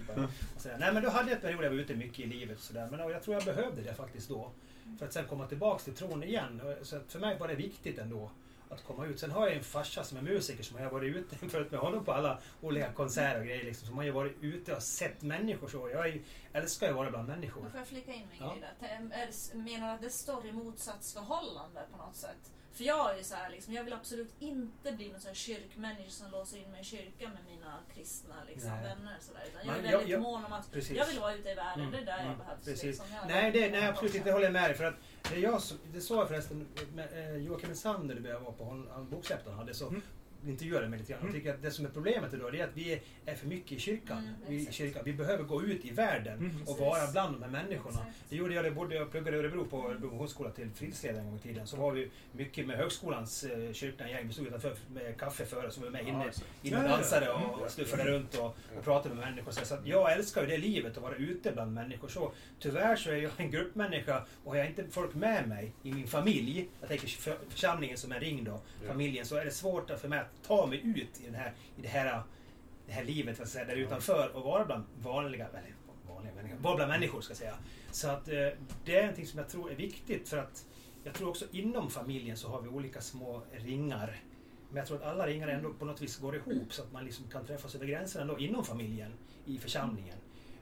Och 0.56 0.62
så, 0.62 0.70
nej 0.80 0.94
men 0.94 1.04
då 1.04 1.10
hade 1.10 1.30
jag 1.30 1.36
en 1.36 1.42
period 1.42 1.64
jag 1.64 1.70
var 1.70 1.78
ute 1.78 1.96
mycket 1.96 2.20
i 2.20 2.26
livet. 2.26 2.60
Så 2.60 2.74
där. 2.74 2.88
Men 2.88 3.00
jag 3.00 3.24
tror 3.24 3.36
jag 3.36 3.56
behövde 3.56 3.82
det 3.82 3.94
faktiskt 3.94 4.30
då. 4.30 4.52
För 5.00 5.06
att 5.06 5.14
sen 5.14 5.26
komma 5.26 5.48
tillbaks 5.48 5.84
till 5.84 5.96
tron 5.96 6.24
igen. 6.24 6.62
Så 6.82 7.00
för 7.08 7.20
mig 7.20 7.38
var 7.40 7.48
det 7.48 7.56
viktigt 7.56 8.00
ändå. 8.00 8.32
Att 8.70 8.84
komma 8.84 9.06
ut. 9.06 9.20
Sen 9.20 9.32
har 9.32 9.48
jag 9.48 9.56
en 9.58 9.64
farsa 9.64 10.04
som 10.04 10.18
är 10.18 10.22
musiker 10.22 10.64
som 10.64 10.78
jag 10.78 10.84
har 10.86 10.92
varit 10.92 11.16
ute 11.16 11.36
följt 11.50 11.72
med 11.72 11.80
honom 11.80 12.06
på 12.06 12.12
alla 12.14 12.40
olika 12.62 12.92
konserter 12.94 13.40
och 13.40 13.46
grejer. 13.46 13.64
Liksom, 13.64 13.88
som 13.88 13.98
har 13.98 14.04
ju 14.04 14.12
varit 14.12 14.38
ute 14.42 14.76
och 14.76 14.84
sett 14.84 15.22
människor 15.22 15.68
så. 15.68 15.90
Jag 15.90 16.08
är, 16.10 16.22
älskar 16.54 16.88
ju 16.88 16.92
att 16.92 16.98
vara 16.98 17.10
bland 17.10 17.28
människor. 17.28 17.64
Då 17.64 17.70
får 17.70 17.80
jag 17.80 17.88
flika 17.88 18.14
in 18.14 18.28
min 18.32 18.42
Ja. 18.42 18.50
grej 18.54 18.64
där. 18.80 19.58
Menar 19.58 19.88
du 19.88 19.94
att 19.94 20.02
det 20.02 20.10
står 20.10 20.46
i 20.46 20.52
motsatsförhållande 20.52 21.82
på 21.92 21.98
något 21.98 22.16
sätt? 22.16 22.52
För 22.76 22.84
jag 22.84 23.14
är 23.14 23.18
ju 23.18 23.24
så 23.24 23.36
här, 23.36 23.50
liksom, 23.50 23.74
jag 23.74 23.84
vill 23.84 23.94
absolut 23.94 24.32
inte 24.40 24.92
bli 24.92 25.12
någon 25.12 25.22
sån 25.22 25.28
här 25.28 25.36
kyrkmänniska 25.36 26.10
som 26.10 26.32
låser 26.32 26.58
in 26.58 26.72
mig 26.72 26.82
i 26.82 26.84
kyrkan 26.84 27.32
med 27.32 27.42
mina 27.50 27.80
kristna 27.96 28.36
liksom, 28.48 28.70
Nej. 28.70 28.84
vänner. 28.84 29.18
Så 29.22 29.34
där. 29.34 29.42
Utan 29.50 29.62
jag 29.68 29.78
är 29.78 29.82
väldigt 29.82 29.92
jag- 29.92 30.10
jag- 30.10 30.22
mån 30.22 30.46
om 30.46 30.54
att 30.54 30.72
Precis. 30.72 30.98
jag 30.98 31.06
vill 31.06 31.20
vara 31.20 31.34
ute 31.36 31.50
i 31.50 31.56
världen, 31.56 31.80
Mm, 31.80 31.92
det 31.92 31.98
är 31.98 32.06
där 32.06 32.14
mm, 32.20 32.28
jag 32.28 32.38
behövs. 32.38 32.66
precis. 32.66 32.84
Liksom. 32.84 33.06
Jag 33.16 33.28
Nej, 33.28 33.52
det, 33.52 33.70
nej 33.72 33.88
absolut 33.88 34.16
inte. 34.16 34.28
Det 34.30 34.34
håller 34.34 34.46
jag 34.46 34.54
med 34.54 34.70
dig. 34.70 34.78
För 34.78 34.84
att 34.84 34.96
det, 35.30 35.40
jag 35.40 35.62
det 35.94 36.02
sa 36.02 36.16
jag 36.16 36.28
förresten 36.28 36.68
med 36.94 37.08
eh, 37.36 37.36
Joakim 37.38 37.76
Sander 37.76 38.16
när 38.16 38.30
jag 38.30 38.40
var 38.40 38.52
på 38.52 38.64
hon- 38.64 38.90
han 38.94 39.10
boksläppet 39.10 39.46
han 39.48 39.56
hade. 39.58 39.74
Så 39.74 39.88
Mm. 39.88 40.02
Intervjuade 40.50 40.88
mig 40.90 41.00
lite 41.00 41.12
grann. 41.12 41.22
Jag 41.24 41.34
tycker 41.34 41.54
att 41.54 41.62
det 41.62 41.72
som 41.72 41.86
är 41.86 41.90
problemet 41.90 42.34
idag 42.34 42.56
är 42.56 42.64
att 42.64 42.70
vi 42.74 43.02
är 43.26 43.36
för 43.36 43.48
mycket 43.48 43.72
i 43.72 43.80
kyrkan. 43.80 44.18
Mm, 44.18 44.34
vi, 44.48 44.68
kyrkan. 44.72 45.02
vi 45.06 45.14
behöver 45.14 45.44
gå 45.44 45.64
ut 45.64 45.86
i 45.86 45.92
världen 45.92 46.40
Mm. 46.40 46.52
och 46.68 46.78
vara 46.80 47.12
bland 47.12 47.36
de 47.36 47.44
här 47.44 47.50
människorna. 47.52 48.00
Exakt. 48.00 48.30
Det 48.30 48.36
gjorde 48.36 48.54
jag, 48.54 48.66
det 48.66 48.72
både 48.72 48.96
jag 48.96 49.12
pluggade 49.12 49.38
i 49.38 49.40
Örebro 49.40 49.66
på 49.66 49.90
Örebro 49.90 50.12
Missionsskola 50.12 50.50
till 50.50 50.70
fritidsledare 50.76 51.20
en 51.22 51.26
gång 51.30 51.36
i 51.36 51.40
tiden. 51.40 51.68
Så 51.68 51.78
var 51.78 51.92
vi 51.92 52.10
mycket 52.32 52.68
med 52.68 52.78
högskolans 52.78 53.44
eh, 53.44 53.74
kyrkliga 53.74 54.10
gäng. 54.10 54.28
Vi 54.28 54.34
stod 54.34 54.48
utanför 54.48 54.76
med 54.94 55.18
kaffe 55.20 55.46
före 55.46 55.72
så 55.72 55.80
var 55.82 55.88
vi 55.88 55.92
med 55.94 56.08
inne, 56.08 56.32
inne 56.64 56.78
och 56.78 56.90
dansade 56.90 57.30
och, 57.32 57.62
och 57.62 57.72
snuffade 57.72 58.04
runt 58.04 58.36
och, 58.38 58.58
och 58.78 58.84
pratade 58.84 59.16
med 59.16 59.26
människor. 59.30 59.52
Så 59.52 59.78
jag 59.86 60.14
älskar 60.14 60.42
ju 60.42 60.48
det 60.48 60.58
livet 60.58 60.98
att 60.98 61.04
vara 61.04 61.16
ute 61.16 61.52
bland 61.52 61.74
människor. 61.74 62.08
Så 62.08 62.32
tyvärr 62.60 62.96
så 62.96 63.10
är 63.12 63.16
jag 63.16 63.32
en 63.38 63.52
gruppmänniska 63.52 64.26
och 64.44 64.52
har 64.52 64.58
jag 64.58 64.68
inte 64.68 64.84
folk 64.92 65.14
med 65.16 65.48
mig 65.48 65.72
i 65.84 65.94
min 65.94 66.08
familj, 66.08 66.70
jag 66.80 66.90
tänker 66.90 67.08
för- 67.08 67.38
församlingen 67.50 67.98
som 67.98 68.12
är 68.12 68.20
ring 68.20 68.44
då, 68.44 68.62
familjen, 68.88 69.26
så 69.26 69.36
är 69.36 69.46
det 69.46 69.52
svårt 69.52 69.92
för 70.00 70.08
mig 70.08 70.20
att 70.20 70.30
ta 70.44 70.66
mig 70.66 70.82
ut 70.84 71.22
i, 71.22 71.26
den 71.26 71.36
här, 71.36 71.54
i 71.78 71.82
det 71.82 71.88
här 71.88 72.24
det 72.88 72.94
här 72.94 73.04
livet 73.04 73.40
vad 73.40 73.48
säga, 73.48 73.66
där 73.66 73.76
utanför 73.76 74.36
och 74.36 74.44
vara 74.44 74.66
bland 74.66 74.84
vanliga, 75.02 75.48
eller 75.48 75.76
vanliga 76.08 76.34
människor, 76.36 76.58
vara 76.58 76.76
bland 76.76 76.92
människor 76.92 77.22
ska 77.22 77.32
jag 77.32 77.38
säga. 77.38 77.58
Så 77.92 78.10
att 78.10 78.28
eh, 78.28 78.48
det 78.86 78.96
är 78.96 79.02
någonting 79.02 79.28
som 79.28 79.40
jag 79.40 79.50
tror 79.50 79.72
är 79.72 79.76
viktigt 79.76 80.30
för 80.30 80.38
att 80.38 80.66
jag 81.04 81.14
tror 81.14 81.30
också 81.30 81.46
inom 81.52 81.90
familjen 81.90 82.38
så 82.38 82.50
har 82.50 82.62
vi 82.62 82.70
olika 82.70 83.02
små 83.02 83.42
ringar. 83.54 84.22
Men 84.70 84.78
jag 84.78 84.88
tror 84.88 84.98
att 84.98 85.04
alla 85.04 85.28
ringar 85.28 85.48
ändå 85.48 85.74
på 85.74 85.86
något 85.86 86.02
vis 86.02 86.18
går 86.18 86.36
ihop 86.36 86.74
så 86.74 86.84
att 86.84 86.92
man 86.92 87.06
liksom 87.06 87.26
kan 87.30 87.46
träffas 87.46 87.76
över 87.76 87.86
gränserna 87.86 88.22
ändå 88.22 88.40
inom 88.40 88.66
familjen, 88.66 89.12
i 89.46 89.58
församlingen. 89.58 90.18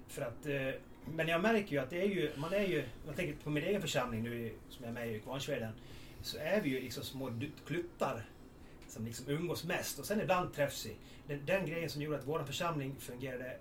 För 0.07 0.21
att, 0.21 0.45
eh, 0.45 0.81
men 1.05 1.27
jag 1.27 1.41
märker 1.41 1.71
ju 1.71 1.77
att 1.77 1.89
det 1.89 2.01
är 2.01 2.07
ju, 2.07 2.31
man 2.37 2.53
är 2.53 2.67
ju, 2.67 2.83
jag 3.07 3.15
tänker 3.15 3.35
på 3.43 3.49
min 3.49 3.63
egen 3.63 3.81
församling 3.81 4.23
nu 4.23 4.53
som 4.69 4.85
jag 4.85 4.89
är 4.89 4.93
med 4.93 5.15
i, 5.15 5.19
Kvarnsveden, 5.19 5.73
så 6.21 6.37
är 6.37 6.61
vi 6.61 6.69
ju 6.69 6.81
liksom 6.81 7.03
små 7.03 7.39
kluttar 7.67 8.25
som 8.93 9.05
liksom 9.05 9.29
umgås 9.29 9.63
mest 9.63 9.99
och 9.99 10.05
sen 10.05 10.21
ibland 10.21 10.53
träffs 10.53 10.85
vi. 10.85 10.95
Den, 11.27 11.45
den 11.45 11.65
grejen 11.65 11.89
som 11.89 12.01
gjorde 12.01 12.17
att 12.17 12.27
vår 12.27 12.43
församling 12.43 12.95
fungerade 12.99 13.57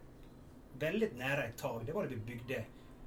väldigt 0.79 1.17
nära 1.17 1.45
ett 1.45 1.57
tag, 1.57 1.87
det 1.87 1.93
var 1.93 2.03
när 2.03 2.11
vi 2.11 2.17
byggde 2.17 2.65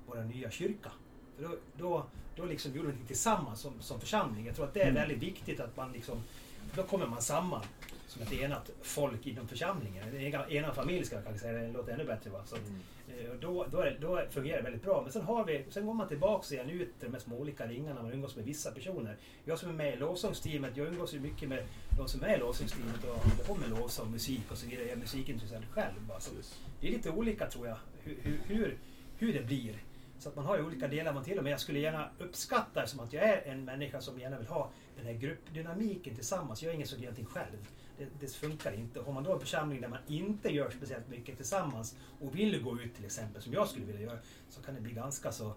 vår 0.07 0.15
nya 0.15 0.51
kyrka. 0.51 0.91
För 1.35 1.43
då, 1.43 1.57
då, 1.77 2.05
då 2.35 2.45
liksom 2.45 2.71
gjorde 2.71 2.81
vi 2.81 2.87
någonting 2.87 3.07
tillsammans 3.07 3.59
som, 3.59 3.81
som 3.81 3.99
församling. 3.99 4.45
Jag 4.45 4.55
tror 4.55 4.65
att 4.65 4.73
det 4.73 4.81
är 4.81 4.91
väldigt 4.91 5.23
viktigt 5.23 5.59
att 5.59 5.77
man 5.77 5.91
liksom, 5.91 6.23
då 6.75 6.83
kommer 6.83 7.07
man 7.07 7.21
samman 7.21 7.63
som 8.15 8.21
ett 8.23 8.33
enat 8.33 8.71
folk 8.81 9.27
inom 9.27 9.47
församlingen. 9.47 10.03
En 10.07 10.15
ena- 10.21 10.49
enad 10.49 10.75
familj 10.75 11.05
ska 11.05 11.15
jag 11.15 11.23
kanske 11.25 11.41
säga, 11.47 11.61
det 11.61 11.71
låter 11.71 11.93
ännu 11.93 12.05
bättre. 12.05 12.29
Va? 12.29 12.41
Så, 12.45 12.55
att, 12.55 12.61
eh, 13.07 13.33
då, 13.41 13.65
då, 13.71 13.81
det- 13.81 13.97
då 14.01 14.21
fungerar 14.29 14.57
det 14.57 14.63
väldigt 14.63 14.83
bra. 14.83 15.01
Men 15.01 15.11
sen, 15.11 15.21
har 15.21 15.45
vi, 15.45 15.65
sen 15.69 15.85
går 15.85 15.93
man 15.93 16.07
tillbaks 16.07 16.51
igen 16.51 16.69
ut 16.69 16.87
i 16.87 17.05
de 17.05 17.13
här 17.13 17.19
små 17.19 17.37
olika 17.39 17.67
ringarna, 17.67 18.01
man 18.03 18.11
umgås 18.13 18.35
med 18.35 18.45
vissa 18.45 18.71
personer. 18.71 19.17
Jag 19.45 19.59
som 19.59 19.69
är 19.69 19.73
med 19.73 19.93
i 19.93 19.97
lovsångsteamet, 19.97 20.77
jag 20.77 20.87
umgås 20.87 21.13
ju 21.13 21.19
mycket 21.19 21.49
med 21.49 21.63
de 21.97 22.07
som 22.07 22.23
är 22.23 22.35
i 22.35 22.39
lovsångsteamet 22.39 23.03
och 23.03 23.09
håller 23.15 23.43
på 23.47 23.55
med 23.55 23.69
lovsång, 23.79 24.11
musik 24.11 24.41
och 24.51 24.57
så 24.57 24.67
vidare. 24.67 24.83
Jag 24.85 24.91
är 24.93 24.99
musikintresserad 24.99 25.63
själv. 25.71 26.07
Va? 26.09 26.19
Så 26.19 26.31
det 26.81 26.87
är 26.87 26.91
lite 26.91 27.09
olika 27.09 27.47
tror 27.49 27.67
jag, 27.67 27.77
hur, 28.03 28.17
hur, 28.21 28.39
hur, 28.47 28.77
hur 29.17 29.33
det 29.33 29.41
blir. 29.41 29.75
Så 30.19 30.29
att 30.29 30.35
man 30.35 30.45
har 30.45 30.57
ju 30.57 30.65
olika 30.65 30.87
delar 30.87 31.13
man 31.13 31.23
till 31.23 31.37
och 31.37 31.43
med. 31.43 31.53
Jag 31.53 31.59
skulle 31.59 31.79
gärna 31.79 32.09
uppskatta 32.19 32.87
som 32.87 32.99
att 32.99 33.13
jag 33.13 33.23
är 33.23 33.41
en 33.51 33.65
människa 33.65 34.01
som 34.01 34.19
gärna 34.19 34.37
vill 34.37 34.47
ha 34.47 34.69
den 34.97 35.05
här 35.05 35.13
gruppdynamiken 35.13 36.15
tillsammans. 36.15 36.63
Jag 36.63 36.69
är 36.69 36.73
ingen 36.75 36.87
som 36.87 36.97
gör 36.99 37.03
någonting 37.05 37.25
själv. 37.25 37.67
Det, 37.97 38.07
det 38.19 38.27
funkar 38.33 38.73
inte. 38.73 39.01
Har 39.01 39.13
man 39.13 39.23
då 39.23 39.33
en 39.33 39.39
församling 39.39 39.81
där 39.81 39.87
man 39.87 39.99
inte 40.07 40.49
gör 40.49 40.69
speciellt 40.69 41.07
mycket 41.09 41.35
tillsammans 41.37 41.97
och 42.21 42.35
vill 42.39 42.63
gå 42.63 42.81
ut 42.81 42.95
till 42.95 43.05
exempel, 43.05 43.41
som 43.41 43.53
jag 43.53 43.67
skulle 43.67 43.85
vilja 43.85 44.01
göra, 44.01 44.19
så 44.49 44.61
kan 44.61 44.75
det 44.75 44.81
bli 44.81 44.93
ganska 44.93 45.31
så... 45.31 45.53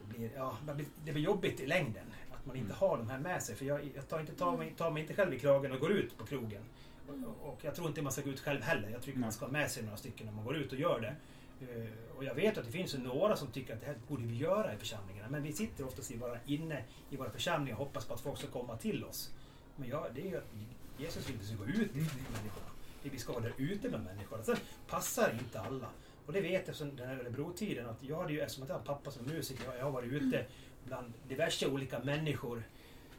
Det 0.00 0.18
blir, 0.18 0.30
ja, 0.36 0.56
det 0.66 0.74
blir, 0.74 0.86
det 1.04 1.12
blir 1.12 1.22
jobbigt 1.22 1.60
i 1.60 1.66
längden. 1.66 2.04
Att 2.32 2.46
man 2.46 2.56
inte 2.56 2.74
har 2.74 2.98
de 2.98 3.10
här 3.10 3.18
med 3.18 3.42
sig. 3.42 3.56
För 3.56 3.64
jag, 3.64 3.80
jag 3.94 4.08
tar, 4.08 4.20
inte, 4.20 4.32
tar, 4.34 4.56
mig, 4.56 4.74
tar 4.76 4.90
mig 4.90 5.02
inte 5.02 5.14
själv 5.14 5.34
i 5.34 5.38
kragen 5.38 5.72
och 5.72 5.80
går 5.80 5.92
ut 5.92 6.18
på 6.18 6.26
krogen. 6.26 6.62
Och, 7.08 7.48
och 7.48 7.58
jag 7.64 7.74
tror 7.74 7.88
inte 7.88 8.02
man 8.02 8.12
ska 8.12 8.22
gå 8.22 8.30
ut 8.30 8.40
själv 8.40 8.62
heller. 8.62 8.88
Jag 8.90 9.02
tycker 9.02 9.18
man 9.18 9.32
ska 9.32 9.44
ha 9.44 9.52
med 9.52 9.70
sig 9.70 9.82
några 9.82 9.96
stycken 9.96 10.26
när 10.26 10.32
man 10.34 10.44
går 10.44 10.56
ut 10.56 10.72
och 10.72 10.78
gör 10.78 11.00
det. 11.00 11.14
Eh, 11.60 12.16
Och 12.16 12.24
jag 12.24 12.34
vet 12.34 12.58
att 12.58 12.64
det 12.64 12.72
finns 12.72 12.94
några 12.94 13.36
som 13.36 13.48
tycker 13.48 13.74
att 13.74 13.80
det 13.80 13.86
här 13.86 13.96
borde 14.08 14.22
vi 14.22 14.36
göra 14.36 14.74
i 14.74 14.76
församlingarna. 14.76 15.28
Men 15.30 15.42
vi 15.42 15.52
sitter 15.52 15.86
oftast 15.86 16.10
i 16.10 16.16
bara 16.16 16.38
inne 16.46 16.84
i 17.10 17.16
våra 17.16 17.30
församlingar 17.30 17.78
och 17.78 17.84
hoppas 17.86 18.04
på 18.04 18.14
att 18.14 18.20
folk 18.20 18.38
ska 18.38 18.46
komma 18.48 18.76
till 18.76 19.04
oss. 19.04 19.30
Men 19.76 19.88
ja, 19.88 20.06
det 20.14 20.20
är 20.20 20.26
ju 20.30 20.36
att 20.36 20.50
Jesus 20.98 21.28
vill 21.28 21.36
att 21.36 21.42
vi 21.42 21.46
ska 21.46 21.56
gå 21.56 21.64
ut 21.64 21.92
till 21.92 22.02
människorna. 22.02 22.66
Det 23.02 23.08
Vi 23.08 23.18
ska 23.18 23.32
vara 23.32 23.42
där 23.42 23.52
ute 23.58 23.88
med 23.88 24.00
människorna. 24.04 24.42
Sen 24.42 24.56
passar 24.88 25.32
inte 25.40 25.60
alla. 25.60 25.88
Och 26.26 26.32
det 26.32 26.40
vet 26.40 26.66
jag 26.66 26.76
från 26.76 26.96
den 26.96 27.08
här 27.08 27.16
Örebro-tiden 27.16 27.86
att 27.88 28.02
jag 28.02 28.16
hade 28.20 28.32
ju, 28.32 28.40
eftersom 28.40 28.62
att 28.62 28.68
jag 28.68 28.76
har 28.76 28.82
pappa 28.84 29.10
som 29.10 29.26
musiker, 29.26 29.74
jag 29.76 29.84
har 29.84 29.90
varit 29.90 30.12
ute 30.12 30.46
bland 30.86 31.12
diverse 31.28 31.66
olika 31.66 31.98
människor 31.98 32.62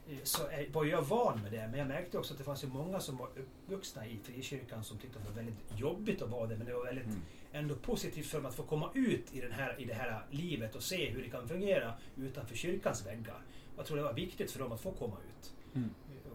eh, 0.09 0.17
så 0.23 0.47
är- 0.47 0.69
var 0.73 0.85
jag 0.85 1.01
van 1.01 1.41
med 1.41 1.51
det. 1.51 1.67
Men 1.67 1.79
jag 1.79 1.87
märkte 1.87 2.17
också 2.17 2.33
att 2.33 2.37
det 2.37 2.43
fanns 2.43 2.63
ju 2.63 2.67
många 2.67 2.99
som 2.99 3.17
var 3.17 3.29
uppvuxna 3.35 4.07
i 4.07 4.19
frikyrkan 4.23 4.83
som 4.83 4.97
tyckte 4.97 5.17
att 5.19 5.23
det 5.25 5.29
var 5.29 5.35
väldigt 5.35 5.79
jobbigt 5.79 6.21
att 6.21 6.29
vara 6.29 6.47
där. 6.47 6.55
Men 6.57 6.67
det 6.67 6.73
var 6.73 6.85
väldigt 6.85 7.07
ändå 7.51 7.75
positivt 7.75 8.25
för 8.25 8.37
dem 8.37 8.45
att 8.45 8.55
få 8.55 8.63
komma 8.63 8.89
ut 8.93 9.33
i, 9.35 9.41
den 9.41 9.51
här, 9.51 9.79
i 9.81 9.85
det 9.85 9.93
här 9.93 10.25
livet 10.31 10.75
och 10.75 10.83
se 10.83 11.09
hur 11.09 11.23
det 11.23 11.29
kan 11.29 11.47
fungera 11.47 11.93
utanför 12.17 12.55
kyrkans 12.55 13.05
väggar. 13.05 13.41
Jag 13.77 13.85
tror 13.85 13.97
det 13.97 14.03
var 14.03 14.13
viktigt 14.13 14.51
för 14.51 14.59
dem 14.59 14.71
att 14.71 14.81
få 14.81 14.91
komma 14.91 15.15
ut. 15.39 15.53
Mm. 15.75 15.89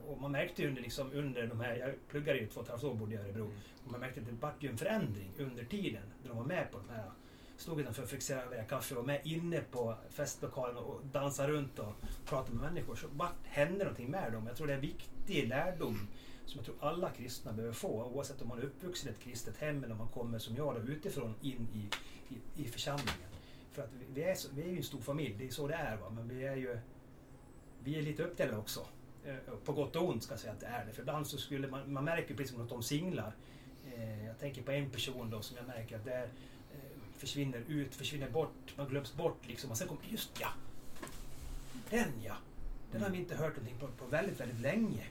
Och 0.08 0.20
man 0.20 0.32
märkte 0.32 0.62
ju 0.62 0.68
under, 0.68 0.82
liksom, 0.82 1.12
under 1.12 1.46
de 1.46 1.60
här, 1.60 1.76
jag 1.76 1.94
pluggade 2.08 2.38
ju 2.38 2.46
två 2.46 2.60
och 2.60 2.66
ett 2.66 2.70
halvt 2.70 2.84
år 2.84 2.94
bodde 2.94 3.14
i 3.14 3.16
Örebro. 3.16 3.50
Och 3.84 3.90
man 3.90 4.00
märkte 4.00 4.20
att 4.20 4.26
det 4.26 4.32
vart 4.32 4.62
ju 4.62 4.68
en 4.68 4.78
förändring 4.78 5.32
under 5.38 5.64
tiden 5.64 6.02
när 6.22 6.28
de 6.28 6.38
var 6.38 6.44
med 6.44 6.70
på 6.72 6.78
de 6.78 6.88
här 6.94 7.10
Stod 7.56 7.80
utanför 7.80 8.02
och 8.02 8.08
fick 8.08 8.22
servera 8.22 8.64
kaffe 8.64 8.94
och 8.94 8.96
var 8.96 9.06
med 9.06 9.20
inne 9.24 9.60
på 9.60 9.94
festlokalen 10.10 10.76
och 10.76 11.00
dansade 11.12 11.52
runt 11.52 11.78
och 11.78 11.92
pratade 12.26 12.56
med 12.56 12.72
människor. 12.72 12.96
Så 12.96 13.06
vart 13.12 13.46
hände 13.46 13.78
någonting 13.78 14.10
med 14.10 14.32
dem. 14.32 14.46
Jag 14.46 14.56
tror 14.56 14.66
det 14.66 14.72
är 14.72 14.74
en 14.74 14.80
viktig 14.82 15.48
lärdom 15.48 16.08
som 16.46 16.58
jag 16.58 16.64
tror 16.64 16.76
alla 16.80 17.10
kristna 17.10 17.52
behöver 17.52 17.74
få. 17.74 18.04
Oavsett 18.04 18.42
om 18.42 18.48
man 18.48 18.58
är 18.58 18.62
uppvuxen 18.62 19.08
i 19.08 19.12
ett 19.12 19.20
kristet 19.20 19.56
hem 19.56 19.84
eller 19.84 19.92
om 19.92 19.98
man 19.98 20.08
kommer 20.08 20.38
som 20.38 20.56
jag 20.56 20.74
då 20.74 20.80
utifrån 20.80 21.34
in 21.42 21.68
i, 21.74 21.90
i, 22.34 22.62
i 22.62 22.68
församlingen. 22.68 23.28
För 23.72 23.82
att 23.82 23.90
vi, 23.92 24.04
vi, 24.14 24.22
är 24.22 24.34
så, 24.34 24.48
vi 24.54 24.62
är 24.62 24.68
ju 24.68 24.76
en 24.76 24.82
stor 24.82 25.00
familj, 25.00 25.34
det 25.38 25.46
är 25.46 25.50
så 25.50 25.68
det 25.68 25.74
är. 25.74 25.96
Va? 25.96 26.10
Men 26.10 26.28
vi 26.28 26.44
är 26.44 26.56
ju 26.56 26.78
vi 27.84 27.98
är 27.98 28.02
lite 28.02 28.22
uppdelade 28.22 28.58
också. 28.58 28.86
Eh, 29.28 29.54
På 29.64 29.72
gott 29.72 29.96
och 29.96 30.08
ont 30.08 30.22
ska 30.22 30.32
jag 30.32 30.40
säga 30.40 30.52
att 30.52 30.60
det 30.60 30.66
är 30.66 30.84
det. 30.86 30.92
För 30.92 31.00
ibland 31.02 31.26
så 31.26 31.38
skulle 31.38 31.68
man, 31.68 31.92
man 31.92 32.04
märker 32.04 32.34
precis 32.34 32.52
som 32.54 32.62
att 32.62 32.68
de 32.68 32.82
singlar. 32.82 33.32
Eh, 33.96 34.26
Jag 34.26 34.38
tänker 34.38 34.62
på 34.62 34.70
en 34.72 34.90
person 34.90 35.30
då 35.30 35.42
som 35.42 35.56
jag 35.56 35.66
märker 35.66 35.96
att 35.96 36.04
där 36.04 36.22
eh, 36.72 36.78
försvinner 37.18 37.62
ut, 37.68 37.94
försvinner 37.94 38.30
bort, 38.30 38.74
man 38.76 38.88
glöms 38.88 39.14
bort 39.14 39.38
liksom. 39.46 39.70
Och 39.70 39.78
sen 39.78 39.88
kommer, 39.88 40.02
just 40.08 40.30
ja! 40.40 40.48
Den 41.90 42.12
ja! 42.24 42.34
Den 42.92 43.02
har 43.02 43.10
vi 43.10 43.18
inte 43.18 43.34
hört 43.36 43.56
någonting 43.56 43.78
på, 43.78 43.86
på 43.86 44.10
väldigt, 44.10 44.40
väldigt 44.40 44.60
länge. 44.60 45.04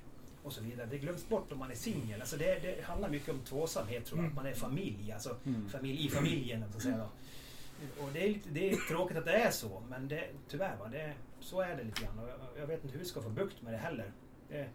Och 0.44 0.54
så 0.54 0.62
vidare. 0.64 0.88
Det 0.92 0.98
glöms 0.98 1.28
bort 1.30 1.52
om 1.52 1.60
man 1.60 1.72
är 1.72 1.76
singel. 1.76 2.22
Alltså 2.22 2.38
det, 2.38 2.60
det 2.60 2.84
handlar 2.86 3.10
mycket 3.10 3.30
om 3.30 3.40
tvåsamhet 3.40 4.06
tror 4.06 4.20
jag. 4.20 4.28
Att 4.30 4.36
man 4.36 4.46
är 4.46 4.54
familj. 4.54 5.12
Alltså 5.12 5.36
familj 5.70 6.06
i 6.06 6.10
familjen. 6.10 6.64
Så 6.72 6.78
att 6.78 6.84
säga 6.84 6.98
då. 6.98 7.10
Och 8.04 8.10
det 8.14 8.24
är, 8.24 8.28
lite, 8.28 8.50
det 8.50 8.70
är 8.70 8.76
tråkigt 8.90 9.18
att 9.18 9.26
det 9.26 9.32
är 9.34 9.52
så. 9.52 9.84
Men 9.90 10.08
det, 10.08 10.28
tyvärr, 10.50 10.78
va, 10.78 10.88
det, 10.88 11.14
så 11.48 11.62
är 11.62 11.76
det 11.76 11.84
lite 11.84 12.02
grann. 12.02 12.20
Och 12.20 12.30
jag, 12.30 12.62
jag 12.62 12.68
vet 12.68 12.84
inte 12.84 12.94
hur 12.94 13.00
vi 13.00 13.06
ska 13.10 13.22
få 13.22 13.30
bukt 13.30 13.62
med 13.62 13.74
det 13.74 13.78
heller. 13.78 14.12
Det 14.50 14.58
är 14.58 14.70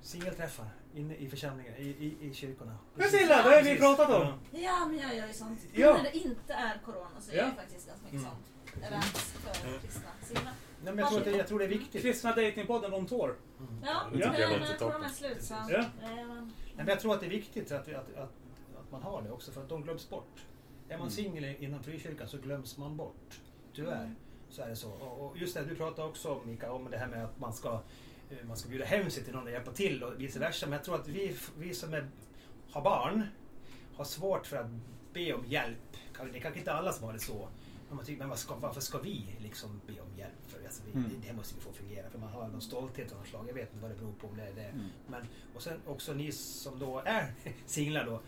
Singelträffar 0.00 0.66
inne 0.94 1.14
i 1.14 1.28
församlingar, 1.28 1.76
i, 1.76 1.88
i, 1.88 2.26
i 2.30 2.34
kyrkorna. 2.34 2.78
Priscilla, 2.96 3.42
vad 3.44 3.52
har 3.54 3.62
vi 3.62 3.78
pratat 3.78 4.10
om? 4.10 4.22
Ja. 4.22 4.58
Ja, 4.60 4.86
men 4.86 4.98
jag 4.98 5.16
gör 5.16 5.26
ju 5.26 5.32
sånt. 5.32 5.60
Ja. 5.72 5.92
När 5.96 6.02
det 6.02 6.16
inte 6.18 6.52
är 6.54 6.80
corona 6.84 7.20
så 7.20 7.32
gör 7.32 7.38
Ja. 7.38 7.44
jag 7.48 7.56
faktiskt 7.56 7.86
ganska 7.86 8.04
mycket 8.04 8.20
Mm. 8.20 8.30
sånt. 8.30 8.84
Events 8.84 9.32
för 9.32 9.78
kristna. 9.78 10.10
Silla. 10.22 10.40
Nej, 10.84 10.94
men 10.94 10.98
jag, 10.98 11.08
tror 11.08 11.18
att 11.18 11.24
det, 11.24 11.30
jag 11.30 11.46
tror 11.48 11.58
det 11.58 11.64
är 11.64 11.68
viktigt. 11.68 12.02
Kristna 12.02 12.30
Datingpodden 12.34 12.94
on 12.94 13.06
tour. 13.06 13.36
Ja, 13.84 14.02
Det 14.12 14.18
tycker 14.18 14.40
jag 14.40 14.50
men 14.50 14.60
låter 14.60 14.78
corona 14.78 15.04
är 15.04 15.08
slut 15.08 15.42
så. 15.42 15.54
Ja. 15.54 15.78
eh, 15.78 15.84
Nej, 16.02 16.46
men 16.76 16.86
jag 16.88 17.00
tror 17.00 17.14
att 17.14 17.20
det 17.20 17.26
är 17.26 17.30
viktigt 17.30 17.72
att, 17.72 17.88
att, 17.88 18.14
att, 18.16 18.32
att 18.76 18.90
man 18.92 19.02
har 19.02 19.22
det 19.22 19.30
också 19.30 19.52
för 19.52 19.62
att 19.62 19.68
de 19.68 19.82
glöms 19.82 20.10
bort. 20.10 20.44
Är 20.88 20.98
man 20.98 21.10
singel 21.10 21.44
inom 21.44 21.82
frikyrkan 21.82 22.28
så 22.28 22.38
glöms 22.38 22.76
man 22.78 22.96
bort. 22.96 23.40
Tyvärr. 23.74 24.14
Så 24.54 24.62
är 24.62 24.68
det 24.68 24.76
så. 24.76 24.90
Och, 24.90 25.26
och 25.26 25.38
just 25.38 25.54
det 25.54 25.64
du 25.64 25.74
pratade 25.74 26.08
också 26.08 26.34
om 26.34 26.46
Mika, 26.46 26.72
om 26.72 26.90
det 26.90 26.96
här 26.98 27.06
med 27.06 27.24
att 27.24 27.40
man 27.40 27.52
ska, 27.52 27.80
eh, 28.30 28.46
man 28.46 28.56
ska 28.56 28.68
bjuda 28.68 28.84
hem 28.84 29.10
sig 29.10 29.24
till 29.24 29.34
någon 29.34 29.44
och 29.44 29.50
hjälpa 29.50 29.70
till 29.72 30.02
och 30.02 30.20
vice 30.20 30.38
versa. 30.38 30.66
Men 30.66 30.72
jag 30.72 30.84
tror 30.84 30.94
att 30.94 31.08
vi, 31.08 31.36
vi 31.58 31.74
som 31.74 31.94
är, 31.94 32.08
har 32.70 32.82
barn 32.82 33.26
har 33.96 34.04
svårt 34.04 34.46
för 34.46 34.56
att 34.56 34.70
be 35.12 35.32
om 35.32 35.44
hjälp. 35.46 35.78
Det 36.32 36.38
är 36.38 36.40
kanske 36.42 36.58
inte 36.58 36.72
alla 36.72 36.92
som 36.92 37.04
har 37.06 37.12
det 37.12 37.18
så. 37.18 37.48
Och 37.88 37.96
man 37.96 38.04
tycker, 38.04 38.26
men 38.26 38.36
ska, 38.36 38.54
varför 38.56 38.80
ska 38.80 38.98
vi 38.98 39.36
liksom 39.38 39.80
be 39.86 40.00
om 40.00 40.18
hjälp? 40.18 40.32
För, 40.46 40.64
alltså, 40.64 40.82
vi, 40.86 40.92
Mm. 40.98 41.10
det, 41.20 41.26
det 41.28 41.32
måste 41.32 41.54
vi 41.54 41.60
få 41.60 41.72
fungera 41.72 42.10
för 42.10 42.18
man 42.18 42.28
har 42.28 42.48
någon 42.48 42.60
stolthet 42.60 43.12
av 43.12 43.18
något 43.18 43.28
slag. 43.28 43.48
Jag 43.48 43.54
vet 43.54 43.68
inte 43.72 43.82
vad 43.82 43.90
det 43.90 43.96
beror 43.96 44.12
på. 44.12 44.26
Om 44.26 44.36
det 44.36 44.42
är 44.42 44.54
det. 44.54 44.64
Mm. 44.64 44.86
Men, 45.06 45.26
och 45.54 45.62
sen 45.62 45.80
också 45.86 46.12
ni 46.12 46.32
som 46.32 46.78
då 46.78 47.02
är 47.04 47.34
singlar 47.66 48.04
då. 48.06 48.20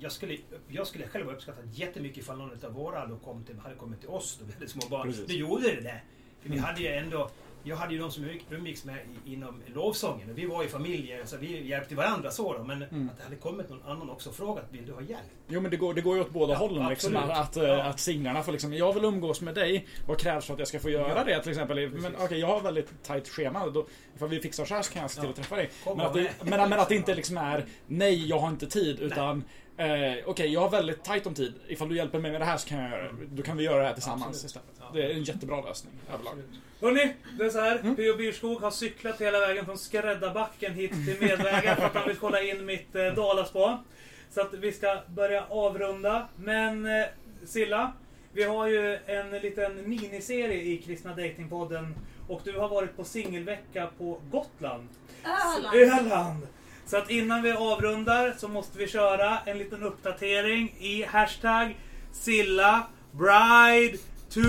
Jag 0.00 0.12
skulle, 0.12 0.36
jag 0.68 0.86
skulle 0.86 1.08
själv 1.08 1.26
ha 1.26 1.32
uppskattat 1.32 1.64
jättemycket 1.72 2.18
ifall 2.18 2.38
någon 2.38 2.50
av 2.64 2.72
våra 2.72 3.06
då 3.06 3.16
kom 3.16 3.44
till, 3.44 3.58
hade 3.58 3.74
kommit 3.74 4.00
till 4.00 4.08
oss 4.08 4.36
då 4.40 4.44
vi 4.46 4.52
hade 4.52 4.68
små 4.68 4.82
barn. 4.90 5.02
Precis. 5.08 5.28
Nu 5.28 5.34
gjorde 5.34 5.62
det 5.74 5.80
det. 5.80 6.00
För 6.42 6.48
vi 6.48 6.54
Mm. 6.56 6.64
hade 6.64 6.80
ju 6.80 6.88
ändå 6.88 7.30
jag 7.66 7.76
hade 7.76 7.92
ju 7.94 8.00
de 8.00 8.10
som 8.10 8.28
umgicks 8.50 8.84
med 8.84 8.98
inom 9.24 9.62
lovsången 9.74 10.30
och 10.30 10.38
vi 10.38 10.46
var 10.46 10.64
i 10.64 10.68
familjer 10.68 11.24
så 11.24 11.36
vi 11.36 11.66
hjälpte 11.68 11.94
varandra 11.94 12.30
så 12.30 12.52
då. 12.52 12.64
Men 12.64 12.82
Mm. 12.82 13.08
att 13.08 13.16
det 13.16 13.22
hade 13.24 13.36
kommit 13.36 13.70
någon 13.70 13.82
annan 13.82 14.10
också 14.10 14.28
och 14.30 14.36
frågat 14.36 14.64
vill 14.70 14.86
du 14.86 14.92
ha 14.92 15.00
hjälp? 15.00 15.20
Jo 15.48 15.60
men 15.60 15.70
det 15.70 15.76
går, 15.76 15.94
det 15.94 16.00
går 16.00 16.16
ju 16.16 16.22
åt 16.22 16.30
båda 16.30 16.52
Ja, 16.52 16.58
hållen 16.58 16.88
liksom. 16.88 17.16
Att, 17.16 17.30
att, 17.30 17.56
Ja. 17.56 17.82
att 17.82 18.00
singlarna 18.00 18.42
får 18.42 18.52
liksom, 18.52 18.72
jag 18.74 18.92
vill 18.92 19.04
umgås 19.04 19.40
med 19.40 19.54
dig. 19.54 19.86
Vad 20.06 20.18
krävs 20.18 20.46
för 20.46 20.52
att 20.52 20.58
jag 20.58 20.68
ska 20.68 20.78
få 20.80 20.90
göra 20.90 21.08
Ja. 21.08 21.24
det 21.24 21.42
till 21.42 21.50
exempel? 21.52 21.76
Men 21.90 21.92
Precis. 22.02 22.18
okej, 22.20 22.38
jag 22.40 22.46
har 22.46 22.60
väldigt 22.60 23.02
tajt 23.02 23.28
schema. 23.28 23.66
Då, 23.66 23.86
ifall 24.16 24.28
vi 24.28 24.40
fixar 24.40 24.64
så 24.64 24.74
här 24.74 24.82
så 24.82 24.92
kan 24.92 25.02
jag 25.02 25.10
se 25.10 25.20
till 25.20 25.30
att 25.30 25.36
träffa 25.36 25.56
dig. 25.56 25.70
Men 25.86 26.00
att, 26.00 26.14
det, 26.14 26.30
men, 26.42 26.68
men 26.70 26.72
att 26.80 26.88
det 26.88 26.94
inte 26.96 27.14
liksom 27.20 27.36
är 27.36 27.64
nej, 27.86 28.26
jag 28.28 28.38
har 28.38 28.48
inte 28.48 28.66
tid. 28.66 29.00
Utan 29.00 29.44
eh, 29.76 30.24
okej, 30.26 30.52
jag 30.52 30.60
har 30.60 30.70
väldigt 30.70 31.04
tajt 31.04 31.26
om 31.26 31.34
tid. 31.34 31.54
Ifall 31.68 31.88
du 31.88 31.96
hjälper 31.96 32.18
mig 32.18 32.32
med 32.32 32.40
det 32.40 32.44
här 32.44 32.56
så 32.56 32.68
kan 32.68 32.78
jag 32.78 32.90
göra 32.90 33.02
det. 33.02 33.10
Då 33.30 33.42
kan 33.42 33.56
vi 33.56 33.64
göra 33.64 33.78
det 33.78 33.86
här 33.86 33.94
tillsammans 33.94 34.26
Absolut. 34.26 34.44
istället. 34.44 34.68
Ja. 34.80 34.90
Det 34.94 35.02
är 35.02 35.10
en 35.10 35.22
jättebra 35.22 35.60
lösning 35.60 35.92
överlag. 36.14 36.34
Hörni, 36.80 37.14
det 37.38 37.44
är 37.44 37.50
så 37.50 37.60
här. 37.60 37.78
Mm. 37.78 37.96
P.O. 37.96 38.16
Byrskog 38.16 38.60
har 38.60 38.70
cyklat 38.70 39.20
hela 39.20 39.40
vägen 39.40 39.64
från 39.64 39.78
Skräddarbacken 39.78 40.74
hit 40.74 40.90
till 40.90 41.16
Medvägen 41.20 41.76
för 41.76 41.84
att 41.84 41.94
han 41.94 42.08
vill 42.08 42.16
kolla 42.16 42.42
in 42.42 42.66
mitt 42.66 42.94
eh, 42.94 43.06
Dalaspa. 43.06 43.84
Så 44.30 44.40
att 44.40 44.54
vi 44.54 44.72
ska 44.72 44.98
börja 45.06 45.44
avrunda. 45.48 46.28
Men 46.36 46.86
eh, 46.86 47.06
Silla, 47.44 47.92
vi 48.32 48.44
har 48.44 48.66
ju 48.66 48.98
en 49.06 49.30
liten 49.30 49.88
miniserie 49.88 50.62
i 50.62 50.82
Kristna 50.86 51.10
Datingpodden 51.10 51.94
och 52.28 52.40
du 52.44 52.58
har 52.58 52.68
varit 52.68 52.96
på 52.96 53.04
singelvecka 53.04 53.88
på 53.98 54.18
Gotland. 54.30 54.88
Öland! 55.24 55.76
Öland! 55.76 56.46
Så 56.86 56.96
att 56.96 57.10
innan 57.10 57.42
vi 57.42 57.52
avrundar 57.52 58.34
så 58.38 58.48
måste 58.48 58.78
vi 58.78 58.88
köra 58.88 59.38
en 59.44 59.58
liten 59.58 59.82
uppdatering 59.82 60.74
i 60.78 61.04
hashtag 61.04 61.76
Silla 62.12 62.86
Bride 63.12 63.98
to 64.30 64.40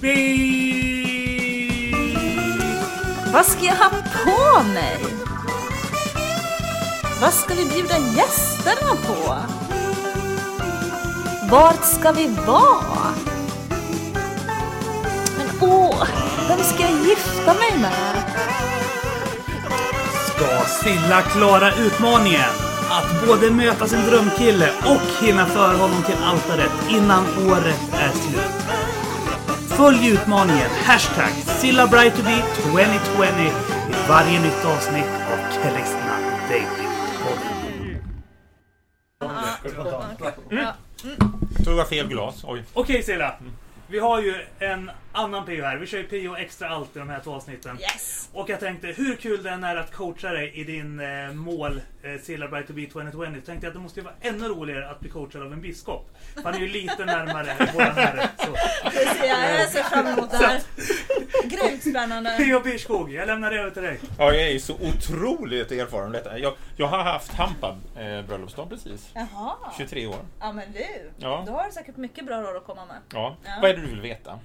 be. 0.00 0.74
Vad 3.32 3.46
ska 3.46 3.64
jag 3.64 3.74
ha 3.74 3.90
på 4.24 4.62
mig? 4.68 4.98
Vad 7.20 7.32
ska 7.32 7.54
vi 7.54 7.64
bjuda 7.64 7.98
gästerna 7.98 8.96
på? 9.06 9.36
Vart 11.50 11.84
ska 11.84 12.12
vi 12.12 12.26
vara? 12.46 13.14
Men 15.38 15.70
åh, 15.70 16.08
vem 16.48 16.58
ska 16.58 16.82
jag 16.82 17.06
gifta 17.06 17.54
mig 17.54 17.78
med? 17.80 18.23
Ska 20.44 20.64
Silla 20.64 21.22
klara 21.22 21.74
utmaningen 21.74 22.50
att 22.90 23.26
både 23.26 23.50
möta 23.50 23.86
sin 23.86 24.00
drömkille 24.00 24.70
och 24.80 25.24
hinna 25.24 25.46
föra 25.46 25.76
honom 25.76 26.02
till 26.02 26.24
altaret 26.24 26.70
innan 26.90 27.24
året 27.50 27.80
är 27.92 28.10
slut? 28.10 28.64
Följ 29.76 30.08
utmaningen 30.08 30.70
hashtag 30.84 31.30
SillaBrightToBe 31.30 32.42
2020 32.56 33.22
i 33.42 34.08
varje 34.08 34.40
nytt 34.40 34.64
avsnitt 34.64 35.10
av 35.32 35.38
Kristna 35.62 36.16
Datingpodden. 36.48 37.54
Tog 41.64 41.78
jag 41.78 41.88
fel 41.88 42.08
glas? 42.08 42.44
Oj. 42.44 42.62
Okej 42.74 43.02
Silla, 43.02 43.34
vi 43.88 43.98
har 43.98 44.20
ju 44.20 44.34
en 44.58 44.90
annan 45.14 45.44
PO 45.46 45.52
här. 45.62 45.76
Vi 45.76 45.86
kör 45.86 45.98
ju 45.98 46.04
PO 46.28 46.36
extra 46.36 46.68
allt 46.68 46.96
i 46.96 46.98
de 46.98 47.08
här 47.08 47.20
två 47.20 47.34
avsnitten. 47.34 47.78
Yes! 47.80 48.28
Och 48.32 48.48
jag 48.48 48.60
tänkte, 48.60 48.86
hur 48.86 49.16
kul 49.16 49.42
det 49.42 49.50
än 49.50 49.64
är 49.64 49.76
att 49.76 49.92
coacha 49.92 50.28
dig 50.30 50.52
i 50.54 50.64
din 50.64 51.00
eh, 51.00 51.32
mål 51.32 51.80
eh, 52.02 52.20
Silla 52.22 52.48
Bright 52.48 52.66
to 52.66 52.72
be 52.72 52.86
2020 52.86 53.40
så 53.40 53.46
tänkte 53.46 53.52
jag 53.52 53.66
att 53.66 53.74
det 53.74 53.80
måste 53.80 54.00
ju 54.00 54.04
vara 54.04 54.14
ännu 54.20 54.48
roligare 54.48 54.90
att 54.90 55.00
bli 55.00 55.10
coachad 55.10 55.42
av 55.42 55.52
en 55.52 55.60
biskop. 55.60 56.10
För 56.34 56.42
Han 56.42 56.54
är 56.54 56.58
ju 56.58 56.68
lite 56.68 57.04
närmare 57.04 57.70
våran 57.74 57.94
herre. 57.94 58.28
Så. 58.38 58.50
Det 58.90 58.90
ser 58.90 59.24
jag, 59.26 59.60
jag 59.60 59.68
ser 59.68 59.82
fram 59.82 60.06
emot 60.06 60.30
det 60.30 60.36
här. 60.36 60.60
Grymt 61.44 61.82
spännande. 61.82 62.30
P.O. 62.38 62.60
Byrskog, 62.60 63.12
jag 63.12 63.26
lämnar 63.26 63.52
över 63.52 63.70
till 63.70 63.82
dig. 63.82 64.00
Ja, 64.18 64.24
jag 64.32 64.42
är 64.42 64.50
ju 64.50 64.60
så 64.60 64.74
otroligt 64.74 65.72
erfaren 65.72 66.12
detta. 66.12 66.38
Jag, 66.38 66.52
jag 66.76 66.86
har 66.86 66.98
haft 67.02 67.32
Hampa 67.32 67.76
eh, 67.98 68.22
bröllopsdag 68.26 68.68
precis. 68.70 69.10
Jaha. 69.14 69.52
23 69.78 70.06
år. 70.06 70.16
Ja 70.40 70.52
men 70.52 70.72
du, 70.72 71.10
Ja. 71.18 71.44
då 71.46 71.52
har 71.52 71.66
du 71.66 71.72
säkert 71.72 71.96
mycket 71.96 72.26
bra 72.26 72.42
råd 72.42 72.56
att 72.56 72.64
komma 72.66 72.86
med. 72.86 72.96
Ja. 73.12 73.36
Ja. 73.44 73.50
Vad 73.62 73.70
är 73.70 73.74
det 73.74 73.80
du 73.80 73.86
vill 73.86 74.00
veta? 74.00 74.38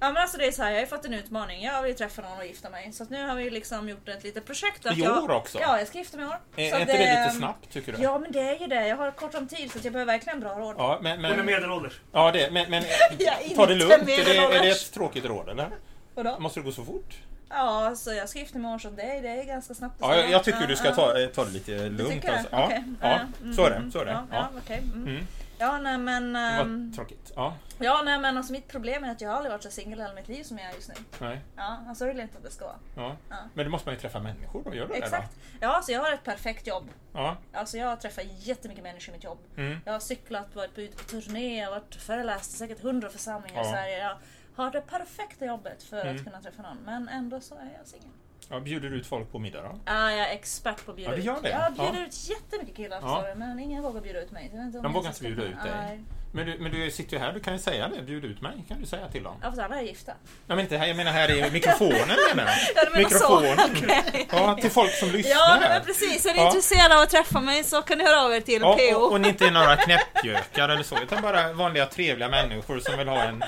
Ja 0.00 0.06
men 0.12 0.16
alltså 0.16 0.38
det 0.38 0.46
är 0.46 0.52
så 0.52 0.62
här, 0.62 0.70
jag 0.70 0.76
har 0.76 0.80
ju 0.80 0.86
fått 0.86 1.04
en 1.04 1.14
utmaning. 1.14 1.62
Jag 1.64 1.82
vill 1.82 1.94
träffa 1.96 2.22
någon 2.22 2.38
och 2.38 2.46
gifta 2.46 2.70
mig. 2.70 2.92
Så 2.92 3.02
att 3.02 3.10
nu 3.10 3.26
har 3.26 3.34
vi 3.36 3.50
liksom 3.50 3.88
gjort 3.88 4.08
ett 4.08 4.24
litet 4.24 4.44
projekt. 4.46 4.86
att 4.86 4.96
I 4.98 5.00
jag, 5.00 5.24
år 5.24 5.30
också? 5.30 5.58
Ja, 5.60 5.78
jag 5.78 5.88
ska 5.88 5.98
gifta 5.98 6.16
mig 6.16 6.26
i 6.26 6.28
år. 6.28 6.38
Är, 6.56 6.70
Så 6.70 6.76
är 6.76 6.80
inte 6.80 6.92
det 6.92 6.98
det- 6.98 7.22
lite 7.24 7.34
snabbt 7.36 7.72
tycker 7.72 7.92
du? 7.92 8.02
Ja 8.02 8.18
men 8.18 8.32
det 8.32 8.40
är 8.40 8.58
ju 8.60 8.66
det. 8.66 8.86
Jag 8.88 8.96
har 8.96 9.10
kort 9.10 9.34
om 9.34 9.48
tid 9.48 9.72
så 9.72 9.78
att 9.78 9.84
jag 9.84 9.92
behöver 9.92 10.12
verkligen 10.12 10.40
bra 10.40 10.50
råd. 10.58 10.74
Ja, 10.78 10.98
men, 11.02 11.16
Hon 11.16 11.24
är 11.24 11.36
men, 11.36 11.46
medelålders. 11.46 12.00
ja 12.12 12.32
det, 12.32 12.50
men, 12.52 12.70
men 12.70 12.82
ta 13.56 13.66
det 13.66 13.74
lugnt. 13.74 13.92
Är 13.92 14.24
det, 14.24 14.36
är 14.56 14.62
det 14.62 14.68
ett 14.70 14.92
tråkigt 14.92 15.24
råd 15.24 15.48
eller? 15.48 15.68
Vadå? 16.14 16.36
Måste 16.38 16.60
det 16.60 16.64
gå 16.64 16.72
så 16.72 16.84
fort? 16.84 17.14
Ja, 17.48 17.94
så 17.96 18.12
jag 18.12 18.28
ska 18.28 18.38
gifta 18.38 18.58
mig 18.58 18.70
i 18.70 18.74
år 18.74 18.78
så 18.78 18.90
det 18.90 19.02
är, 19.02 19.22
det 19.22 19.28
är 19.28 19.44
ganska 19.44 19.74
snabbt. 19.74 19.94
Ja, 20.00 20.16
jag, 20.16 20.30
jag 20.30 20.44
tycker 20.44 20.66
du 20.66 20.76
ska 20.76 20.94
ta, 20.94 21.12
ta 21.34 21.44
det 21.44 21.50
lite 21.50 21.88
lugnt. 21.88 22.28
Alltså. 22.28 22.48
Ja, 22.50 22.64
Okej. 22.64 22.84
ja, 23.00 23.18
mm, 23.42 23.54
så 23.54 23.64
är 23.66 23.70
det. 23.70 23.76
mm, 23.76 23.92
Så 23.92 23.98
är 24.00 24.04
det. 24.04 24.10
Ja, 24.10 24.24
Ja. 24.30 24.36
ja, 24.54 24.60
okej. 24.64 24.82
Mm. 24.94 25.26
Ja, 25.58 25.78
nej 25.78 25.98
men... 25.98 26.32
Det 26.32 26.38
ehm, 26.40 26.90
var 26.90 26.96
tråkigt. 26.96 27.32
Ja, 27.36 27.54
Ja, 27.78 28.02
nej 28.04 28.18
men 28.18 28.36
alltså 28.36 28.52
mitt 28.52 28.68
problem 28.68 29.04
är 29.04 29.10
att 29.10 29.20
jag 29.20 29.28
har 29.28 29.36
aldrig 29.36 29.52
varit 29.52 29.62
så 29.62 29.70
singel 29.70 29.98
i 29.98 30.02
hela 30.02 30.14
mitt 30.14 30.28
liv 30.28 30.42
som 30.44 30.58
jag 30.58 30.70
är 30.70 30.74
just 30.74 30.88
nu. 30.88 30.94
nej. 31.20 31.40
Ja, 31.56 31.78
alltså 31.88 32.06
vill 32.06 32.16
jag 32.16 32.24
inte 32.24 32.38
att 32.38 32.44
det 32.44 32.50
ska 32.50 32.64
vara. 32.64 32.76
Ja. 32.96 33.16
Ja. 33.30 33.36
Men 33.54 33.64
då 33.64 33.70
måste 33.70 33.88
man 33.88 33.94
ju 33.94 34.00
träffa 34.00 34.20
människor 34.20 34.62
då. 34.64 34.74
Gör 34.74 34.86
du 34.86 34.92
det 34.92 34.98
Exakt. 34.98 35.36
Ja, 35.60 35.82
så 35.82 35.92
jag 35.92 36.00
har 36.00 36.12
ett 36.12 36.24
perfekt 36.24 36.66
jobb. 36.66 36.88
Ja. 37.12 37.36
Alltså 37.52 37.76
jag 37.78 37.88
har 37.88 37.96
träffat 37.96 38.24
jättemycket 38.38 38.84
människor 38.84 39.14
i 39.14 39.16
mitt 39.16 39.24
jobb. 39.24 39.38
Mm. 39.56 39.78
Jag 39.84 39.92
har 39.92 40.00
cyklat, 40.00 40.54
varit 40.54 40.74
på, 40.74 40.80
ute 40.80 40.96
på 40.96 41.04
turné, 41.04 41.58
jag 41.58 41.66
har 41.66 41.80
varit 41.80 41.94
föreläst 41.94 42.54
i 42.54 42.56
säkert 42.56 42.80
hundra 42.82 43.08
församlingar 43.10 43.62
i 43.62 43.66
Ja. 43.66 43.72
Sverige. 43.72 43.98
Jag 43.98 44.16
har 44.56 44.70
det 44.70 44.80
perfekta 44.80 45.44
jobbet 45.46 45.82
för 45.82 46.00
Mm. 46.00 46.16
att 46.16 46.24
kunna 46.24 46.40
träffa 46.42 46.62
någon. 46.62 46.78
Men 46.84 47.08
ändå 47.08 47.40
så 47.40 47.54
är 47.54 47.70
jag 47.78 47.86
singel. 47.86 48.08
Ja. 48.50 48.60
Bjuder 48.60 48.88
du 48.90 48.96
ut 48.96 49.06
folk 49.06 49.32
på 49.32 49.38
middag 49.38 49.62
då? 49.62 49.78
Ja, 49.84 50.10
jag 50.12 50.28
är 50.30 50.34
expert 50.34 50.84
på 50.84 50.90
att 50.90 50.96
bjuda 50.96 51.10
Ja, 51.10 51.16
det 51.16 51.22
gör 51.22 51.36
ut. 51.36 51.42
det. 51.42 51.50
Jag 51.50 51.72
bjuder 51.72 52.00
Ja. 52.00 52.06
ut 52.06 52.28
jättemycket 52.30 52.76
killar 52.76 52.98
Ja. 53.02 53.24
du, 53.32 53.38
men 53.38 53.58
ingen 53.60 53.82
vågar 53.82 54.00
bjuda 54.00 54.20
ut 54.20 54.30
mig. 54.30 54.50
De 54.82 54.92
vågar 54.92 55.08
inte 55.08 55.22
bjuda 55.22 55.42
ut 55.42 55.62
dig. 55.62 55.72
Nej. 55.76 56.00
Men 56.32 56.46
du, 56.46 56.58
men 56.58 56.72
du 56.72 56.90
sitter 56.90 57.12
ju 57.12 57.18
här, 57.18 57.32
du 57.32 57.40
kan 57.40 57.52
ju 57.52 57.58
säga 57.58 57.88
det. 57.88 58.02
Bjud 58.02 58.24
ut 58.24 58.40
mig, 58.40 58.64
kan 58.68 58.80
du 58.80 58.86
säga 58.86 59.08
till 59.08 59.22
dem. 59.22 59.36
Ja, 59.42 59.48
fast 59.48 59.60
alla 59.62 59.76
är 59.78 59.82
gifta. 59.82 60.12
Nej 60.46 60.56
men 60.56 60.60
inte 60.60 60.76
här, 60.76 60.86
jag 60.86 60.96
menar 60.96 61.12
här 61.12 61.30
i 61.30 61.50
mikrofonen 61.50 61.98
menar 62.36 62.52
jag. 62.52 62.58
Ja, 62.76 62.84
du 62.84 62.90
menar 62.90 63.04
Mikrofonen. 63.04 63.56
så. 63.56 63.64
Okej. 63.86 64.28
Ja, 64.32 64.54
till 64.60 64.70
folk 64.70 64.90
som 64.90 65.10
lyssnar. 65.10 65.32
Ja, 65.34 65.56
men 65.60 65.82
precis. 65.84 66.26
Är 66.26 66.32
ni 66.34 66.38
Ja. 66.38 66.46
intresserade 66.46 66.96
av 66.96 67.02
att 67.02 67.10
träffa 67.10 67.40
mig 67.40 67.64
så 67.64 67.82
kan 67.82 67.98
ni 67.98 68.04
höra 68.04 68.22
av 68.22 68.32
er 68.34 68.40
till 68.40 68.60
Ja, 68.62 68.76
PO. 68.92 68.96
och, 68.98 69.12
och 69.12 69.20
ni 69.20 69.28
inte 69.28 69.46
är 69.46 69.50
några 69.50 69.76
knäppjökar 69.86 70.68
eller 70.68 70.82
så, 70.82 70.98
utan 71.02 71.22
bara 71.22 71.52
vanliga 71.52 71.86
trevliga 71.86 72.28
människor 72.28 72.78
som 72.80 72.98
vill 72.98 73.08
ha 73.08 73.22
en, 73.22 73.42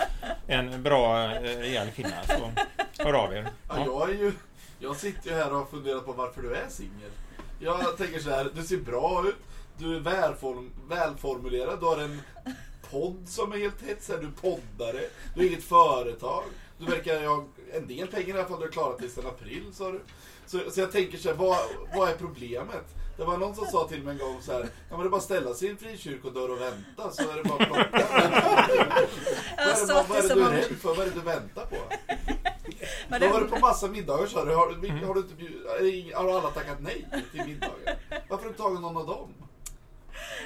en 0.48 0.82
bra, 0.82 1.24
eh, 1.24 1.40
rejäl 1.40 1.90
kvinna. 1.90 2.10
Så 2.26 2.50
hör 3.04 3.12
av 3.12 3.32
er. 3.32 3.46
Ja, 3.68 3.74
Ja. 3.76 3.84
jag, 3.86 4.10
är 4.10 4.14
ju, 4.14 4.32
jag 4.78 4.96
sitter 4.96 5.30
ju 5.30 5.36
här 5.36 5.50
och 5.50 5.58
har 5.58 5.64
funderat 5.64 6.06
på 6.06 6.12
varför 6.12 6.42
du 6.42 6.54
är 6.54 6.68
singel. 6.68 7.10
Jag 7.60 7.96
tänker 7.96 8.20
så 8.20 8.30
här, 8.30 8.50
du 8.54 8.62
ser 8.62 8.76
bra 8.76 9.24
ut, 9.28 9.36
du 9.78 9.96
är 9.96 10.00
välform, 10.00 10.70
välformulerad, 10.88 11.80
du 11.80 11.86
har 11.86 11.98
en 11.98 12.20
podd 12.90 13.28
som 13.28 13.52
är 13.52 13.56
helt 13.56 13.82
hetsig, 13.82 14.16
du 14.20 14.26
är 14.26 14.30
poddare, 14.30 15.00
du 15.34 15.40
har 15.40 15.46
inget 15.46 15.64
företag, 15.64 16.44
du 16.78 16.86
verkar 16.86 17.26
ha 17.26 17.44
en 17.72 17.86
del 17.86 18.06
pengar 18.06 18.28
i 18.28 18.32
alla 18.32 18.48
fall, 18.48 18.58
du 18.58 18.64
har 18.64 18.72
klarat 18.72 18.98
till 18.98 19.10
sen 19.10 19.26
april 19.26 19.64
sa 19.72 19.92
du. 19.92 20.00
Så, 20.46 20.70
så 20.70 20.80
jag 20.80 20.92
tänker 20.92 21.18
så 21.18 21.28
här, 21.28 21.36
vad, 21.36 21.58
vad 21.94 22.08
är 22.08 22.16
problemet? 22.16 22.84
Det 23.16 23.24
var 23.24 23.38
någon 23.38 23.54
som 23.54 23.66
sa 23.66 23.88
till 23.88 24.02
mig 24.02 24.12
en 24.12 24.18
gång 24.18 24.42
så 24.42 24.52
här, 24.52 24.60
ja 24.60 24.66
men 24.90 25.00
det 25.00 25.06
är 25.06 25.10
bara 25.10 25.16
att 25.16 25.22
ställa 25.22 25.54
sig 25.54 25.68
i 25.68 25.70
en 25.70 25.76
frikyrkodörr 25.76 26.50
och 26.50 26.60
vänta 26.60 27.10
så 27.10 27.30
är 27.30 27.36
det 27.36 27.42
bara 27.42 27.62
att 27.62 27.68
plocka. 27.68 28.06
Vad 28.12 28.22
är, 28.22 29.86
det, 29.86 29.94
vad, 29.94 30.08
vad 30.08 30.18
är 30.18 30.34
du 30.34 30.42
är 30.42 30.50
rädd 30.50 30.76
för? 30.80 30.88
Vad 30.88 30.98
är 30.98 31.04
det 31.04 31.14
du 31.14 31.20
väntar 31.20 31.66
på? 31.66 31.76
Men 33.08 33.20
Du 33.20 33.26
har 33.26 33.34
varit 33.34 33.50
det... 33.50 33.54
på 33.54 33.66
massa 33.66 33.86
middagar 33.88 34.26
sa 34.26 34.44
du. 34.44 34.54
Har, 34.54 34.72
Mm. 34.72 35.04
har, 35.06 35.14
du 35.14 35.20
inte 35.20 35.34
bjud, 35.34 35.66
har 36.14 36.38
alla 36.38 36.50
tackat 36.50 36.80
nej 36.80 37.06
till 37.32 37.44
middagar? 37.46 37.74
Varför 38.10 38.36
har 38.36 38.42
du 38.42 38.48
inte 38.48 38.62
tagit 38.62 38.80
någon 38.80 38.96
av 38.96 39.06
dem? 39.06 39.34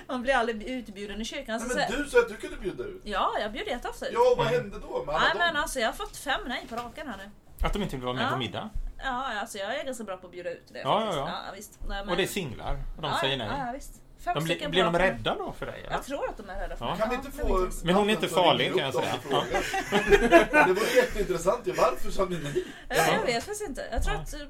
Man 0.09 0.23
blir 0.23 0.35
aldrig 0.35 0.63
utbjuden 0.63 1.21
i 1.21 1.25
kyrkan. 1.25 1.61
Nej, 1.61 1.69
Så 1.71 1.77
men 1.77 1.89
så... 1.91 1.97
du 1.97 2.05
sa 2.11 2.19
att 2.19 2.29
du 2.29 2.37
kunde 2.37 2.57
bjuda 2.57 2.85
ut. 2.85 3.01
Ja, 3.05 3.33
jag 3.41 3.53
bjuder 3.53 3.71
jätteofta 3.71 4.07
ut. 4.07 4.13
Ja, 4.15 4.35
vad 4.39 4.47
hände 4.47 4.79
då 4.79 5.05
med 5.05 5.15
alla 5.15 5.25
Nej 5.25 5.33
men 5.39 5.55
dem? 5.55 5.63
alltså 5.63 5.81
jag 5.81 5.89
har 5.89 5.93
fått 5.93 6.17
fem 6.17 6.41
nej 6.47 6.67
på 6.69 6.77
raken 6.77 7.09
här 7.09 7.17
nu. 7.17 7.31
Att 7.67 7.73
de 7.73 7.83
inte 7.83 7.97
vill 7.97 8.05
vara 8.05 8.15
med 8.15 8.25
Ja. 8.27 8.31
på 8.31 8.37
middag. 8.39 8.71
Ja, 9.05 9.41
alltså 9.41 9.59
jag 9.59 9.75
är 9.81 9.85
ganska 9.85 10.05
bra 10.05 10.17
på 10.17 10.27
att 10.27 10.33
bjuda 10.33 10.51
ut 10.51 10.63
det. 10.73 10.79
Ja, 10.81 11.01
faktiskt. 11.01 11.19
ja, 11.19 11.43
ja. 11.47 11.53
visst. 11.57 11.79
Nej, 11.89 12.01
men... 12.05 12.09
Och 12.09 12.17
det 12.17 12.23
är 12.23 12.27
singlar, 12.27 12.79
och 12.97 13.03
de 13.03 13.11
ja, 13.11 13.19
säger 13.21 13.37
nej. 13.37 13.49
Ja, 13.59 13.67
ja, 13.67 13.73
visst. 13.73 14.03
Fem 14.25 14.35
De 14.35 14.45
blir, 14.45 14.69
blir 14.69 14.85
de 14.85 14.99
rädda 14.99 15.35
då 15.39 15.53
för 15.53 15.67
dig? 15.67 15.81
Eller? 15.81 15.91
Jag 15.93 16.05
tror 16.05 16.29
att 16.29 16.37
de 16.37 16.51
är 16.51 16.61
rädda 16.61 16.77
för 16.77 16.85
Ja. 16.85 16.91
mig. 16.91 17.01
Kan 17.01 17.09
vi 17.11 17.15
Ja, 17.15 17.21
inte 17.25 17.39
få... 17.39 17.87
Men 17.87 17.95
hon 17.95 18.09
är 18.11 18.13
inte 18.15 18.29
farlig, 18.29 18.75
kan 18.75 18.79
jag 18.85 18.95
säga. 18.95 19.15
frågar. 19.23 20.67
Det 20.67 20.73
var 20.73 20.97
jätteintressant 20.97 21.67
ju. 21.67 21.73
Varför 21.73 22.11
sa 22.11 22.25
ni 22.25 22.39
nej? 22.39 22.65
Ja, 22.89 23.13
jag 23.13 23.25
vet 23.27 23.45
faktiskt 23.45 23.69
inte. 23.69 23.89
Jag 23.93 24.03
tror 24.05 24.15
att 24.15 24.35
eh, 24.35 24.41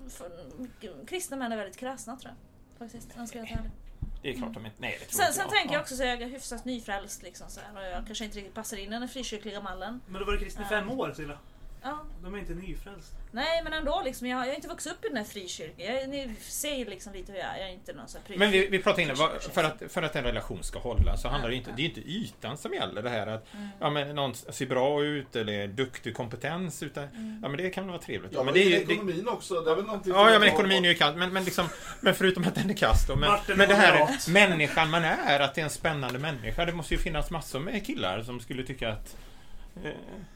kristna 1.06 1.36
män 1.36 1.52
är 1.52 1.56
väldigt 1.56 1.76
kräsna 1.76 2.16
tror 2.16 2.32
jag. 2.32 2.38
Faktiskt, 2.86 3.06
om 3.14 3.20
jag 3.20 3.28
ska 3.28 3.38
vara. 3.38 3.48
Det 4.22 4.30
är 4.30 4.34
klart 4.34 4.54
de 4.54 4.66
inte... 4.66 4.76
Nej, 4.80 4.96
det 5.00 5.04
tror 5.06 5.16
Sen, 5.16 5.22
inte 5.26 5.34
sen 5.34 5.42
jag. 5.44 5.50
tänker 5.52 5.68
Ja. 5.68 5.74
jag 5.74 5.82
också 5.82 5.96
så 5.96 6.02
jag 6.02 6.22
är 6.22 6.26
hyfsat 6.26 6.64
nyfrälst 6.64 7.22
liksom 7.22 7.46
så 7.50 7.60
här, 7.60 7.80
och 7.82 7.86
jag 7.98 8.06
kanske 8.06 8.24
inte 8.24 8.36
riktigt 8.38 8.54
passar 8.54 8.76
in 8.76 8.92
i 8.92 8.98
den 8.98 9.08
frikyrkliga 9.08 9.60
mallen. 9.60 10.00
Men 10.06 10.20
då 10.20 10.24
var 10.26 10.32
du 10.32 10.38
kristen 10.38 10.62
i 10.64 10.66
fem 10.68 10.90
år 10.90 11.12
Silla. 11.16 11.38
Ja. 11.84 12.04
De 12.22 12.34
är 12.34 12.38
inte 12.38 12.54
nyfrälst. 12.54 13.12
Nej 13.30 13.62
men 13.64 13.72
ändå 13.72 14.02
liksom, 14.04 14.26
jag, 14.26 14.36
har- 14.36 14.44
jag 14.44 14.50
har 14.52 14.56
inte 14.56 14.68
vuxit 14.68 14.92
upp 14.92 15.04
i 15.04 15.08
den 15.08 15.16
här 15.16 15.24
frikyrkan. 15.24 15.74
Jag, 15.94 16.08
ni 16.08 16.34
ser 16.40 16.84
liksom 16.86 17.12
lite 17.12 17.32
hur 17.32 17.38
jag 17.38 17.48
är. 17.48 17.58
Jag 17.60 17.68
är 17.68 17.72
inte 17.72 17.92
någon 17.92 18.08
sån 18.08 18.20
Men 18.36 18.50
vi, 18.50 18.66
vi 18.66 18.78
vad- 18.78 18.94
frikyrklig 18.96 19.52
för 19.54 19.64
att, 19.64 19.82
för 19.92 20.02
att 20.02 20.16
en 20.16 20.24
relation 20.24 20.62
ska 20.62 20.78
hålla 20.78 21.16
så 21.16 21.28
handlar 21.28 21.48
det 21.48 21.54
Ja, 21.54 21.58
inte, 21.58 21.70
ja. 21.70 21.76
det 21.76 21.82
är 21.82 21.86
inte 21.86 22.00
ytan 22.00 22.56
som 22.58 22.72
gäller 22.74 23.02
det 23.02 23.10
här 23.10 23.26
att 23.26 23.54
Mm. 23.54 23.68
ja, 23.80 23.90
men 23.90 24.14
någon 24.14 24.34
ser 24.34 24.66
bra 24.66 25.02
ut 25.04 25.36
eller 25.36 25.52
är 25.52 25.66
duktig 25.68 26.14
kompetens 26.16 26.82
utan 26.82 27.02
ja 27.42 27.48
men 27.48 27.56
det 27.56 27.70
kan 27.70 27.88
vara 27.88 27.98
trevligt. 27.98 28.32
Ja, 28.32 28.38
men 28.38 28.44
men 28.46 28.54
det 28.54 28.60
är 28.60 28.70
det 28.70 28.76
ju, 28.78 28.84
det, 28.84 28.92
ekonomin 28.92 29.28
också. 29.28 29.60
Det 29.60 29.70
är 29.70 29.74
väl 29.76 29.84
någonting 29.84 30.12
ja, 30.12 30.30
ja 30.30 30.38
men 30.38 30.48
ekonomin 30.48 30.84
är 30.84 30.88
ju 30.88 30.94
kallt 30.94 31.16
men, 31.16 31.32
men 31.32 31.44
liksom 31.44 31.66
men 32.00 32.14
förutom 32.14 32.44
att 32.44 32.54
den 32.54 32.70
är 32.70 32.74
kast 32.74 33.08
då, 33.08 33.16
men, 33.16 33.30
Martin 33.30 33.56
men 33.56 33.68
det 33.68 33.74
här 33.74 34.30
människan 34.30 34.90
man 34.90 35.04
är, 35.04 35.40
att 35.40 35.54
det 35.54 35.60
är 35.60 35.64
en 35.64 35.70
spännande 35.70 36.18
människa. 36.18 36.64
Det 36.64 36.72
måste 36.72 36.94
ju 36.94 37.00
finnas 37.00 37.30
massor 37.30 37.60
med 37.60 37.86
killar 37.86 38.22
som 38.22 38.40
skulle 38.40 38.62
tycka 38.62 38.92
att 38.92 39.16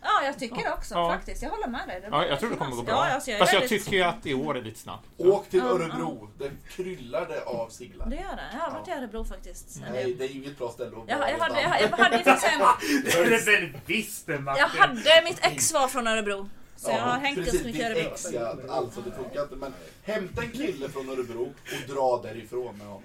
Ja, 0.02 0.22
jag 0.24 0.38
tycker 0.38 0.56
det 0.64 0.72
också 0.72 0.94
Ja. 0.94 1.10
faktiskt. 1.10 1.42
Jag 1.42 1.50
håller 1.50 1.68
med 1.68 1.88
dig. 1.88 2.00
Det 2.00 2.08
Ja, 2.10 2.26
jag 2.26 2.40
tror 2.40 2.50
det 2.50 2.56
kommer 2.56 2.76
gå 2.76 2.82
bra. 2.82 2.94
Ja, 2.94 3.14
alltså, 3.14 3.30
jag 3.30 3.38
Fast 3.40 3.52
jag 3.52 3.68
tycker 3.68 3.92
ju 3.92 4.02
att 4.02 4.26
i 4.26 4.34
år 4.34 4.56
är 4.56 4.62
lite 4.62 4.78
snabbt. 4.78 5.04
Åk 5.16 5.48
till 5.50 5.58
Ja, 5.58 5.64
Örebro. 5.66 6.28
Det 6.38 6.50
kryllar 6.68 7.26
det 7.28 7.42
av 7.44 7.68
singlar. 7.68 8.06
Det 8.06 8.16
gör 8.16 8.22
det. 8.36 8.42
Jag 8.52 8.58
har 8.60 8.70
varit 8.70 8.88
i 8.88 8.90
Örebro 8.90 9.24
faktiskt. 9.24 9.80
Nej, 9.92 10.14
det 10.18 10.24
är 10.24 10.36
inget 10.36 10.58
bra 10.58 10.68
ställe 10.70 10.88
att 10.96 11.02
Jag, 11.08 11.18
vara 11.18 11.30
jag, 11.30 11.38
hade, 11.38 11.60
ibland. 11.60 11.74
jag, 11.82 11.90
jag 11.90 11.96
hade 12.04 12.16
ju 12.18 12.24
faktiskt 12.24 12.52
en, 12.54 12.60
Det 13.04 13.34
är 13.34 13.60
väl 13.60 13.72
visst 13.86 14.26
det 14.26 14.38
Martin. 14.38 14.60
jag 14.60 14.68
hade 14.80 15.22
mitt 15.24 15.38
ex 15.46 15.72
var 15.72 15.88
från 15.88 16.06
Örebro. 16.06 16.48
Så 16.76 16.90
jag 16.90 16.98
har 16.98 17.18
hängt 17.18 17.36
precis, 17.38 17.52
ganska 17.52 17.66
mycket 17.66 17.90
i 17.90 17.94
ditt 17.94 17.98
Örebro. 17.98 18.12
ex, 18.12 18.32
ja, 18.32 18.56
alltså 18.68 19.00
det 19.00 19.12
funkar 19.12 19.42
inte. 19.42 19.56
Men 19.56 19.74
hämta 20.02 20.42
en 20.42 20.50
kille 20.50 20.88
från 20.88 21.08
Örebro 21.10 21.42
och 21.44 21.94
dra 21.94 22.22
därifrån 22.22 22.78
med 22.78 22.86
honom. 22.86 23.02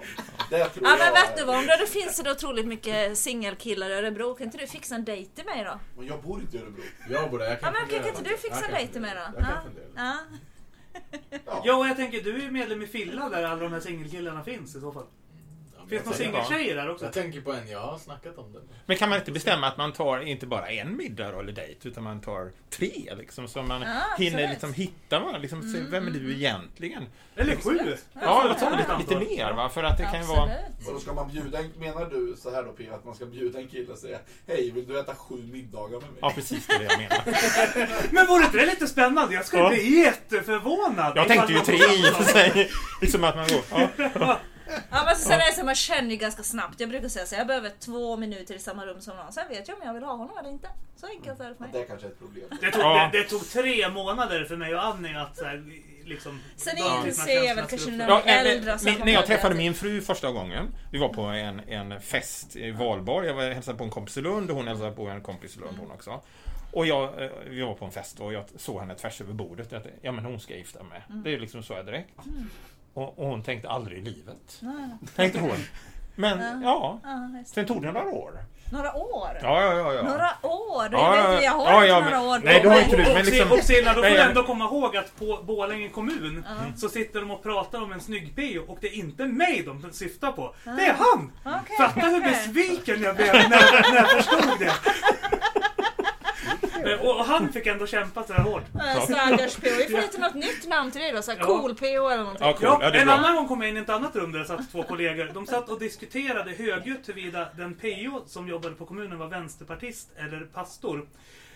Det 0.49 0.65
tror 0.65 0.87
Ja 0.87 0.95
men 0.97 1.05
jag 1.05 1.13
vet 1.13 1.37
du 1.37 1.45
vad, 1.45 1.57
om 1.57 1.65
det 1.65 1.87
finns 1.87 2.17
det 2.17 2.31
otroligt 2.31 2.67
mycket 2.67 3.17
singelkillar 3.17 3.89
i 3.89 3.93
Örebro, 3.93 4.35
kan 4.35 4.45
inte 4.45 4.57
du 4.57 4.67
fixa 4.67 4.95
en 4.95 5.05
dejt 5.05 5.31
till 5.35 5.45
mig 5.45 5.63
då? 5.63 5.79
Men 5.97 6.07
jag 6.07 6.21
bor 6.21 6.41
inte 6.41 6.57
i 6.57 6.59
Örebro. 6.59 6.81
Jag 7.09 7.31
borde, 7.31 7.43
jag 7.43 7.53
Ja 7.53 7.57
kan 7.57 7.73
men 7.73 7.81
okej, 7.83 7.99
fundera 7.99 8.13
kan 8.13 8.19
inte 8.19 8.29
du 8.29 8.37
fixa 8.37 8.59
Jag 8.59 8.69
en 8.69 8.75
dejt 8.75 8.91
till 8.93 9.01
mig 9.01 9.13
då? 9.15 9.21
Jag 9.39 9.45
kan 9.45 9.71
Ja. 9.95 10.13
Ja. 10.19 10.19
Ja. 11.45 11.61
Ja, 11.65 11.75
och 11.75 11.87
jag 11.87 11.95
tänker 11.95 12.21
du 12.21 12.35
är 12.35 12.39
ju 12.41 12.51
medlem 12.51 12.81
i 12.81 12.87
Filla 12.87 13.29
där 13.29 13.43
alla 13.43 13.63
de 13.63 13.73
här 13.73 13.79
singelkillarna 13.79 14.43
finns 14.43 14.75
i 14.75 14.79
så 14.79 14.91
fall. 14.91 15.05
Finns 15.89 16.03
det 16.03 16.05
några 16.09 16.17
singeltjejer 16.17 16.75
där 16.75 16.89
också? 16.89 17.05
Jag 17.05 17.13
tänker 17.13 17.41
på 17.41 17.51
en, 17.53 17.69
jag 17.69 17.79
har 17.79 17.97
snackat 17.97 18.37
om 18.37 18.53
den. 18.53 18.61
Men 18.85 18.97
kan 18.97 19.09
man 19.09 19.19
inte 19.19 19.31
bestämma 19.31 19.67
att 19.67 19.77
man 19.77 19.93
tar 19.93 20.19
inte 20.19 20.47
bara 20.47 20.67
en 20.69 20.97
middag 20.97 21.31
då, 21.31 21.39
eller 21.39 21.51
dejt, 21.51 21.87
utan 21.89 22.03
man 22.03 22.21
tar 22.21 22.51
tre 22.69 23.13
liksom, 23.17 23.47
så 23.47 23.63
man 23.63 23.81
Ja, 23.81 23.87
hinner 24.17 24.37
absolut. 24.37 24.49
liksom 24.49 24.73
hitta 24.73 25.19
varandra, 25.19 25.39
liksom, 25.39 25.61
se, 25.61 25.79
vem 25.89 26.07
är 26.07 26.11
du 26.11 26.33
egentligen? 26.33 27.03
Eller 27.35 27.55
sju? 27.55 27.79
Ja, 28.21 28.41
eller 28.45 28.57
Ja, 28.61 28.77
lite, 28.77 29.15
lite 29.15 29.35
mer 29.35 29.53
va, 29.53 29.69
för 29.69 29.83
att 29.83 29.97
det 29.97 30.03
kan 30.03 30.21
ju 30.21 30.27
vara... 30.27 30.49
Ska 31.01 31.13
man 31.13 31.29
bjuda 31.31 31.59
en, 31.59 31.71
menar 31.79 32.05
du 32.05 32.35
så 32.37 32.51
här 32.51 32.63
då 32.63 32.71
P, 32.71 32.83
att 32.93 33.05
man 33.05 33.15
ska 33.15 33.25
bjuda 33.25 33.59
en 33.59 33.67
kille 33.67 33.91
och 33.91 33.97
säga 33.97 34.19
Hej, 34.47 34.71
vill 34.71 34.87
du 34.87 34.99
äta 34.99 35.15
sju 35.15 35.35
middagar 35.51 35.99
med 35.99 36.09
mig? 36.09 36.19
Ja, 36.21 36.31
precis 36.35 36.67
det 36.67 36.73
är 36.73 36.79
det 36.79 36.85
jag 36.85 36.97
menar. 36.97 38.07
Men 38.13 38.27
vore 38.27 38.43
inte 38.45 38.57
det 38.57 38.65
lite 38.65 38.87
spännande? 38.87 39.33
Jag 39.33 39.45
skulle 39.45 39.61
Ja. 39.63 39.69
bli 39.69 39.99
jätteförvånad. 39.99 41.13
Jag 41.17 41.27
tänkte 41.27 41.53
ju 41.53 41.59
tre 41.59 41.75
i 41.75 42.01
och 42.11 42.15
för 42.15 42.23
sig. 42.23 42.71
Liksom 43.01 43.23
att 43.23 43.35
man 43.35 43.47
går... 43.47 43.89
Ja. 44.19 44.39
Ja 44.91 45.03
men 45.05 45.15
sen 45.15 45.31
är 45.41 45.45
det 45.49 45.53
så 45.55 45.65
man 45.65 45.75
känner 45.75 46.09
ju 46.09 46.15
ganska 46.15 46.43
snabbt. 46.43 46.79
Jag 46.79 46.89
brukar 46.89 47.07
säga 47.09 47.25
så 47.25 47.35
jag 47.35 47.47
behöver 47.47 47.71
två 47.79 48.17
minuter 48.17 48.55
i 48.55 48.59
samma 48.59 48.85
rum 48.85 49.01
som 49.01 49.15
någon. 49.17 49.33
Sen 49.33 49.47
vet 49.49 49.67
jag 49.67 49.77
om 49.77 49.87
jag 49.87 49.93
vill 49.93 50.03
ha 50.03 50.11
honom 50.15 50.37
eller 50.39 50.49
inte. 50.49 50.67
Så 50.95 51.07
enkelt 51.07 51.39
är 51.39 51.49
det 51.49 51.55
för 51.55 51.63
Ja, 51.65 51.71
mig. 51.71 51.81
det 51.81 51.87
kanske 51.87 52.07
är 52.07 52.11
ett 52.11 52.19
problem. 52.19 52.45
Det 52.61 52.71
tog, 52.71 52.81
Ja. 52.81 53.09
det, 53.11 53.17
det 53.17 53.23
tog 53.29 53.49
tre 53.49 53.89
månader 53.89 54.45
för 54.45 54.55
mig 54.57 54.75
och 54.75 54.85
Annie 54.85 55.15
att 55.15 55.37
så 55.37 55.45
här, 55.45 55.63
liksom... 56.05 56.39
Sen 56.55 56.77
inser 57.05 57.43
jag 57.47 57.55
väl 57.55 57.65
kanske 57.65 57.91
när-. 57.91 58.07
Ja, 58.07 58.21
eh, 58.25 58.39
äldre 58.39 58.77
när 59.05 59.13
jag 59.13 59.25
träffade 59.25 59.55
min 59.55 59.73
fru 59.73 60.01
första 60.01 60.31
gången, 60.31 60.67
vi 60.91 60.97
var 60.99 61.09
på 61.09 61.21
en, 61.21 61.59
en 61.59 62.01
fest 62.01 62.55
i 62.55 62.71
Valborg, 62.71 63.27
jag 63.27 63.33
var 63.33 63.49
hälsade 63.49 63.77
på 63.77 63.83
en 63.83 63.89
kompis 63.89 64.17
i 64.17 64.21
Lund 64.21 64.49
och 64.49 64.55
hon 64.55 64.67
hälsade 64.67 64.91
på 64.91 65.07
en 65.07 65.21
kompis 65.21 65.57
i 65.57 65.59
Lund 65.59 65.77
hon 65.79 65.91
också. 65.91 66.21
Och 66.73 66.85
jag, 66.85 67.23
eh, 67.23 67.29
vi 67.49 67.61
var 67.61 67.73
på 67.73 67.85
en 67.85 67.91
fest 67.91 68.19
och 68.19 68.33
jag 68.33 68.45
såg 68.57 68.79
henne 68.79 68.95
tvärs 68.95 69.21
över 69.21 69.33
bordet. 69.33 69.73
Att, 69.73 69.85
ja 70.01 70.11
men 70.11 70.25
hon 70.25 70.39
ska 70.39 70.53
jag 70.53 70.59
gifta 70.59 70.83
mig. 70.83 71.03
Det 71.07 71.33
är 71.33 71.39
liksom 71.39 71.63
så 71.63 71.73
jag 71.73 71.85
direkt. 71.85 72.09
Och, 72.93 73.19
och 73.19 73.27
hon 73.27 73.43
tänkte 73.43 73.69
aldrig 73.69 73.97
i 73.97 74.01
livet. 74.01 74.57
Nej. 74.59 74.89
Tänkte 75.15 75.39
hon. 75.39 75.57
Men 76.15 76.61
ja, 76.63 76.99
Ja, 77.03 77.09
det. 77.09 77.45
sen 77.49 77.65
tog 77.65 77.81
det 77.81 77.91
några 77.91 78.07
år. 78.09 78.31
Några 78.71 78.93
år? 78.95 79.29
Ja, 79.41 79.61
ja, 79.63 79.73
ja. 79.73 79.93
ja. 79.93 80.01
Några 80.03 80.29
år? 80.55 80.89
Du 80.89 80.97
Ja, 80.97 81.11
vet 81.11 81.23
ja, 81.23 81.41
jag 81.43 81.51
har 81.51 81.65
ja, 81.71 81.77
inte 81.83 81.87
ja, 81.87 81.99
några 81.99 82.19
men- 82.19 82.29
år 82.29 82.39
nej, 82.43 82.61
du 82.61 82.69
har 82.69 82.81
inte 82.81 82.97
du, 82.97 83.03
men 83.13 83.25
liksom- 83.25 83.51
och 83.51 83.59
Silla, 83.59 83.93
då 83.93 84.01
får 84.01 84.09
du 84.09 84.17
ändå 84.17 84.43
komma 84.43 84.65
ihåg 84.65 84.97
att 84.97 85.19
på 85.19 85.39
Borlänge 85.43 85.89
kommun 85.89 86.45
så 86.75 86.89
sitter 86.89 87.19
de 87.19 87.31
och 87.31 87.43
pratar 87.43 87.81
om 87.83 87.91
en 87.91 88.01
snygg 88.01 88.35
PO 88.35 88.71
och 88.71 88.77
det 88.81 88.87
är 88.87 88.93
inte 88.95 89.25
mig 89.25 89.63
de 89.65 89.93
syftar 89.93 90.31
på. 90.31 90.55
Det 90.63 90.69
är 90.85 90.93
han! 90.93 91.31
Okej, 91.45 91.77
Fatta 91.77 91.99
hur 91.99 92.19
okej. 92.19 92.31
besviken 92.31 93.01
jag 93.01 93.15
blev 93.15 93.33
när, 93.33 93.91
när 93.91 93.95
jag 93.97 94.09
förstod 94.11 94.59
det. 94.59 94.71
Eh, 96.85 97.01
Och, 97.01 97.19
och 97.19 97.25
han 97.25 97.53
fick 97.53 97.67
ändå 97.67 97.87
kämpa 97.87 98.23
sådär 98.23 98.39
hårt. 98.39 98.63
Äh, 98.75 99.01
Stackars 99.03 99.55
PO. 99.55 99.69
Vi 99.77 99.85
får 99.85 100.01
lite 100.01 100.17
något 100.21 100.33
nytt 100.35 100.67
namn 100.67 100.91
till 100.91 101.01
dig 101.01 101.11
då. 101.11 101.21
Så 101.21 101.31
här 101.31 101.37
Ja. 101.39 101.45
cool 101.45 101.75
PO 101.75 101.85
eller 101.85 102.17
någonting. 102.23 102.47
Ja, 102.47 102.53
cool. 102.53 102.77
Ja, 102.81 102.91
en 102.93 103.05
bra. 103.07 103.13
annan 103.15 103.35
gång 103.35 103.47
kom 103.47 103.61
jag 103.61 103.69
in 103.69 103.77
i 103.77 103.79
ett 103.79 103.89
annat 103.89 104.15
rum 104.15 104.31
där 104.31 104.39
det 104.39 104.45
satt 104.45 104.71
två 104.71 104.83
kollegor. 104.83 105.31
De 105.33 105.45
satt 105.47 105.69
och 105.69 105.79
diskuterade 105.79 106.51
högljutt 106.51 107.09
huruvida 107.09 107.47
den 107.57 107.73
PO 107.75 108.21
som 108.27 108.47
jobbade 108.47 108.75
på 108.75 108.85
kommunen 108.85 109.17
var 109.19 109.27
vänsterpartist 109.27 110.09
eller 110.17 110.39
pastor. 110.39 111.07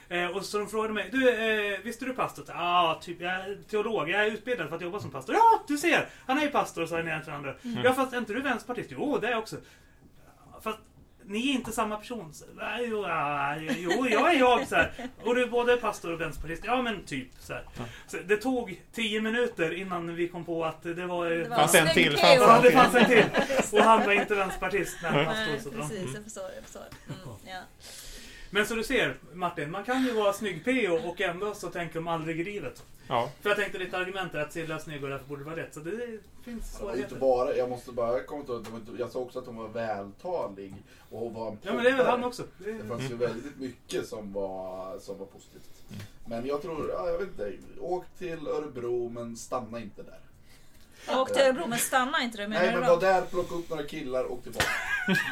Eh, 0.10 0.26
och 0.28 0.46
så 0.46 0.58
de 0.58 0.68
frågade 0.70 0.94
mig, 0.94 1.10
du, 1.12 1.30
eh, 1.30 1.80
visst 1.84 2.02
är 2.02 2.06
du 2.06 2.14
pastor? 2.14 2.46
Ja, 2.48 2.54
ah, 2.58 3.02
typ, 3.02 3.22
jag 3.22 3.32
är 3.32 3.58
teolog, 3.70 4.10
jag 4.10 4.22
är 4.22 4.32
utbildad 4.32 4.70
för 4.70 4.76
att 4.76 4.82
jobba 4.82 5.00
som 5.00 5.12
pastor. 5.12 5.36
Ja, 5.36 5.64
du 5.68 5.78
ser! 5.78 6.10
Han 6.28 6.38
är 6.38 6.42
ju 6.42 6.48
pastor, 6.50 6.86
sa 6.86 6.98
den 6.98 7.08
ena 7.08 7.20
till 7.20 7.26
den 7.32 7.36
andra. 7.36 7.54
Ja, 7.84 7.94
fast 7.94 8.14
är 8.14 8.18
inte 8.18 8.34
du 8.34 8.42
vänsterpartist? 8.42 8.90
Jo, 8.92 9.18
det 9.22 9.28
är 9.28 9.32
jag 9.32 9.40
också. 9.40 9.56
Ni 11.28 11.50
är 11.50 11.54
inte 11.54 11.72
samma 11.72 11.98
person. 11.98 12.34
Så, 12.34 12.46
jo, 12.80 13.04
ja, 13.08 13.56
jo, 13.58 14.08
jag 14.10 14.36
är 14.36 14.40
jag. 14.40 14.68
Så 14.68 14.76
här. 14.76 14.92
Och 15.24 15.36
du 15.36 15.44
är 15.44 15.48
både 15.48 15.78
pastor 15.78 16.14
och 16.14 16.22
vänsterpartist. 16.22 16.64
Ja, 16.66 16.82
men 16.82 17.06
typ. 17.06 17.28
Så, 17.40 17.54
här. 17.54 17.66
så 18.08 18.18
Det 18.26 18.38
tog 18.38 18.82
tio 18.94 19.22
minuter 19.22 19.74
innan 19.74 20.16
vi 20.16 20.28
kom 20.28 20.46
på 20.46 20.66
att 20.66 20.84
det 20.84 21.06
var... 21.06 21.30
Det 21.30 21.50
var 21.50 21.56
Fanns 21.56 21.76
en 21.76 21.94
till, 21.94 22.18
fanns 22.18 22.36
Ja, 22.36 22.60
det 22.64 22.72
fanns 22.72 22.96
en 22.96 23.06
till. 23.06 23.26
Och 23.72 23.84
han 23.84 24.06
var 24.06 24.14
inte 24.14 24.36
vänsterpartist 24.36 24.98
Nej, 25.04 25.26
pastor. 25.26 25.58
Så, 25.64 25.72
precis. 25.72 26.14
Jag 26.14 26.24
förstår. 26.24 26.50
Jag 26.56 26.64
förstår. 26.64 26.86
Mm, 27.08 27.38
ja. 27.46 27.62
Men 28.56 28.66
så 28.66 28.76
du 28.76 28.84
ser, 28.84 29.18
Martin, 29.34 29.72
man 29.72 29.84
kan 29.84 30.04
ju 30.04 30.12
vara 30.12 30.34
snygg 30.34 30.66
PO 30.66 31.10
och 31.10 31.22
ändå 31.22 31.54
så 31.54 31.70
tänker 31.70 31.96
de 31.96 32.08
aldrig 32.08 32.40
i 32.40 32.44
livet. 32.44 32.84
Ja. 33.08 33.30
För 33.42 33.50
jag 33.50 33.58
tänkte 33.58 33.78
ditt 33.78 33.94
argument 33.94 34.34
är 34.34 34.40
att 34.40 34.54
Silla 34.54 34.76
är 34.76 34.80
snygg 34.80 35.04
och 35.04 35.10
därför 35.10 35.26
borde 35.26 35.42
det 35.42 35.50
vara 35.50 35.56
rätt. 35.56 35.74
Så 35.74 35.80
det 35.80 35.92
finns 35.92 36.20
Det 36.46 36.46
var 36.46 36.56
inte 36.56 36.68
svårigheter. 36.68 37.16
bara, 37.16 37.56
jag 37.56 37.70
måste 37.70 37.92
bara 37.92 38.24
komma 38.24 38.44
ihåg 38.48 38.66
jag 38.98 39.12
sa 39.12 39.20
också 39.20 39.40
att 39.40 39.46
hon 39.46 39.56
var 39.56 39.68
vältalig 39.68 40.74
och 41.10 41.20
hon 41.20 41.34
var 41.34 41.48
en 41.48 41.58
Ja, 41.62 41.74
men 41.74 41.84
det 41.84 41.90
är 41.90 41.98
väl 41.98 42.06
han 42.06 42.24
också. 42.24 42.44
Det 42.58 42.72
Det 42.72 42.84
fanns 42.84 43.12
ju 43.12 43.16
väldigt 43.16 43.60
mycket 43.60 44.08
som 44.08 44.34
var, 44.34 45.00
som 45.00 45.20
var 45.20 45.26
positivt. 45.26 45.84
Men 46.28 46.46
jag 46.46 46.62
tror, 46.62 46.90
ja, 46.90 47.10
jag 47.10 47.18
vet 47.18 47.28
inte, 47.28 47.54
åk 47.80 48.06
till 48.18 48.48
Örebro 48.48 49.10
men 49.10 49.38
stanna 49.38 49.80
inte 49.80 50.04
där. 50.04 50.20
Och 51.08 51.34
till 51.34 51.42
Örebro, 51.42 51.68
men 51.68 51.80
stanna 51.80 52.24
inte 52.24 52.38
där 52.38 52.48
menar 52.48 52.66
Nej 52.66 52.76
men 52.76 52.90
var 52.90 53.00
där, 53.00 53.22
plocka 53.22 53.56
upp 53.56 53.70
några 53.70 53.84
killar 53.84 54.24
och 54.24 54.44
tillbaka. 54.44 54.66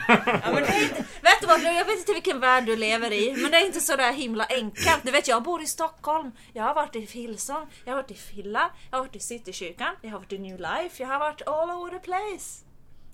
Ja, 0.07 0.53
men 0.53 0.55
det 0.55 0.67
är 0.67 0.83
inte, 0.83 0.95
vet 1.21 1.41
du 1.41 1.47
vad, 1.47 1.61
jag 1.61 1.85
vet 1.85 1.99
inte 1.99 2.13
vilken 2.13 2.39
värld 2.39 2.65
du 2.65 2.75
lever 2.75 3.13
i, 3.13 3.33
men 3.41 3.51
det 3.51 3.57
är 3.57 3.65
inte 3.65 3.79
så 3.79 3.95
där 3.95 4.13
himla 4.13 4.45
enkelt. 4.49 4.99
Du 5.03 5.11
vet, 5.11 5.27
jag 5.27 5.43
bor 5.43 5.61
i 5.61 5.65
Stockholm, 5.65 6.31
jag 6.53 6.63
har 6.63 6.73
varit 6.73 6.95
i 6.95 6.99
Hillsong, 6.99 7.67
jag 7.85 7.93
har 7.93 8.01
varit 8.01 8.11
i 8.11 8.15
Filla, 8.15 8.69
jag 8.91 8.97
har 8.97 9.03
varit 9.05 9.15
i 9.15 9.19
Citykyrkan, 9.19 9.95
jag 10.01 10.11
har 10.11 10.19
varit 10.19 10.33
i 10.33 10.37
New 10.37 10.59
Life, 10.59 11.03
jag 11.03 11.07
har 11.07 11.19
varit 11.19 11.41
all 11.47 11.71
over 11.71 11.91
the 11.91 11.99
place. 11.99 12.63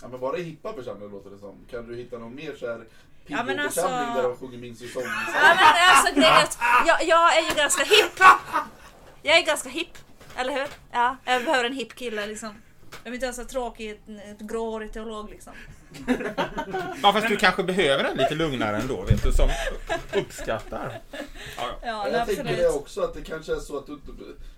Ja 0.02 0.08
men 0.08 0.20
bara 0.20 0.38
i 0.38 0.44
hippa 0.44 0.74
församlingar 0.74 1.12
låter 1.12 1.30
det 1.30 1.38
som. 1.40 1.66
Kan 1.72 1.88
du 1.88 1.96
hitta 1.96 2.18
någon 2.18 2.36
mer 2.36 2.56
såhär 2.60 2.86
Ja, 3.32 3.44
men 3.44 3.60
alltså- 3.60 3.82
där 3.82 4.24
de 4.24 4.38
sjunger 4.38 4.58
min 4.58 4.76
säsong? 4.76 5.04
Ja, 5.04 5.56
men 5.56 5.76
alltså 5.90 6.22
är 6.22 6.88
jag, 6.88 7.04
jag 7.04 7.38
är 7.38 7.50
ju 7.50 7.56
ganska 7.56 7.84
hipp. 7.84 8.20
Jag 9.22 9.38
är 9.38 9.46
ganska 9.46 9.70
hipp, 9.70 9.98
eller 10.36 10.54
hur? 10.54 10.68
Ja, 10.92 11.18
jag 11.26 11.46
behöver 11.46 11.64
en 11.64 11.74
hipp 11.74 11.96
kille 11.96 12.26
liksom. 12.26 12.50
Jag 13.04 13.12
vill 13.12 13.14
inte 13.14 13.26
ha 13.26 13.34
så 13.34 13.46
tråkig, 13.46 13.90
ett, 13.92 14.00
ett 14.08 14.40
gråhårig 14.40 14.94
teolog 14.94 15.30
liksom. 15.30 15.54
ja, 17.04 17.14
fast 17.14 17.28
du 17.28 17.36
kanske 17.36 17.64
behöver 17.64 18.04
en 18.04 18.18
lite 18.18 18.36
lugnare 18.36 18.78
ändå, 18.78 19.02
vet 19.02 19.24
du, 19.24 19.32
som 19.32 19.50
uppskattar. 20.16 21.02
Ja, 21.58 21.70
ja. 21.82 22.10
Jag 22.10 22.28
tänker 22.28 22.44
det 22.44 22.50
absolut. 22.50 22.76
också 22.76 23.02
att 23.02 23.14
det 23.14 23.22
kanske 23.22 23.52
är 23.52 23.60
så 23.60 23.78
att 23.78 23.88
du, 23.88 24.00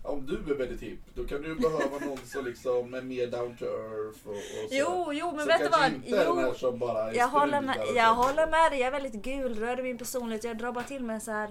om 0.03 0.25
du 0.25 0.53
är 0.53 0.57
väldigt 0.57 0.81
hipp, 0.81 0.99
då 1.13 1.23
kan 1.23 1.41
du 1.41 1.55
behöva 1.55 2.05
någon 2.05 2.17
som 2.25 2.45
liksom 2.45 2.93
är 2.93 3.01
mer 3.01 3.27
down 3.27 3.57
to 3.57 3.65
earth 3.65 4.27
och, 4.27 4.31
och 4.31 4.69
så. 4.69 4.75
Jo, 4.75 5.13
jo, 5.13 5.31
men 5.31 5.39
som 5.39 5.47
vet 5.47 5.61
du 5.61 5.67
vad? 5.69 5.91
Jo, 6.05 6.53
som 6.57 6.79
bara 6.79 7.11
är 7.11 7.15
jag 7.15 7.27
håller, 7.27 7.61
med, 7.61 7.77
jag 7.95 8.15
så. 8.15 8.23
håller 8.23 8.47
med 8.47 8.71
dig. 8.71 8.79
Jag 8.79 8.87
är 8.87 8.91
väldigt 8.91 9.23
gulröd 9.23 9.79
i 9.79 9.83
min 9.83 9.97
personlighet. 9.97 10.43
Jag 10.43 10.57
drar 10.57 10.71
bara 10.71 10.83
till 10.83 11.03
med 11.03 11.23
så 11.23 11.31
här 11.31 11.49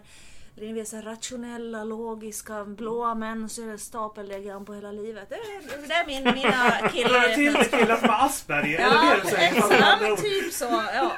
ni 0.54 0.72
vet, 0.72 0.88
så 0.88 0.96
rationella, 1.00 1.84
logiska, 1.84 2.64
blåa 2.64 3.14
män 3.14 3.48
så 3.48 3.62
är 3.62 3.66
det 3.66 3.78
stapeldiagram 3.78 4.64
på 4.64 4.74
hela 4.74 4.92
livet. 4.92 5.28
Det 5.28 5.34
är, 5.34 5.88
det 5.88 5.94
är 5.94 6.06
min, 6.06 6.24
mina 6.34 6.88
killar. 6.92 7.34
till 7.34 7.70
killar 7.70 7.96
som 7.96 8.08
har 8.08 8.26
Asperger? 8.26 8.80
Ja, 8.80 8.88
det 8.90 9.30
det 9.30 9.36
exakt. 9.36 9.80
Ja, 9.80 9.98
men 10.00 10.16
typ 10.16 10.52
så. 10.52 10.64
Ja. 10.94 11.12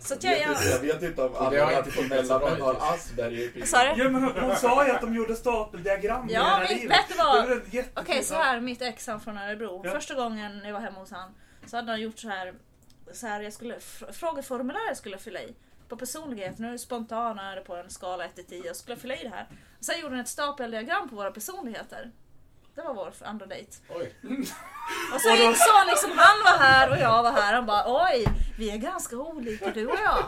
Så 0.00 0.14
att 0.14 0.24
jag, 0.24 0.38
Jag 0.40 0.48
vet, 0.48 0.58
inte, 0.58 0.68
jag, 0.70 0.84
jag 0.84 0.94
vet 0.94 1.02
inte 1.02 1.22
om 1.22 1.34
alla 1.36 1.78
inte 1.78 1.90
fått 1.90 2.08
rationella 2.08 2.08
med 2.08 2.26
sig 2.26 2.38
män 2.38 2.60
har 2.60 2.94
Asperger. 2.94 3.50
Du? 3.94 4.02
Ja, 4.02 4.08
men 4.08 4.22
hon, 4.22 4.32
hon 4.40 4.56
sa 4.56 4.86
ju 4.86 4.92
att 4.92 5.00
de 5.00 5.14
gjorde 5.14 5.34
stapeldiagram 5.36 6.26
Ja, 6.30 6.42
hela 6.44 6.68
livet. 6.68 6.90
vet 6.98 7.08
du 7.08 7.14
vad? 7.14 7.60
Okej, 7.94 8.24
så 8.24 8.34
här 8.34 8.60
mitt 8.60 8.82
ex 8.82 9.06
han 9.06 9.20
från 9.20 9.38
Örebro. 9.38 9.80
Ja. 9.84 9.90
Första 9.90 10.14
gången 10.14 10.60
jag 10.64 10.72
var 10.72 10.80
hemma 10.80 10.98
hos 11.00 11.10
han 11.10 11.34
så 11.66 11.76
hade 11.76 11.90
han 11.90 12.00
gjort 12.00 12.18
så 12.18 12.28
här 12.28 12.54
så 13.12 13.26
här, 13.26 13.40
jag 13.40 13.52
skulle, 13.52 13.74
fr- 13.78 14.12
frågeformulär 14.12 14.86
jag 14.88 14.96
skulle 14.96 15.18
fylla 15.18 15.40
i. 15.40 15.54
På 15.88 15.96
personlighet, 15.96 16.58
nu 16.58 16.68
är 16.68 16.72
det 16.72 16.78
spontana 16.78 17.52
är 17.52 17.56
det 17.56 17.62
på 17.62 17.76
en 17.76 17.90
skala 17.90 18.24
1 18.24 18.34
till 18.34 18.44
10. 18.44 18.66
Jag 18.66 18.76
skulle 18.76 18.96
fylla 18.96 19.16
i 19.16 19.22
det 19.22 19.28
här. 19.28 19.46
Sen 19.80 20.00
gjorde 20.00 20.14
hon 20.14 20.20
ett 20.20 20.28
stapeldiagram 20.28 21.08
på 21.08 21.16
våra 21.16 21.30
personligheter. 21.30 22.10
Det 22.74 22.82
var 22.82 22.94
vår 22.94 23.12
andra 23.20 23.46
dejt. 23.46 23.72
Oj. 23.88 24.14
Och 25.14 25.20
så 25.20 25.28
insåg 25.28 25.74
han 25.74 25.86
liksom, 25.86 26.10
han 26.16 26.38
var 26.44 26.64
här 26.64 26.90
och 26.90 26.98
jag 26.98 27.22
var 27.22 27.32
här. 27.32 27.54
Han 27.54 27.66
bara 27.66 27.84
oj, 27.86 28.24
vi 28.58 28.70
är 28.70 28.76
ganska 28.76 29.16
olika 29.16 29.70
du 29.70 29.86
och 29.86 29.98
jag. 30.04 30.24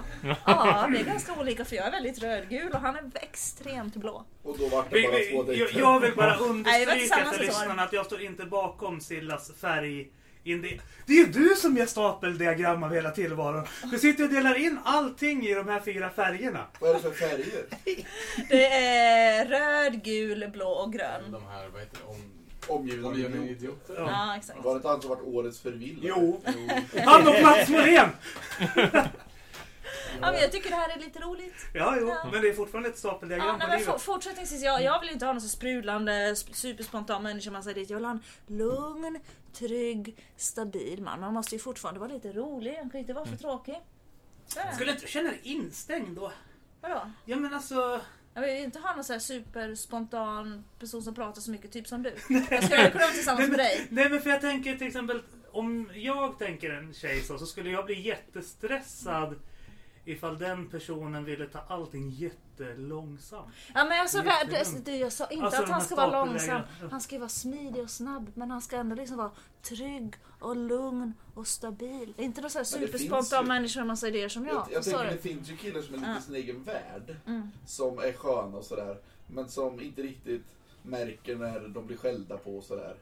Ja, 0.47 0.87
vi 0.91 1.01
är 1.01 1.05
ganska 1.05 1.33
olika 1.41 1.65
för 1.65 1.77
jag 1.77 1.87
är 1.87 1.91
väldigt 1.91 2.23
rödgul 2.23 2.73
och 2.73 2.81
han 2.81 2.97
är 2.97 3.11
extremt 3.15 3.97
blå. 3.97 4.25
Och 4.43 4.59
då 4.59 4.67
var 4.69 4.85
det 4.91 5.03
bara 5.03 5.11
två 5.11 5.37
jag, 5.37 5.47
dejter. 5.47 5.79
jag 5.79 6.01
vill 6.01 6.17
bara 6.17 6.37
Nej, 6.37 6.49
understryka 6.51 6.95
tillsammans 6.95 7.37
för 7.37 7.45
lyssnarna 7.45 7.83
att 7.83 7.93
jag 7.93 8.07
står 8.07 8.23
inte 8.23 8.45
bakom 8.45 9.01
Sillas 9.01 9.53
färg. 9.61 10.11
Indi- 10.45 10.81
Det 11.07 11.13
är 11.13 11.17
ju 11.17 11.27
du 11.27 11.55
som 11.57 11.77
gör 11.77 11.87
stapeldiagram 11.87 12.83
av 12.83 12.95
hela 12.95 13.11
tillvaron. 13.11 13.67
Du 13.91 13.99
sitter 13.99 14.25
och 14.25 14.31
delar 14.31 14.55
in 14.55 14.79
allting 14.85 15.47
i 15.47 15.55
de 15.55 15.69
här 15.69 15.81
fyra 15.81 16.11
färgerna. 16.11 16.67
Vad 16.81 16.91
är 16.91 16.95
det 16.95 17.01
för 17.01 17.11
färger? 17.11 17.65
Det 18.49 18.67
är 18.67 19.45
röd, 19.47 20.05
gul, 20.05 20.49
blå 20.53 20.69
och 20.69 20.93
grön. 20.93 21.33
De 21.33 21.43
här, 21.47 21.69
vad 21.69 21.81
heter 21.81 21.99
det? 21.99 22.11
Om, 22.11 22.17
Omgiven 22.69 23.05
av 23.05 23.11
omgivna 23.11 23.45
idioter. 23.45 23.95
Ja. 23.97 24.07
Ja, 24.11 24.37
exakt. 24.37 24.65
Var 24.65 24.73
det 24.73 24.77
inte 24.77 24.89
han 24.89 25.01
som 25.01 25.11
varit 25.11 25.23
årets 25.25 25.61
förvillade? 25.61 26.09
Jo. 26.09 26.43
Han 27.05 27.29
och 27.29 27.43
Mats 27.43 27.69
Morén! 27.69 28.09
Ja, 30.21 30.33
men 30.33 30.41
jag 30.41 30.53
tycker 30.53 30.71
det 30.71 30.77
här 30.77 30.97
är 30.97 31.01
lite 31.01 31.19
roligt. 31.19 31.55
Ja, 31.75 31.97
jo, 32.01 32.09
Ja. 32.09 32.29
men 32.33 32.43
det 32.43 32.49
är 32.49 32.53
fortfarande 32.53 32.89
ett 32.89 32.95
Ja, 32.95 32.99
stapeldiagram 33.11 33.57
nej, 33.59 33.69
på 33.71 33.77
livet. 33.79 34.01
fortsättningsvis, 34.03 34.63
jag, 34.63 34.83
jag 34.83 35.01
vill 35.01 35.11
inte 35.11 35.27
ha 35.27 35.33
någon 35.33 35.41
så 35.43 35.49
sprudlande, 35.49 36.13
sp- 36.13 36.53
superspontan 36.53 37.23
människa 37.23 37.51
man 37.51 37.63
säger 37.63 37.75
dit. 37.75 37.91
Jag 37.91 37.97
vill 37.97 38.05
ha 38.05 38.13
en 38.13 38.23
lugn, 38.47 39.21
trygg, 39.53 40.17
stabil 40.37 41.03
man. 41.03 41.21
Man 41.21 41.35
måste 41.35 41.55
ju 41.55 41.59
fortfarande 41.59 42.01
vara 42.01 42.13
lite 42.13 42.33
rolig, 42.33 42.79
man 42.81 42.91
kan 42.91 43.01
inte 43.01 43.13
vara 43.13 43.27
för 43.27 43.37
tråkig. 43.37 43.81
Så 44.47 44.61
är 44.61 44.67
det. 44.67 44.75
Skulle 44.75 44.93
inte 44.93 45.07
känna 45.07 45.31
dig 45.31 45.41
instängd 45.43 46.17
då? 46.17 46.33
Vadå? 46.81 47.11
Ja 47.25 47.37
men 47.37 47.55
alltså... 47.55 48.01
Jag 48.35 48.43
vill 48.43 48.65
inte 48.65 48.79
ha 48.79 48.95
någon 48.95 49.05
så 49.05 49.13
här 49.13 49.21
superspontan 49.21 50.65
person 50.79 51.03
som 51.03 51.15
pratar 51.15 51.41
så 51.41 51.51
mycket, 51.51 51.73
typ 51.73 51.87
som 51.87 52.03
du. 52.03 52.11
Jag 52.51 52.65
skulle 52.65 52.91
kunna 52.91 53.05
vara 53.05 53.13
tillsammans 53.13 53.49
med 53.49 53.59
dig. 53.59 53.87
Nej 53.91 54.11
men 54.11 54.21
för 54.21 54.31
jag 54.31 54.41
tänker 54.41 54.77
till 54.77 54.87
exempel 54.87 55.23
om 55.53 55.91
jag 55.95 56.39
tänker 56.39 56.71
en 56.71 56.95
tjej 56.95 57.23
så, 57.23 57.39
så 57.39 57.47
skulle 57.47 57.71
jag 57.71 57.87
bli 57.87 58.01
jättestressad 58.01 59.35
ifall 60.05 60.39
den 60.39 60.69
personen 60.69 61.25
ville 61.25 61.47
ta 61.47 61.59
allting 61.69 62.11
jättelångsamt. 62.11 63.49
Ja 63.75 63.85
men 63.85 64.01
alltså, 64.01 64.25
Jättelugnt. 64.25 64.85
det, 64.85 64.97
jag 64.97 65.13
sa 65.13 65.27
inte 65.27 65.45
Alltså, 65.45 65.63
att 65.63 65.69
han 65.69 65.81
ska 65.81 65.95
vara 65.95 66.25
långsam. 66.25 66.63
Han 66.91 67.01
ska 67.01 67.15
ju 67.15 67.19
vara 67.19 67.29
smidig 67.29 67.83
och 67.83 67.91
snabb. 67.91 68.31
Men 68.35 68.51
han 68.51 68.61
ska 68.63 68.77
ändå 68.77 68.95
liksom 68.97 69.17
vara 69.17 69.31
trygg 69.63 70.15
och 70.41 70.57
lugn 70.57 71.15
och 71.35 71.47
stabil. 71.47 72.13
Det 72.17 72.23
är 72.23 72.27
inte 72.27 72.41
någon 72.41 72.51
sån 72.51 72.59
här 72.59 72.65
superspontan 72.65 73.49
människa 73.49 73.81
med 73.81 73.87
massa 73.87 74.09
idéer 74.09 74.29
som 74.29 74.47
jag. 74.47 74.57
Jag, 74.57 74.67
jag 74.73 74.85
tänker 74.85 75.05
det 75.05 75.19
finns 75.19 75.51
ju 75.51 75.57
killar 75.57 75.83
som 75.83 75.95
är 75.95 75.99
lite 75.99 76.11
Ja. 76.11 76.19
i 76.19 76.23
sin 76.23 76.35
egen 76.35 76.65
värld. 76.65 77.17
Mm. 77.27 77.51
Som 77.67 77.99
är 77.99 78.13
sköna 78.13 78.57
och 78.57 78.65
sådär. 78.65 78.99
Men 79.27 79.49
som 79.49 79.81
inte 79.81 80.03
riktigt 80.03 80.47
märker 80.83 81.37
när 81.37 81.69
de 81.69 81.87
blir 81.87 81.97
skällda 81.97 82.37
på 82.37 82.57
och 82.57 82.65
sådär. 82.65 82.97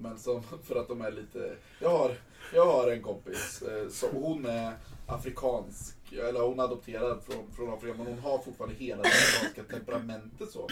Men 0.00 0.18
som, 0.18 0.42
för 0.64 0.76
att 0.80 0.88
de 0.88 1.00
är 1.00 1.12
lite... 1.12 1.56
Jag 1.80 1.98
har, 1.98 2.16
jag 2.54 2.66
har 2.66 2.90
en 2.90 3.02
kompis. 3.02 3.62
Eh, 3.62 3.88
så 3.88 4.06
hon 4.12 4.46
är 4.46 4.74
afrikansk. 5.06 5.96
Eller 6.12 6.40
hon 6.40 6.58
är 6.58 6.64
adopterad 6.64 7.22
från, 7.22 7.52
från 7.56 7.74
Afrika. 7.74 7.94
Men 7.98 8.06
hon 8.06 8.18
har 8.18 8.38
fortfarande 8.38 8.76
hela 8.76 9.02
det 9.02 9.08
afrikanska 9.08 9.62
temperamentet 9.76 10.50
så. 10.50 10.68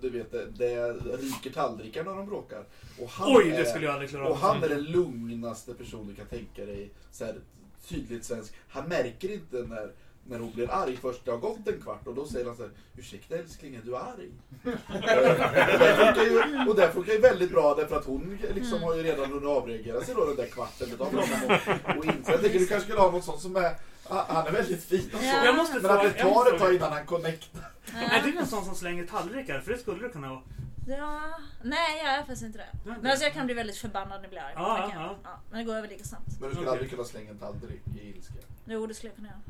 Du 0.00 0.10
vet, 0.10 0.32
det, 0.32 0.46
det 0.46 0.92
ryker 1.16 1.50
tallrikar 1.50 2.04
när 2.04 2.14
de 2.14 2.26
bråkar. 2.26 2.64
Och 3.00 3.08
han 3.08 3.36
Oj, 3.36 3.50
är, 3.50 3.58
det 3.58 3.64
skulle 3.64 3.84
jag 3.84 3.92
aldrig 3.92 4.10
klara 4.10 4.24
och 4.24 4.30
av. 4.30 4.36
han 4.36 4.62
är 4.62 4.68
den 4.68 4.82
lugnaste 4.82 5.74
person 5.74 6.08
du 6.08 6.14
kan 6.14 6.26
tänka 6.26 6.66
dig. 6.66 6.90
Så 7.12 7.24
här, 7.24 7.40
tydligt 7.88 8.24
svensk. 8.24 8.54
Han 8.68 8.88
märker 8.88 9.32
inte 9.32 9.56
när, 9.56 9.92
när 10.30 10.38
hon 10.38 10.52
blir 10.52 10.70
arg 10.70 10.98
först 11.02 11.24
det 11.24 11.30
har 11.30 11.38
gått 11.38 11.68
en 11.68 11.80
kvart 11.80 12.06
och 12.06 12.14
då 12.14 12.26
säger 12.26 12.46
han 12.46 12.56
så 12.56 12.62
här 12.62 12.70
Ursäkta 12.96 13.36
älskling, 13.36 13.74
är 13.74 13.82
du 13.84 13.96
arg? 13.96 14.30
och, 14.64 15.78
det 15.78 15.96
funkar 15.96 16.22
ju, 16.22 16.68
och 16.68 16.76
det 16.76 16.92
funkar 16.92 17.12
ju 17.12 17.18
väldigt 17.18 17.50
bra 17.50 17.74
därför 17.74 17.96
att 17.96 18.04
hon 18.04 18.38
liksom 18.54 18.82
har 18.82 18.94
ju 18.96 19.02
redan 19.02 19.32
hunnit 19.32 19.48
avreagera 19.48 20.00
sig 20.04 20.14
då 20.14 20.26
den 20.26 20.36
där 20.36 20.46
kvarten. 20.46 20.88
Det 20.90 20.96
tar 20.96 21.04
honom 21.04 21.24
och, 21.44 21.98
och 21.98 22.04
inse. 22.04 22.32
Jag 22.32 22.40
tänker 22.40 22.58
du 22.58 22.66
kanske 22.66 22.84
skulle 22.84 23.00
ha 23.00 23.10
någon 23.10 23.22
sån 23.22 23.40
som 23.40 23.56
är 23.56 23.74
han 24.10 24.46
är 24.46 24.52
väldigt 24.52 24.84
fin 24.84 25.10
och 25.14 25.20
så. 25.20 25.26
Ja. 25.26 25.44
Jag 25.44 25.56
måste 25.56 25.80
Men 25.80 25.90
att 25.90 26.02
det 26.02 26.10
tar 26.10 26.54
ett 26.54 26.60
tag 26.60 26.74
innan 26.74 26.92
han 26.92 27.06
connectar. 27.06 27.70
Är 27.94 28.22
du 28.22 28.38
en 28.38 28.46
sån 28.46 28.64
som 28.64 28.74
slänger 28.74 29.06
tallrikar? 29.06 29.60
För 29.60 29.72
det 29.72 29.78
skulle 29.78 30.02
du 30.02 30.08
kunna 30.08 30.28
vara. 30.28 30.40
Ja, 30.98 31.20
nej 31.62 31.98
jag 32.04 32.14
är 32.14 32.18
faktiskt 32.18 32.42
inte 32.42 32.58
det. 32.58 32.68
Men 33.00 33.06
alltså 33.10 33.24
jag 33.24 33.32
kan 33.34 33.46
bli 33.46 33.54
väldigt 33.54 33.76
förbannad 33.76 34.08
när 34.08 34.22
jag 34.22 34.30
blir 34.30 34.40
arg. 34.40 34.52
Ja, 34.56 34.86
Det 34.86 34.92
kan 34.92 35.02
jag. 35.02 35.10
ja. 35.10 35.16
Ja, 35.24 35.40
men 35.50 35.58
det 35.58 35.64
går 35.64 35.74
över 35.74 35.88
lika 35.88 36.04
snabbt. 36.04 36.26
Men 36.40 36.48
du 36.48 36.54
skulle 36.54 36.70
aldrig 36.70 36.90
kunna 36.90 37.04
slänga 37.04 37.30
en 37.30 37.38
tallrik 37.38 37.82
i 38.00 38.08
ilska. 38.16 38.34
Jo, 38.64 38.86
det 38.86 38.94
skulle 38.94 39.10
jag 39.10 39.16
kunna 39.16 39.28
göra. 39.28 39.40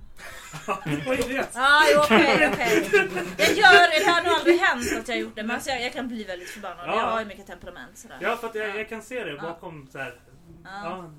Det? 1.26 1.48
Ja, 1.54 1.82
jo, 1.94 2.00
okej, 2.00 2.50
okej. 2.52 2.90
Jag 3.38 3.48
gör, 3.48 4.04
det 4.04 4.10
har 4.10 4.22
nog 4.22 4.32
aldrig 4.32 4.58
hänt 4.60 4.86
att 5.00 5.08
jag 5.08 5.14
har 5.16 5.20
gjort 5.20 5.36
det, 5.36 5.42
men 5.42 5.54
alltså 5.54 5.70
jag, 5.70 5.82
jag 5.82 5.92
kan 5.92 6.08
bli 6.08 6.24
väldigt 6.24 6.48
förbannad. 6.48 6.88
Ja. 6.88 6.96
Jag 6.96 7.06
har 7.10 7.20
ju 7.20 7.26
mycket 7.26 7.46
temperament 7.46 7.98
sådär. 7.98 8.18
Ja, 8.20 8.36
för 8.36 8.46
att 8.48 8.54
jag, 8.54 8.76
jag 8.78 8.88
kan 8.88 9.02
se 9.02 9.24
det 9.24 9.30
Ja. 9.30 9.42
bakom 9.42 9.88
så 9.92 9.98
här. 9.98 10.20
Ja. 10.64 10.70
Ja. 10.84 11.10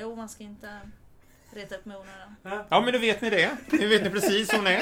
Jo, 0.00 0.16
man 0.16 0.28
ska 0.28 0.44
inte 0.44 0.80
reta 1.54 1.74
upp 1.74 1.86
i 1.86 1.90
onödan. 1.90 2.36
Ja. 2.42 2.66
Ja, 2.70 2.80
men 2.80 2.92
då 2.92 2.98
vet 2.98 3.20
ni 3.20 3.30
det. 3.30 3.50
Nu 3.66 3.86
vet 3.86 4.02
ni 4.02 4.10
precis 4.10 4.52
hur 4.52 4.58
hon 4.58 4.66
är. 4.66 4.80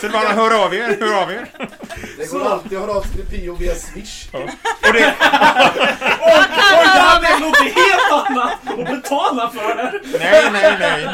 det 0.00 0.06
är 0.06 0.10
bara 0.10 0.28
att 0.28 0.34
höra 0.36 0.58
av 0.58 0.74
er, 0.74 0.96
hör 1.00 1.22
av 1.22 1.30
er. 1.32 1.48
Det 2.18 2.30
går 2.32 2.46
alltid 2.46 2.78
att 2.78 2.84
höra 2.84 2.96
av 2.96 3.02
sig 3.02 3.12
till 3.12 3.26
Pio 3.40 3.54
via 3.54 3.74
Swish. 3.74 4.28
Och 4.32 4.40
det, 4.92 5.14
Oj, 6.20 6.44
det 6.94 7.00
hade 7.00 7.28
jag 7.30 7.40
något 7.40 7.58
helt 7.58 8.12
annat 8.12 8.52
att 8.66 9.02
betala 9.02 9.50
för 9.50 9.76
det! 9.76 10.18
nej, 10.18 10.50
nej, 10.52 10.76
nej. 10.80 11.08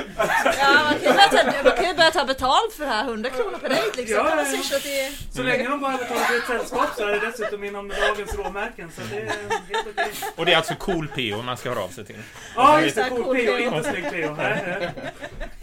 Ja, 0.18 0.84
man 0.84 0.98
kan 0.98 1.02
ju 1.02 1.14
börja 1.14 1.28
ta, 1.28 1.62
man 1.64 1.76
kan 1.76 1.84
ju 1.88 1.94
börja 1.94 2.10
ta 2.10 2.24
betalt 2.24 2.72
för 2.72 2.84
det 2.84 2.90
här. 2.90 3.04
100 3.04 3.30
kronor 3.30 3.58
per 3.58 3.68
dejt 3.68 3.96
liksom. 3.96 4.16
Ja, 4.16 4.24
Kan 4.24 4.36
man 4.36 4.44
ja, 4.46 4.50
swisha 4.50 4.78
till... 4.78 5.16
Så 5.32 5.42
länge 5.42 5.68
de 5.68 5.80
bara 5.80 5.96
betalar 5.96 6.20
för 6.20 6.36
ett 6.36 6.46
sällskap 6.46 6.88
så 6.96 7.08
är 7.08 7.12
det 7.12 7.26
dessutom 7.26 7.64
inom 7.64 7.88
dagens 7.88 8.34
råmärken. 8.34 8.90
Så 8.92 9.00
det 9.10 9.20
är 9.20 9.26
helt 9.26 9.86
okej. 9.92 10.12
Och 10.36 10.46
det 10.46 10.52
är 10.52 10.56
alltså 10.56 10.74
cool 10.74 11.08
PO 11.08 11.42
man 11.42 11.56
ska 11.56 11.68
höra 11.68 11.80
av 11.84 11.88
sig 11.88 12.04
till. 12.04 12.16
Ja, 12.56 12.80
just 12.80 12.96
det. 12.96 13.08
Cool 13.08 13.24
Cool 13.24 13.36
PO, 13.36 13.58
inte 13.58 13.90
snygg 13.90 14.04
PO. 14.04 14.36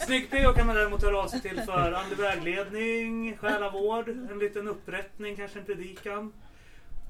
Snygg 0.06 0.30
PO 0.32 0.54
kan 0.54 0.68
man 0.68 0.76
däremot 0.76 1.04
höra 1.04 1.18
av 1.20 1.28
sig 1.28 1.42
till 1.42 1.62
för 1.66 1.92
andlig 1.92 2.18
vägledning, 2.18 3.38
själavård, 3.38 4.10
en 4.10 4.40
liten 4.40 4.68
upprättning, 4.68 5.36
kanske 5.36 5.60
en 5.60 5.66
predikan. 5.66 6.34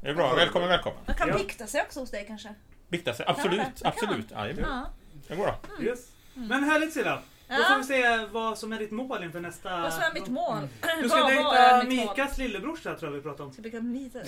Det 0.02 0.10
är 0.10 0.14
bra. 0.16 0.36
Välkommen, 0.36 0.70
välkommen. 0.70 1.00
Man 1.08 1.16
kan 1.16 1.28
Ja. 1.30 1.38
bikta 1.38 1.68
sig 1.68 1.82
också 1.82 2.00
hos 2.00 2.12
dig 2.12 2.26
kanske. 2.28 2.50
Bikta 2.88 3.14
sig. 3.14 3.26
Absolut, 3.30 3.82
absolut. 3.84 4.26
Ja. 4.32 4.44
Det 5.28 5.36
går 5.36 5.44
bra. 5.44 5.60
Yes. 5.82 6.00
Men 6.34 6.64
härligt 6.64 6.94
Silla. 6.94 7.22
Då 7.48 7.56
får 7.64 7.78
vi 7.78 7.84
se 7.84 8.26
vad 8.32 8.58
som 8.58 8.74
är 8.74 8.80
ditt 8.80 8.92
mål 8.92 9.24
inför 9.24 9.40
nästa... 9.40 9.82
Vad 9.82 9.94
som 9.94 10.04
är 10.04 10.14
mitt 10.14 10.28
mål? 10.28 10.68
Du 11.02 11.10
ska 11.10 11.24
dejta? 11.24 11.84
Mikas 11.84 12.38
lillebrorsa 12.38 12.96
tror 12.96 13.12
jag 13.12 13.16
vi 13.16 13.22
pratade 13.22 13.44
om. 13.44 13.54
Ska 13.54 13.62
bygga 13.62 13.82
myter. 13.82 14.28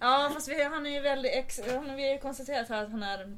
Ja 0.00 0.30
fast 0.34 0.48
vi, 0.48 0.64
han 0.64 0.86
är 0.86 0.90
ju 0.90 1.00
väldigt 1.00 1.32
ex, 1.34 1.60
han, 1.74 1.96
vi 1.96 2.06
har 2.06 2.12
ju 2.14 2.18
konstaterat 2.18 2.68
här 2.68 2.82
att 2.82 2.90
han 2.90 3.02
är 3.02 3.36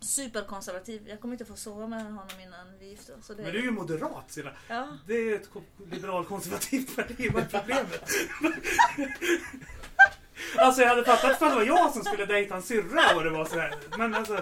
superkonservativ. 0.00 1.08
Jag 1.08 1.20
kommer 1.20 1.34
inte 1.34 1.44
få 1.44 1.56
sova 1.56 1.86
med 1.86 2.04
honom 2.04 2.40
innan 2.42 2.78
vi 2.80 2.88
gifter 2.88 3.18
oss. 3.18 3.28
Men 3.36 3.44
du 3.52 3.58
är 3.58 3.62
ju 3.62 3.70
moderat 3.70 4.24
Silla. 4.32 4.50
Ja. 4.68 4.86
Det 5.06 5.14
är 5.14 5.34
ett 5.34 5.50
ko- 5.52 5.62
liberalkonservativt 5.90 6.96
parti. 6.96 7.30
Vad 7.32 7.42
är 7.42 7.46
problemet? 7.60 8.10
Alltså 10.58 10.82
jag 10.82 10.88
hade 10.88 11.04
fattat 11.04 11.38
för 11.38 11.48
det 11.48 11.54
var 11.54 11.62
jag 11.62 11.92
som 11.92 12.04
skulle 12.04 12.26
dejta 12.26 12.54
en 12.56 12.62
syrra 12.62 13.16
och 13.16 13.24
det 13.24 13.30
var 13.30 13.44
sådär. 13.44 13.74
Men 13.98 14.14
alltså... 14.14 14.40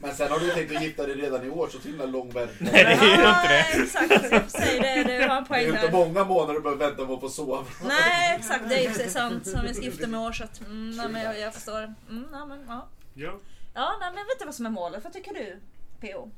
Men 0.00 0.14
sen 0.14 0.30
har 0.32 0.38
du 0.38 0.50
tänkt 0.50 0.76
att 0.76 0.82
gifta 0.82 1.06
dig 1.06 1.14
redan 1.16 1.46
i 1.46 1.50
år, 1.50 1.68
så 1.68 1.78
till 1.78 1.90
himla 1.90 2.04
lång 2.06 2.30
väntan. 2.30 2.56
Nej, 2.60 2.84
det 2.84 2.90
är 2.90 3.04
ju 3.04 3.12
inte 3.14 3.48
det. 3.48 3.48
Nej, 3.48 3.82
exakt. 3.82 4.10
Jag 4.32 4.42
får 4.42 4.58
säga 4.58 4.82
det. 4.82 5.04
Du 5.18 5.28
har 5.28 5.36
en 5.36 5.42
Det 5.42 5.48
poäng 5.48 5.64
är 5.64 5.68
inte 5.68 5.80
där. 5.86 5.92
många 5.92 6.24
månader 6.24 6.54
du 6.54 6.60
behöver 6.60 6.86
vänta 6.86 7.06
på 7.06 7.14
att 7.14 7.20
få 7.20 7.28
sova. 7.28 7.64
Nej, 7.84 8.36
exakt. 8.38 8.68
Det 8.68 8.74
är 8.78 8.82
ju 8.82 8.88
precis 8.88 9.12
sant. 9.12 9.46
Som 9.46 9.62
vi 9.62 9.74
ska 9.74 9.84
gifta 9.84 10.06
med 10.06 10.20
år 10.20 10.32
så 10.32 10.44
att, 10.44 10.60
mm, 10.60 10.90
nej, 10.90 11.08
men 11.08 11.22
jag, 11.22 11.38
jag 11.40 11.54
förstår. 11.54 11.78
Mm, 11.82 12.26
nej, 12.32 12.46
men, 12.48 12.64
ja. 12.68 12.86
Ja. 13.14 13.32
ja, 13.74 13.96
nej, 14.00 14.10
men 14.10 14.18
jag 14.18 14.24
vet 14.24 14.32
inte 14.34 14.44
vad 14.44 14.54
som 14.54 14.66
är 14.66 14.70
målet. 14.70 15.04
Vad 15.04 15.12
tycker 15.12 15.34
du, 15.34 15.60
PO? 16.00 16.30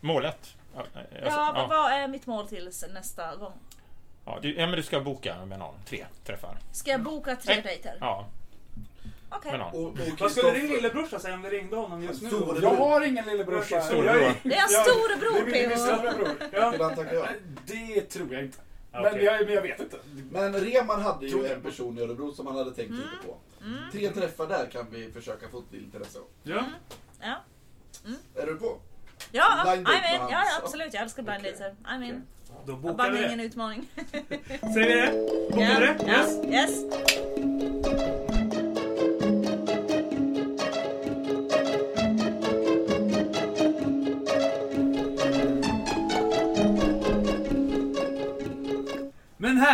Målet? 0.00 0.54
Ja, 0.74 0.80
alltså, 0.80 1.06
Ja, 1.24 1.52
vad, 1.54 1.62
ja. 1.64 1.66
vad 1.68 1.92
är 1.92 2.08
mitt 2.08 2.26
mål 2.26 2.48
till 2.48 2.70
nästa 2.94 3.36
gång? 3.36 3.52
Ja, 4.24 4.38
du, 4.42 4.54
ja, 4.56 4.66
men 4.66 4.76
du 4.76 4.82
ska 4.82 5.00
boka 5.00 5.44
med 5.44 5.58
någon. 5.58 5.74
Tre 5.86 6.06
träffar. 6.26 6.58
Ska 6.72 6.90
jag 6.90 7.00
boka 7.02 7.36
tre 7.36 7.60
dejter? 7.60 7.96
Ja, 8.00 8.26
Okej. 9.30 9.60
Och, 9.72 9.84
och 9.84 9.98
Vad 10.20 10.30
skulle 10.32 10.50
din 10.52 10.66
lillebrorsa 10.66 11.18
säga 11.18 11.34
om 11.34 11.42
vi 11.42 11.48
ringde 11.50 11.76
honom 11.76 12.02
just 12.02 12.22
nu? 12.22 12.28
Storebror. 12.28 12.62
Jag 12.62 12.74
har 12.74 13.00
ingen 13.00 13.24
lillebrorsa. 13.26 13.80
Storebror. 13.80 14.12
Det 14.42 14.54
är 14.54 14.62
en 14.62 14.70
jag- 14.70 14.70
storebror, 14.70 15.50
Det 15.52 15.64
är 15.64 15.68
min 15.68 15.78
storebror. 15.78 16.28
Ja. 16.52 17.28
Det 17.66 18.00
tror 18.00 18.32
jag 18.32 18.42
inte. 18.42 18.58
Men, 18.92 19.06
Okej. 19.06 19.24
jag, 19.24 19.44
men 19.44 19.54
jag 19.54 19.62
vet 19.62 19.80
inte. 19.80 19.96
Men 20.30 20.54
Reman 20.54 21.02
hade 21.02 21.28
Tror 21.28 21.42
ju 21.42 21.48
jag. 21.48 21.56
en 21.56 21.62
person 21.62 21.98
i 21.98 22.00
Örebro 22.02 22.32
som 22.32 22.46
han 22.46 22.56
hade 22.56 22.70
tänkt 22.70 22.88
Mm. 22.90 23.00
lite 23.02 23.26
på. 23.26 23.36
Tre 23.92 24.08
träffar 24.10 24.46
där 24.46 24.66
kan 24.72 24.86
vi 24.90 25.12
försöka 25.12 25.48
få 25.48 25.60
till 25.62 25.84
intresse 25.84 26.18
av. 26.18 26.24
Ja. 26.42 26.64
Ja, 27.20 27.34
Är 28.42 28.46
du 28.46 28.54
på? 28.56 28.78
ja 29.32 29.62
Blind 29.66 29.86
date 29.86 29.96
I'm 29.98 30.14
in. 30.14 30.20
Ja, 30.30 30.36
hans- 30.38 30.48
ja, 30.50 30.60
absolut. 30.64 30.94
Jag 30.94 31.02
älskar 31.02 31.22
blind 31.22 31.38
Okej. 31.40 31.52
dater. 31.52 31.74
I'm 31.84 32.04
in. 32.08 32.22
Då 32.66 32.76
bokar 32.76 32.94
bara 32.94 33.10
vi 33.10 33.24
ingen 33.26 33.38
det. 33.38 33.44
utmaning. 33.44 33.88
Säger 34.74 34.74
vi 34.74 34.94
det? 34.94 35.12
Bokar 35.50 35.80
vi 35.80 35.86
det? 35.86 35.96
ja, 36.06 36.12
Yes. 36.12 36.44
yes. 36.70 36.84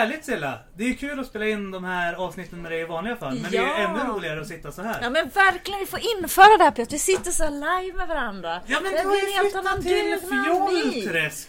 Härligt 0.06 0.24
Silla! 0.24 0.58
Det 0.76 0.84
är 0.84 0.94
kul 0.94 1.20
att 1.20 1.26
spela 1.26 1.46
in 1.46 1.70
de 1.70 1.84
här 1.84 2.14
avsnitten 2.14 2.62
med 2.62 2.72
dig 2.72 2.80
i 2.80 2.84
vanliga 2.84 3.16
fall. 3.16 3.34
Men 3.42 3.50
det 3.50 3.56
är 3.56 3.62
Ja. 3.62 3.74
ännu 3.74 4.12
roligare 4.12 4.40
att 4.40 4.48
sitta 4.48 4.72
så 4.72 4.82
här. 4.82 4.98
Ja 5.02 5.10
men 5.10 5.28
verkligen, 5.28 5.80
vi 5.80 5.86
får 5.86 6.00
införa 6.18 6.56
det 6.58 6.64
här 6.64 6.82
att 6.82 6.92
vi 6.92 6.98
sitter 6.98 7.30
så 7.30 7.44
här 7.44 7.50
live 7.82 7.96
med 7.96 8.08
varandra. 8.08 8.60
Ja 8.66 8.78
men 8.82 8.92
det 8.92 9.02
du 9.02 9.08
har 9.08 9.14
ju 9.16 9.50
flyttat 9.50 9.82
till. 9.82 10.18
Fjollträsk! 10.28 11.48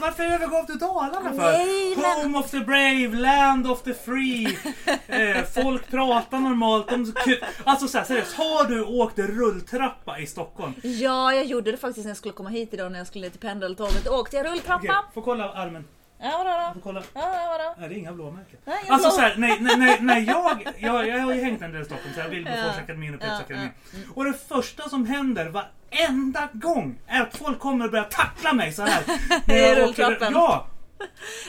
Varför 0.00 0.22
övergav 0.24 0.66
du 0.66 0.74
Dalarna 0.74 1.30
för? 1.32 1.52
Nej, 1.52 1.96
men- 1.96 2.22
Home 2.24 2.38
of 2.38 2.50
the 2.50 2.58
brave, 2.60 3.08
land 3.16 3.66
of 3.70 3.82
the 3.82 3.94
free. 3.94 4.58
Eh, 5.08 5.44
folk 5.54 5.90
pratar 5.90 6.38
normalt. 6.38 6.86
kul. 7.24 7.44
Alltså 7.64 7.88
så 7.88 7.98
här, 7.98 8.04
seriöst, 8.04 8.34
har 8.36 8.64
du 8.64 8.84
åkt 8.84 9.18
rulltrappa 9.18 10.18
i 10.18 10.26
Stockholm? 10.26 10.72
Ja, 10.82 11.34
jag 11.34 11.44
gjorde 11.44 11.70
det 11.70 11.76
faktiskt 11.76 12.04
när 12.04 12.10
jag 12.10 12.16
skulle 12.16 12.34
komma 12.34 12.48
hit 12.48 12.74
idag 12.74 12.92
när 12.92 12.98
jag 12.98 13.06
skulle 13.06 13.30
till 13.30 13.40
pendeltåget. 13.40 14.08
Åkte 14.08 14.36
jag 14.36 14.46
rulltrappa. 14.46 14.78
Okej, 14.78 14.90
får 15.14 15.22
kolla 15.22 15.52
armen. 15.52 15.84
Ja, 16.22 16.44
vadå 16.44 16.72
då? 16.74 16.80
kolla. 16.82 17.02
Ja, 17.14 17.46
vadå? 17.58 17.88
Det 17.88 17.94
är 17.94 17.98
inga 17.98 18.12
blåmärken. 18.12 18.58
Nej, 18.64 18.78
inga 18.84 18.92
Alltså 18.94 19.08
blå- 19.08 19.14
såhär, 19.16 19.34
nej, 19.38 19.56
nej, 19.60 19.76
nej, 19.76 19.98
nej 20.00 20.24
jag, 20.24 20.66
jag, 20.78 21.08
jag 21.08 21.18
har 21.20 21.32
ju 21.34 21.42
hängt 21.42 21.62
en 21.62 21.72
del 21.72 21.82
i 21.82 21.84
Stockholm 21.84 22.14
så 22.14 22.20
jag 22.20 22.28
vill 22.28 22.44
på 22.44 22.50
Ja. 22.50 22.70
Akademin 22.70 23.14
och 23.14 23.20
Ja, 23.22 23.26
Pressakademin. 23.26 23.70
Och 24.14 24.24
det 24.24 24.34
första 24.48 24.88
som 24.88 25.06
händer 25.06 25.48
varenda 25.48 26.48
gång 26.52 26.98
är 27.06 27.20
att 27.22 27.36
folk 27.36 27.58
kommer 27.58 27.84
och 27.84 27.90
börjar 27.90 28.04
tackla 28.04 28.52
mig 28.52 28.72
så 28.72 28.82
här. 28.82 29.02
I 29.54 29.74
rulltrappen. 29.74 30.32
Ja! 30.32 30.66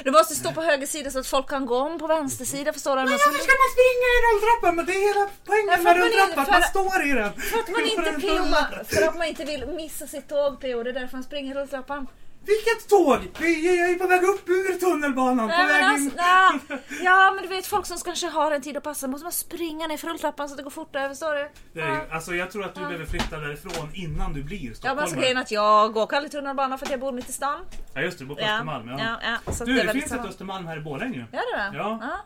Du 0.04 0.12
måste 0.12 0.36
stå 0.36 0.52
på 0.52 0.62
höger 0.62 0.88
sida 0.88 1.12
så 1.12 1.20
att 1.20 1.28
folk 1.28 1.50
kan 1.50 1.66
gå 1.66 1.78
om 1.78 2.00
på 2.00 2.08
vänster 2.08 2.46
sida 2.46 2.74
förstår 2.74 2.92
du? 2.96 3.02
Men 3.02 3.12
varför 3.12 3.24
ska 3.32 3.52
man 3.64 3.72
springa 3.76 4.08
i 4.16 4.20
rulltrappan? 4.28 4.76
Men 4.76 4.86
det 4.86 4.92
är 4.92 5.08
hela 5.08 5.20
Ja, 5.20 5.30
poängen 5.46 5.84
med 5.84 5.98
rulltrappan, 5.98 6.46
man 6.52 6.62
står 6.64 7.06
i 7.08 7.12
den. 7.12 7.34
För 7.34 7.60
att 7.60 7.70
man 7.70 7.82
inte 7.86 8.96
för 8.96 9.08
att 9.08 9.18
man 9.18 9.28
inte 9.28 9.46
vill 9.46 9.66
missa 9.68 10.08
sitt 10.08 10.30
tåg 10.30 10.62
PO, 10.62 10.84
det 10.84 10.90
är 10.90 10.94
därför 10.94 11.18
man 11.18 11.24
springer 11.24 11.56
rulltrappan. 11.56 12.08
Vilket 12.46 12.90
tåg? 12.90 13.18
Jag 13.40 13.90
är 13.90 13.96
på 14.00 14.08
väg 14.08 14.24
upp 14.24 14.50
ur 14.50 14.80
tunnelbanan, 14.80 15.38
på 15.50 15.56
Nej, 15.58 15.58
men 15.58 15.68
väg 15.68 15.84
alltså, 15.84 16.06
in. 16.06 16.12
ja, 16.18 16.60
ja 17.04 17.32
men 17.36 17.44
du 17.44 17.50
vet 17.50 17.66
folk 17.66 17.86
som 17.86 17.98
kanske 17.98 18.28
har 18.28 18.52
en 18.52 18.62
tid 18.62 18.78
att 18.78 18.84
passa 18.84 19.08
måste 19.08 19.24
man 19.26 19.32
springa 19.32 19.88
ner 19.88 19.98
för 19.98 20.08
rulltrappan 20.08 20.50
så 20.50 20.54
att 20.54 20.58
det 20.58 20.64
går 20.64 20.70
fortare, 20.72 21.10
förstår 21.10 21.34
du? 21.36 21.50
Det 21.74 21.82
är, 21.82 21.96
ju- 21.96 22.12
alltså 22.12 22.36
jag 22.36 22.52
tror 22.52 22.66
att 22.66 22.76
du 22.76 22.82
behöver 22.82 23.06
flytta 23.06 23.38
därifrån 23.40 23.90
innan 23.94 24.34
du 24.34 24.44
blir 24.44 24.58
Ja 24.58 24.64
men 24.64 24.72
alltså 24.72 24.86
stockholmare. 24.92 25.22
grejen 25.22 25.38
att 25.38 25.52
jag 25.52 25.98
åker 25.98 26.16
aldrig 26.18 26.32
tunnelbana 26.32 26.78
för 26.78 26.86
att 26.86 26.92
jag 26.92 27.00
bor 27.00 27.12
mitt 27.12 27.30
i 27.30 27.34
stan. 27.34 27.60
Ja 27.94 28.02
just 28.02 28.18
det, 28.18 28.24
du 28.24 28.28
bor 28.28 28.36
på 28.36 28.42
Ja, 28.42 28.54
Östermalm. 28.54 28.88
Ja. 28.90 29.00
ja, 29.24 29.40
ja, 29.48 29.66
Du, 29.66 29.74
det 29.74 29.84
det 29.84 29.92
finns 29.94 30.12
ett. 30.12 30.26
Östermalm 30.26 30.68
här 30.68 30.78
i 30.78 30.82
Borlänge. 30.82 31.26
Ja 31.32 31.40
det 31.54 31.58
är 31.62 31.72
det? 31.72 31.78
Ja. 31.78 32.00
ja. 32.02 32.18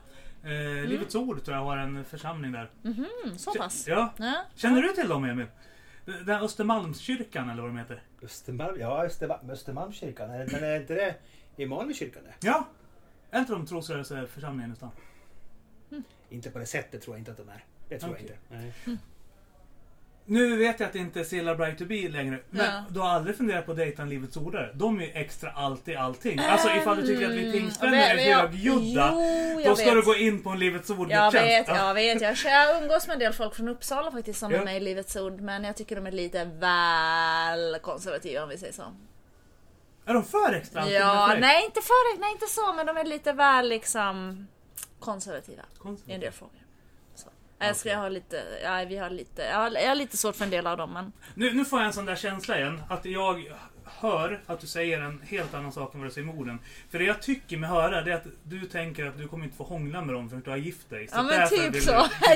Eh, 0.49 0.89
Livets 0.89 1.15
Ord 1.15 1.43
tror 1.45 1.57
jag 1.57 1.63
har 1.63 1.77
en 1.77 2.05
församling 2.05 2.51
där. 2.51 2.69
Mm, 2.85 3.37
så 3.37 3.53
pass. 3.53 3.83
Ja. 3.87 4.13
Ja. 4.17 4.33
Känner 4.55 4.81
du 4.81 4.89
till 4.89 5.07
dem 5.09 5.23
Emil? 5.25 5.45
Den 6.25 6.41
Östermalmskyrkan 6.41 7.49
eller 7.49 7.61
vad 7.61 7.71
de 7.71 7.77
heter? 7.77 8.03
Östermalm, 8.25 8.79
ja 8.79 9.05
Östermalm, 9.05 9.49
Östermalmskyrkan. 9.49 10.29
Men 10.29 10.63
är 10.63 10.79
inte 10.79 10.95
det 10.95 11.15
det? 12.23 12.47
Ja! 12.47 12.67
Är 13.31 13.39
inte 13.39 13.53
de 13.53 13.65
trosrörelseförsamlingen 13.65 14.73
i 14.73 14.75
stan? 14.75 14.91
Inte 16.29 16.49
på 16.49 16.59
det 16.59 16.65
sättet 16.65 17.01
tror 17.01 17.15
jag 17.15 17.21
inte 17.21 17.31
att 17.31 17.37
de 17.37 17.49
är. 17.49 17.63
Det 17.89 17.99
tror 17.99 18.11
Okej. 18.11 18.37
jag 18.49 18.57
inte. 18.57 18.73
Nej. 18.87 18.97
Nu 20.27 20.57
vet 20.57 20.79
jag 20.79 20.87
att 20.87 20.93
det 20.93 20.99
inte 20.99 21.19
är 21.19 21.23
Cilla 21.23 21.55
Bright 21.55 21.77
to 21.77 21.85
be 21.85 22.09
längre. 22.09 22.39
Men 22.49 22.65
Ja. 22.65 22.83
du 22.89 22.99
har 22.99 23.09
aldrig 23.09 23.37
funderat 23.37 23.65
på 23.65 23.71
att 23.71 23.77
dejta 23.77 24.01
en 24.01 24.09
Livets 24.09 24.37
Ordare? 24.37 24.71
De 24.73 24.99
är 24.99 25.05
ju 25.05 25.11
extra 25.13 25.51
allt 25.51 25.87
i 25.87 25.95
allting. 25.95 26.39
Alltså 26.39 26.69
ifall 26.69 26.97
du 26.97 27.07
tycker 27.07 27.25
att 27.25 27.31
vi 27.31 27.51
pingstvänner 27.51 27.97
men- 28.15 28.19
är 28.19 28.29
jag- 28.29 28.37
högljudda. 28.39 29.13
Jag 29.55 29.65
Då 29.65 29.75
ska 29.75 29.85
vet. 29.85 29.93
du 29.93 30.01
gå 30.01 30.15
in 30.15 30.43
på 30.43 30.49
en 30.49 30.59
Livets 30.59 30.89
Jag 30.89 30.99
Ord-gudstjänst. 30.99 31.35
vet, 31.35 31.67
Ja. 31.67 31.87
jag 31.87 31.93
vet. 31.93 32.21
Jag, 32.21 32.35
jag 32.45 32.81
umgås 32.83 33.07
med 33.07 33.13
en 33.13 33.19
del 33.19 33.33
folk 33.33 33.55
från 33.55 33.67
Uppsala 33.67 34.11
faktiskt 34.11 34.39
som 34.39 34.51
Ja. 34.51 34.57
är 34.61 34.65
med 34.65 34.77
i 34.77 34.79
Livets 34.79 35.15
Ord. 35.15 35.41
Men 35.41 35.63
jag 35.63 35.75
tycker 35.75 35.95
de 35.95 36.07
är 36.07 36.11
lite 36.11 36.45
väl 36.45 37.79
konservativa 37.81 38.43
om 38.43 38.49
vi 38.49 38.57
säger 38.57 38.73
så. 38.73 38.83
Är 40.05 40.13
de 40.13 40.23
för 40.23 40.53
extra 40.53 40.89
Ja, 40.89 41.35
nej 41.39 41.65
inte 41.65 41.81
för 41.81 42.19
nej 42.19 42.31
inte 42.31 42.45
så 42.47 42.73
men 42.73 42.85
de 42.85 42.97
är 42.97 43.03
lite 43.03 43.33
väl 43.33 43.69
liksom 43.69 44.47
konservativa 44.99 45.61
i 45.75 45.77
Konstigt. 45.77 46.13
en 46.13 46.19
del 46.19 46.31
frågor. 46.31 46.59
Så. 47.65 47.69
Jag 47.69 47.75
ska 47.75 47.95
ha 47.95 48.09
lite, 48.09 48.43
ja, 48.63 48.85
vi 48.89 48.97
har 48.97 49.09
lite, 49.09 49.41
jag 49.41 49.57
har, 49.57 49.71
jag 49.71 49.87
har 49.87 49.95
lite 49.95 50.17
svårt 50.17 50.35
för 50.35 50.43
en 50.43 50.49
del 50.49 50.67
av 50.67 50.77
dem 50.77 50.93
men 50.93 51.11
Nu, 51.33 51.53
nu 51.53 51.65
får 51.65 51.79
jag 51.79 51.87
en 51.87 51.93
sån 51.93 52.05
där 52.05 52.15
känsla 52.15 52.59
igen. 52.59 52.81
Att 52.89 53.05
jag 53.05 53.45
hör 53.99 54.41
att 54.45 54.59
du 54.59 54.67
säger 54.67 55.01
en 55.01 55.21
helt 55.21 55.53
annan 55.53 55.71
sak 55.71 55.93
än 55.93 55.99
vad 55.99 56.09
du 56.09 56.13
säger 56.13 56.27
med 56.27 56.35
orden. 56.35 56.59
För 56.91 56.99
det 56.99 57.05
jag 57.05 57.21
tycker 57.21 57.57
med 57.57 57.69
höra 57.69 58.01
det 58.01 58.11
är 58.11 58.15
att 58.15 58.27
du 58.43 58.65
tänker 58.65 59.05
att 59.05 59.17
du 59.17 59.27
kommer 59.27 59.45
inte 59.45 59.57
få 59.57 59.63
hångla 59.63 60.01
med 60.01 60.15
dem 60.15 60.29
för 60.29 60.37
att 60.37 60.45
du 60.45 60.49
har 60.49 60.57
gift 60.57 60.89
dig. 60.89 61.09
Ja, 61.11 61.23
men 61.23 61.49
typ 61.49 61.83
så. 61.83 61.91
Du. 61.91 62.35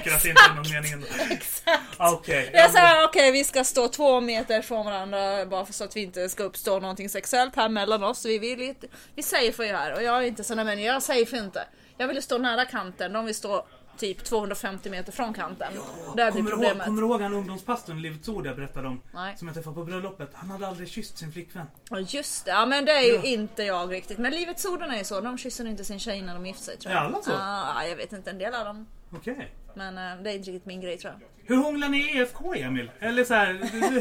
Exakt! 1.33 1.83
Ah, 1.97 2.11
Okej. 2.13 2.49
Jag 2.53 2.71
sa 2.71 3.05
okej 3.05 3.31
vi 3.31 3.43
ska 3.43 3.63
stå 3.63 3.87
två 3.87 4.21
meter 4.21 4.61
från 4.61 4.85
varandra 4.85 5.45
bara 5.45 5.65
för 5.65 5.73
så 5.73 5.83
att 5.83 5.95
vi 5.95 6.01
inte 6.01 6.29
ska 6.29 6.43
uppstå 6.43 6.79
någonting 6.79 7.09
sexuellt 7.09 7.55
här 7.55 7.69
mellan 7.69 8.03
oss. 8.03 8.25
Vi, 8.25 8.67
inte, 8.67 8.87
vi 9.15 9.23
säger 9.23 9.51
för 9.51 9.63
här 9.63 9.93
och 9.93 10.03
jag 10.03 10.17
är 10.17 10.27
inte 10.27 10.43
sån 10.43 10.57
men 10.57 10.83
jag 10.83 11.03
säger 11.03 11.25
för 11.25 11.37
inte. 11.37 11.67
Jag 11.97 12.07
vill 12.07 12.21
stå 12.21 12.37
nära 12.37 12.65
kanten, 12.65 13.13
de 13.13 13.25
vill 13.25 13.35
stå 13.35 13.67
typ 13.99 14.23
250 14.23 14.89
meter 14.89 15.11
från 15.11 15.33
kanten. 15.33 15.73
Där 16.15 16.31
blir 16.31 16.41
Kommer 16.41 16.51
ihåg, 16.51 16.59
problemet. 16.59 16.85
kommer 16.85 17.01
du 17.01 17.07
ihåg 17.07 17.21
han 17.21 17.33
ungdomspastorn 17.33 17.97
i 17.97 18.01
Livets 18.01 18.29
Ord 18.29 18.45
jag 18.45 18.55
berättade 18.55 18.87
om? 18.87 19.01
Nej. 19.13 19.37
Som 19.37 19.47
jag 19.47 19.55
träffade 19.55 19.75
på 19.75 19.83
bröllopet. 19.83 20.29
Han 20.33 20.49
hade 20.51 20.67
aldrig 20.67 20.89
kysst 20.89 21.17
sin 21.17 21.31
flickvän. 21.31 21.65
Ja 21.89 21.99
just 21.99 22.45
det, 22.45 22.51
ja 22.51 22.65
men 22.65 22.85
det 22.85 22.91
är 22.91 23.01
ju 23.01 23.13
Ja. 23.15 23.23
inte 23.23 23.63
jag 23.63 23.91
riktigt. 23.91 24.17
Men 24.17 24.31
Livets 24.31 24.65
Orden 24.65 24.91
är 24.91 24.97
ju 24.97 25.03
så, 25.03 25.21
de 25.21 25.37
kysser 25.37 25.65
inte 25.67 25.85
sin 25.85 25.99
tjej 25.99 26.21
när 26.21 26.33
de 26.33 26.45
gifter 26.45 26.63
sig 26.63 26.77
tror 26.77 26.93
jag. 26.93 27.03
Är 27.03 27.07
alla 27.07 27.21
så? 27.21 27.31
Ja, 27.31 27.85
jag 27.85 27.95
vet 27.95 28.13
inte, 28.13 28.29
en 28.29 28.37
del 28.37 28.53
av 28.55 28.65
dem. 28.65 28.87
Okej. 29.15 29.51
Men 29.73 29.97
eh, 29.97 30.23
det 30.23 30.31
är 30.31 30.35
inte 30.35 30.49
riktigt 30.51 30.65
min 30.65 30.81
grej 30.81 30.97
tror 30.97 31.13
jag. 31.13 31.19
Hur 31.55 31.63
hånglar 31.63 31.89
ni 31.89 31.97
i 31.97 32.17
EFK 32.17 32.53
Emil? 32.55 32.91
Eller 32.99 33.23
så 33.23 33.33
här, 33.33 33.53
du, 33.71 33.79
du, 33.79 33.99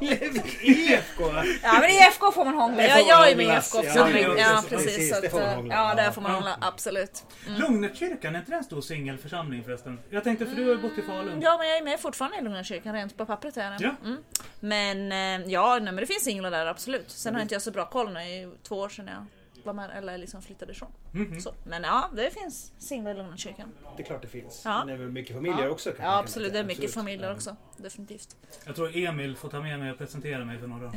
IFK! 0.62 1.22
Ja 1.62 1.72
men 1.80 1.90
i 1.90 1.94
IFK 1.94 2.32
får 2.32 2.44
man 2.44 2.54
hångla. 2.54 2.82
Jag, 2.82 3.00
jag 3.08 3.30
är 3.30 3.36
med 3.36 3.46
i 3.46 3.48
Ja, 3.48 3.60
församling. 3.60 4.22
ja, 4.22 4.34
Ja 4.38 4.62
precis, 4.68 4.86
precis. 4.96 5.30
Så 5.30 5.38
att, 5.38 5.66
ja 5.68 5.94
där 5.94 6.10
får 6.10 6.22
man 6.22 6.30
Ja. 6.30 6.36
hångla, 6.36 6.58
absolut. 6.60 7.24
Lugnetkyrkan, 7.46 8.34
är 8.34 8.38
inte 8.38 8.50
det 8.50 8.56
en 8.56 8.64
stor 8.64 8.80
singelförsamling 8.80 9.64
förresten? 9.64 9.98
Jag 10.10 10.24
tänkte 10.24 10.46
för 10.46 10.56
du 10.56 10.62
har 10.62 10.70
ju 10.70 10.78
bott 10.82 10.98
i 10.98 11.02
Falun. 11.02 11.40
Ja 11.42 11.58
men 11.58 11.68
jag 11.68 11.78
är 11.78 11.82
med 11.84 12.00
fortfarande 12.00 12.38
i 12.38 12.42
Lugna 12.42 12.64
kyrkan, 12.64 12.94
rent 12.94 13.16
på 13.16 13.26
pappret 13.26 13.56
är 13.56 13.64
jag 13.72 13.80
det. 13.80 13.84
Ja. 14.02 14.08
Mm. 14.08 14.18
Men 14.60 15.12
eh, 15.42 15.52
ja, 15.52 15.74
nej, 15.74 15.82
men 15.84 15.96
det 15.96 16.06
finns 16.06 16.24
singlar 16.24 16.50
där 16.50 16.66
absolut. 16.66 17.10
Sen 17.10 17.34
har 17.34 17.42
inte 17.42 17.54
jag 17.54 17.62
så 17.62 17.70
bra 17.70 17.86
koll 17.86 18.06
nu, 18.12 18.14
det 18.14 18.20
är 18.20 18.40
ju 18.40 18.50
två 18.62 18.76
år 18.76 18.88
sedan 18.88 19.06
jag 19.06 19.26
var 19.66 19.72
med, 19.72 19.90
eller 19.98 20.18
liksom 20.18 20.42
flyttade 20.42 20.72
ifrån. 20.72 20.88
Mhm. 21.12 21.40
Så, 21.40 21.54
men 21.64 21.82
ja, 21.82 22.10
det 22.16 22.30
finns 22.30 22.72
singlar 22.78 23.10
i 23.10 23.14
Lugna 23.14 23.36
kyrkan. 23.36 23.68
Det 23.96 24.02
är 24.02 24.06
klart 24.06 24.22
det 24.22 24.28
finns. 24.28 24.62
Ja. 24.64 24.78
Men 24.78 24.86
det 24.86 24.92
är 24.92 24.96
väl 24.98 25.10
mycket 25.10 25.36
familjer 25.36 25.64
Ja. 25.64 25.70
också? 25.70 25.92
kan 25.92 26.06
Ja 26.06 26.18
absolut, 26.18 26.52
det 26.52 26.58
är 26.58 26.64
mycket 26.64 26.84
Absolut. 26.84 26.94
familjer 26.94 27.28
Ja. 27.28 27.34
också. 27.34 27.56
Definitivt. 27.76 28.36
Jag 28.66 28.76
tror 28.76 28.96
Emil 28.96 29.36
får 29.36 29.48
ta 29.48 29.60
med 29.60 29.78
mig 29.78 29.90
och 29.92 29.98
presentera 29.98 30.44
mig 30.44 30.58
för 30.58 30.66
några. 30.66 30.92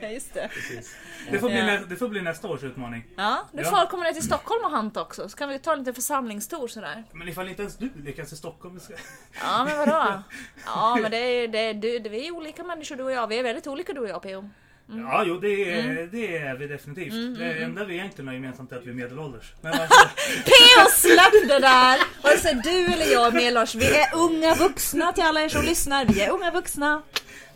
Just 0.12 0.34
det. 0.34 0.48
Precis. 0.48 0.96
Det 1.30 1.38
får, 1.38 1.48
bli 1.48 1.58
Ja. 1.58 1.80
det 1.88 1.96
får 1.96 2.08
bli 2.08 2.22
nästa 2.22 2.48
års 2.48 2.62
utmaning. 2.62 3.04
Ja, 3.16 3.38
du 3.52 3.62
Ja. 3.62 3.70
får 3.70 3.86
komma 3.90 4.02
ner 4.02 4.12
till 4.12 4.22
Stockholm 4.26 4.64
och 4.64 4.70
hanta 4.70 5.02
också, 5.02 5.28
så 5.28 5.36
kan 5.36 5.48
vi 5.48 5.58
ta 5.58 5.72
en 5.72 5.78
liten 5.78 5.94
församlingstur 5.94 6.66
sådär. 6.68 7.04
Men 7.12 7.28
ifall 7.28 7.48
inte 7.48 7.62
ens 7.62 7.76
du 7.76 7.90
lyckas 7.96 8.32
i 8.32 8.36
Stockholm. 8.36 8.80
Ska... 8.80 8.94
Ja 9.42 9.64
men 9.64 9.78
vadå? 9.78 10.22
Ja 10.66 10.98
men 11.02 11.10
det 11.10 11.16
är, 11.16 11.48
det 11.48 11.58
är, 11.58 11.74
du, 11.74 11.98
det, 11.98 12.08
vi 12.08 12.26
är 12.28 12.32
olika 12.34 12.64
människor 12.64 12.96
du 12.96 13.02
och 13.04 13.12
jag, 13.12 13.26
vi 13.26 13.38
är 13.38 13.42
väldigt 13.42 13.66
olika 13.66 13.92
du 13.92 14.00
och 14.00 14.08
jag 14.08 14.22
PO. 14.22 14.48
Ja, 14.88 15.24
jo 15.26 15.38
det 15.40 15.72
är, 15.72 15.84
Mm. 15.84 16.08
det 16.12 16.36
är 16.36 16.56
vi 16.56 16.66
definitivt. 16.66 17.38
det 17.38 17.52
enda 17.52 17.84
vi 17.84 17.94
egentligen 17.94 18.26
har 18.28 18.34
gemensamt 18.34 18.72
är 18.72 18.76
att 18.76 18.86
vi 18.86 18.90
är 18.90 18.94
medelålders. 18.94 19.52
Men 19.60 19.72
alltså, 19.80 20.08
PO 20.44 20.90
släpp 20.90 21.48
det 21.48 21.58
där! 21.58 22.22
Vare 22.22 22.38
sig 22.38 22.54
du 22.64 22.84
eller 22.92 23.12
jag 23.12 23.34
medelålders, 23.34 23.74
vi 23.74 23.96
är 23.96 24.14
unga 24.14 24.54
vuxna 24.54 25.12
till 25.12 25.24
alla 25.24 25.42
er 25.42 25.48
som 25.48 25.62
lyssnar, 25.64 26.04
vi 26.04 26.20
är 26.20 26.30
unga 26.30 26.50
vuxna. 26.50 27.02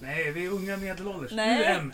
nej, 0.00 0.32
vi 0.32 0.46
är 0.46 0.50
unga 0.50 0.76
medelålders. 0.76 1.32
Nej. 1.32 1.76
UM. 1.78 1.92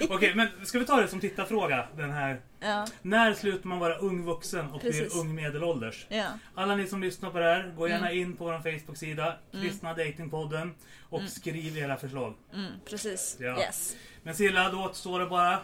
Okej, 0.10 0.34
men 0.34 0.48
ska 0.64 0.78
vi 0.78 0.84
ta 0.84 1.00
det 1.00 1.08
som 1.08 1.20
tittarfråga? 1.20 1.86
Den 1.96 2.10
här. 2.10 2.40
Ja, 2.60 2.86
När 3.02 3.34
slutar 3.34 3.68
man 3.68 3.78
vara 3.78 3.94
ung 3.96 4.24
vuxen 4.24 4.70
och 4.70 4.80
Precis. 4.80 5.00
blir 5.12 5.20
ung 5.20 5.34
medelålders? 5.34 6.06
ja. 6.08 6.24
Alla 6.54 6.76
ni 6.76 6.86
som 6.86 7.02
lyssnar 7.02 7.30
på 7.30 7.38
det 7.38 7.44
här, 7.44 7.72
gå 7.76 7.88
gärna 7.88 8.10
Mm. 8.10 8.22
in 8.22 8.36
på 8.36 8.44
vår 8.44 8.58
Facebook-sida, 8.78 9.34
Kristna 9.52 9.94
Datingpodden 9.94 10.74
och 11.10 11.22
skriv 11.22 11.78
era 11.78 11.96
förslag. 11.96 12.34
Mm, 12.54 12.72
precis. 12.90 13.36
Ja. 13.40 13.58
Yes. 13.60 13.96
Men 14.28 14.34
Silla, 14.34 14.70
då 14.70 14.78
återstår 14.78 15.20
det 15.20 15.26
bara 15.26 15.58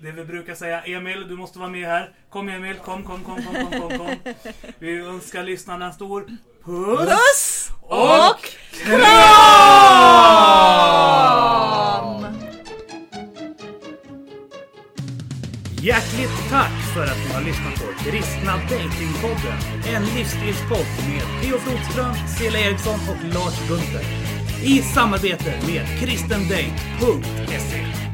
det 0.00 0.10
vi 0.12 0.24
brukar 0.24 0.54
säga. 0.54 0.80
Emil, 0.80 1.28
du 1.28 1.36
måste 1.36 1.58
vara 1.58 1.68
med 1.68 1.88
här. 1.88 2.10
Kom 2.30 2.48
Emil, 2.48 2.76
kom, 2.76 3.04
kom, 3.04 3.24
kom, 3.24 3.42
kom, 3.42 3.54
kom, 3.54 3.70
kom, 3.80 3.98
kom. 3.98 4.16
Vi 4.78 5.00
önskar 5.00 5.42
lyssnarna 5.42 5.86
en 5.86 5.92
stor 5.92 6.20
puss 6.64 7.08
Puss 7.08 7.70
och 7.80 8.44
kram! 8.72 9.02
Hjärtligt 15.82 16.50
tack 16.50 16.94
för 16.94 17.02
att 17.04 17.18
ni 17.28 17.32
har 17.34 17.42
lyssnat 17.42 17.74
på 17.74 17.86
Kristna 18.04 18.56
Datingpodden. 18.56 19.58
En 19.94 20.04
livsstilspodd 20.04 20.86
med 21.08 21.22
Theo 21.42 21.58
Flodström, 21.58 22.14
Cela 22.38 22.58
Eriksson 22.58 23.00
och 23.10 23.24
Lars 23.34 23.68
Gunther. 23.68 24.41
I 24.64 24.82
samarbete 24.82 25.52
med 25.66 26.00
kristendate.se. 26.00 28.11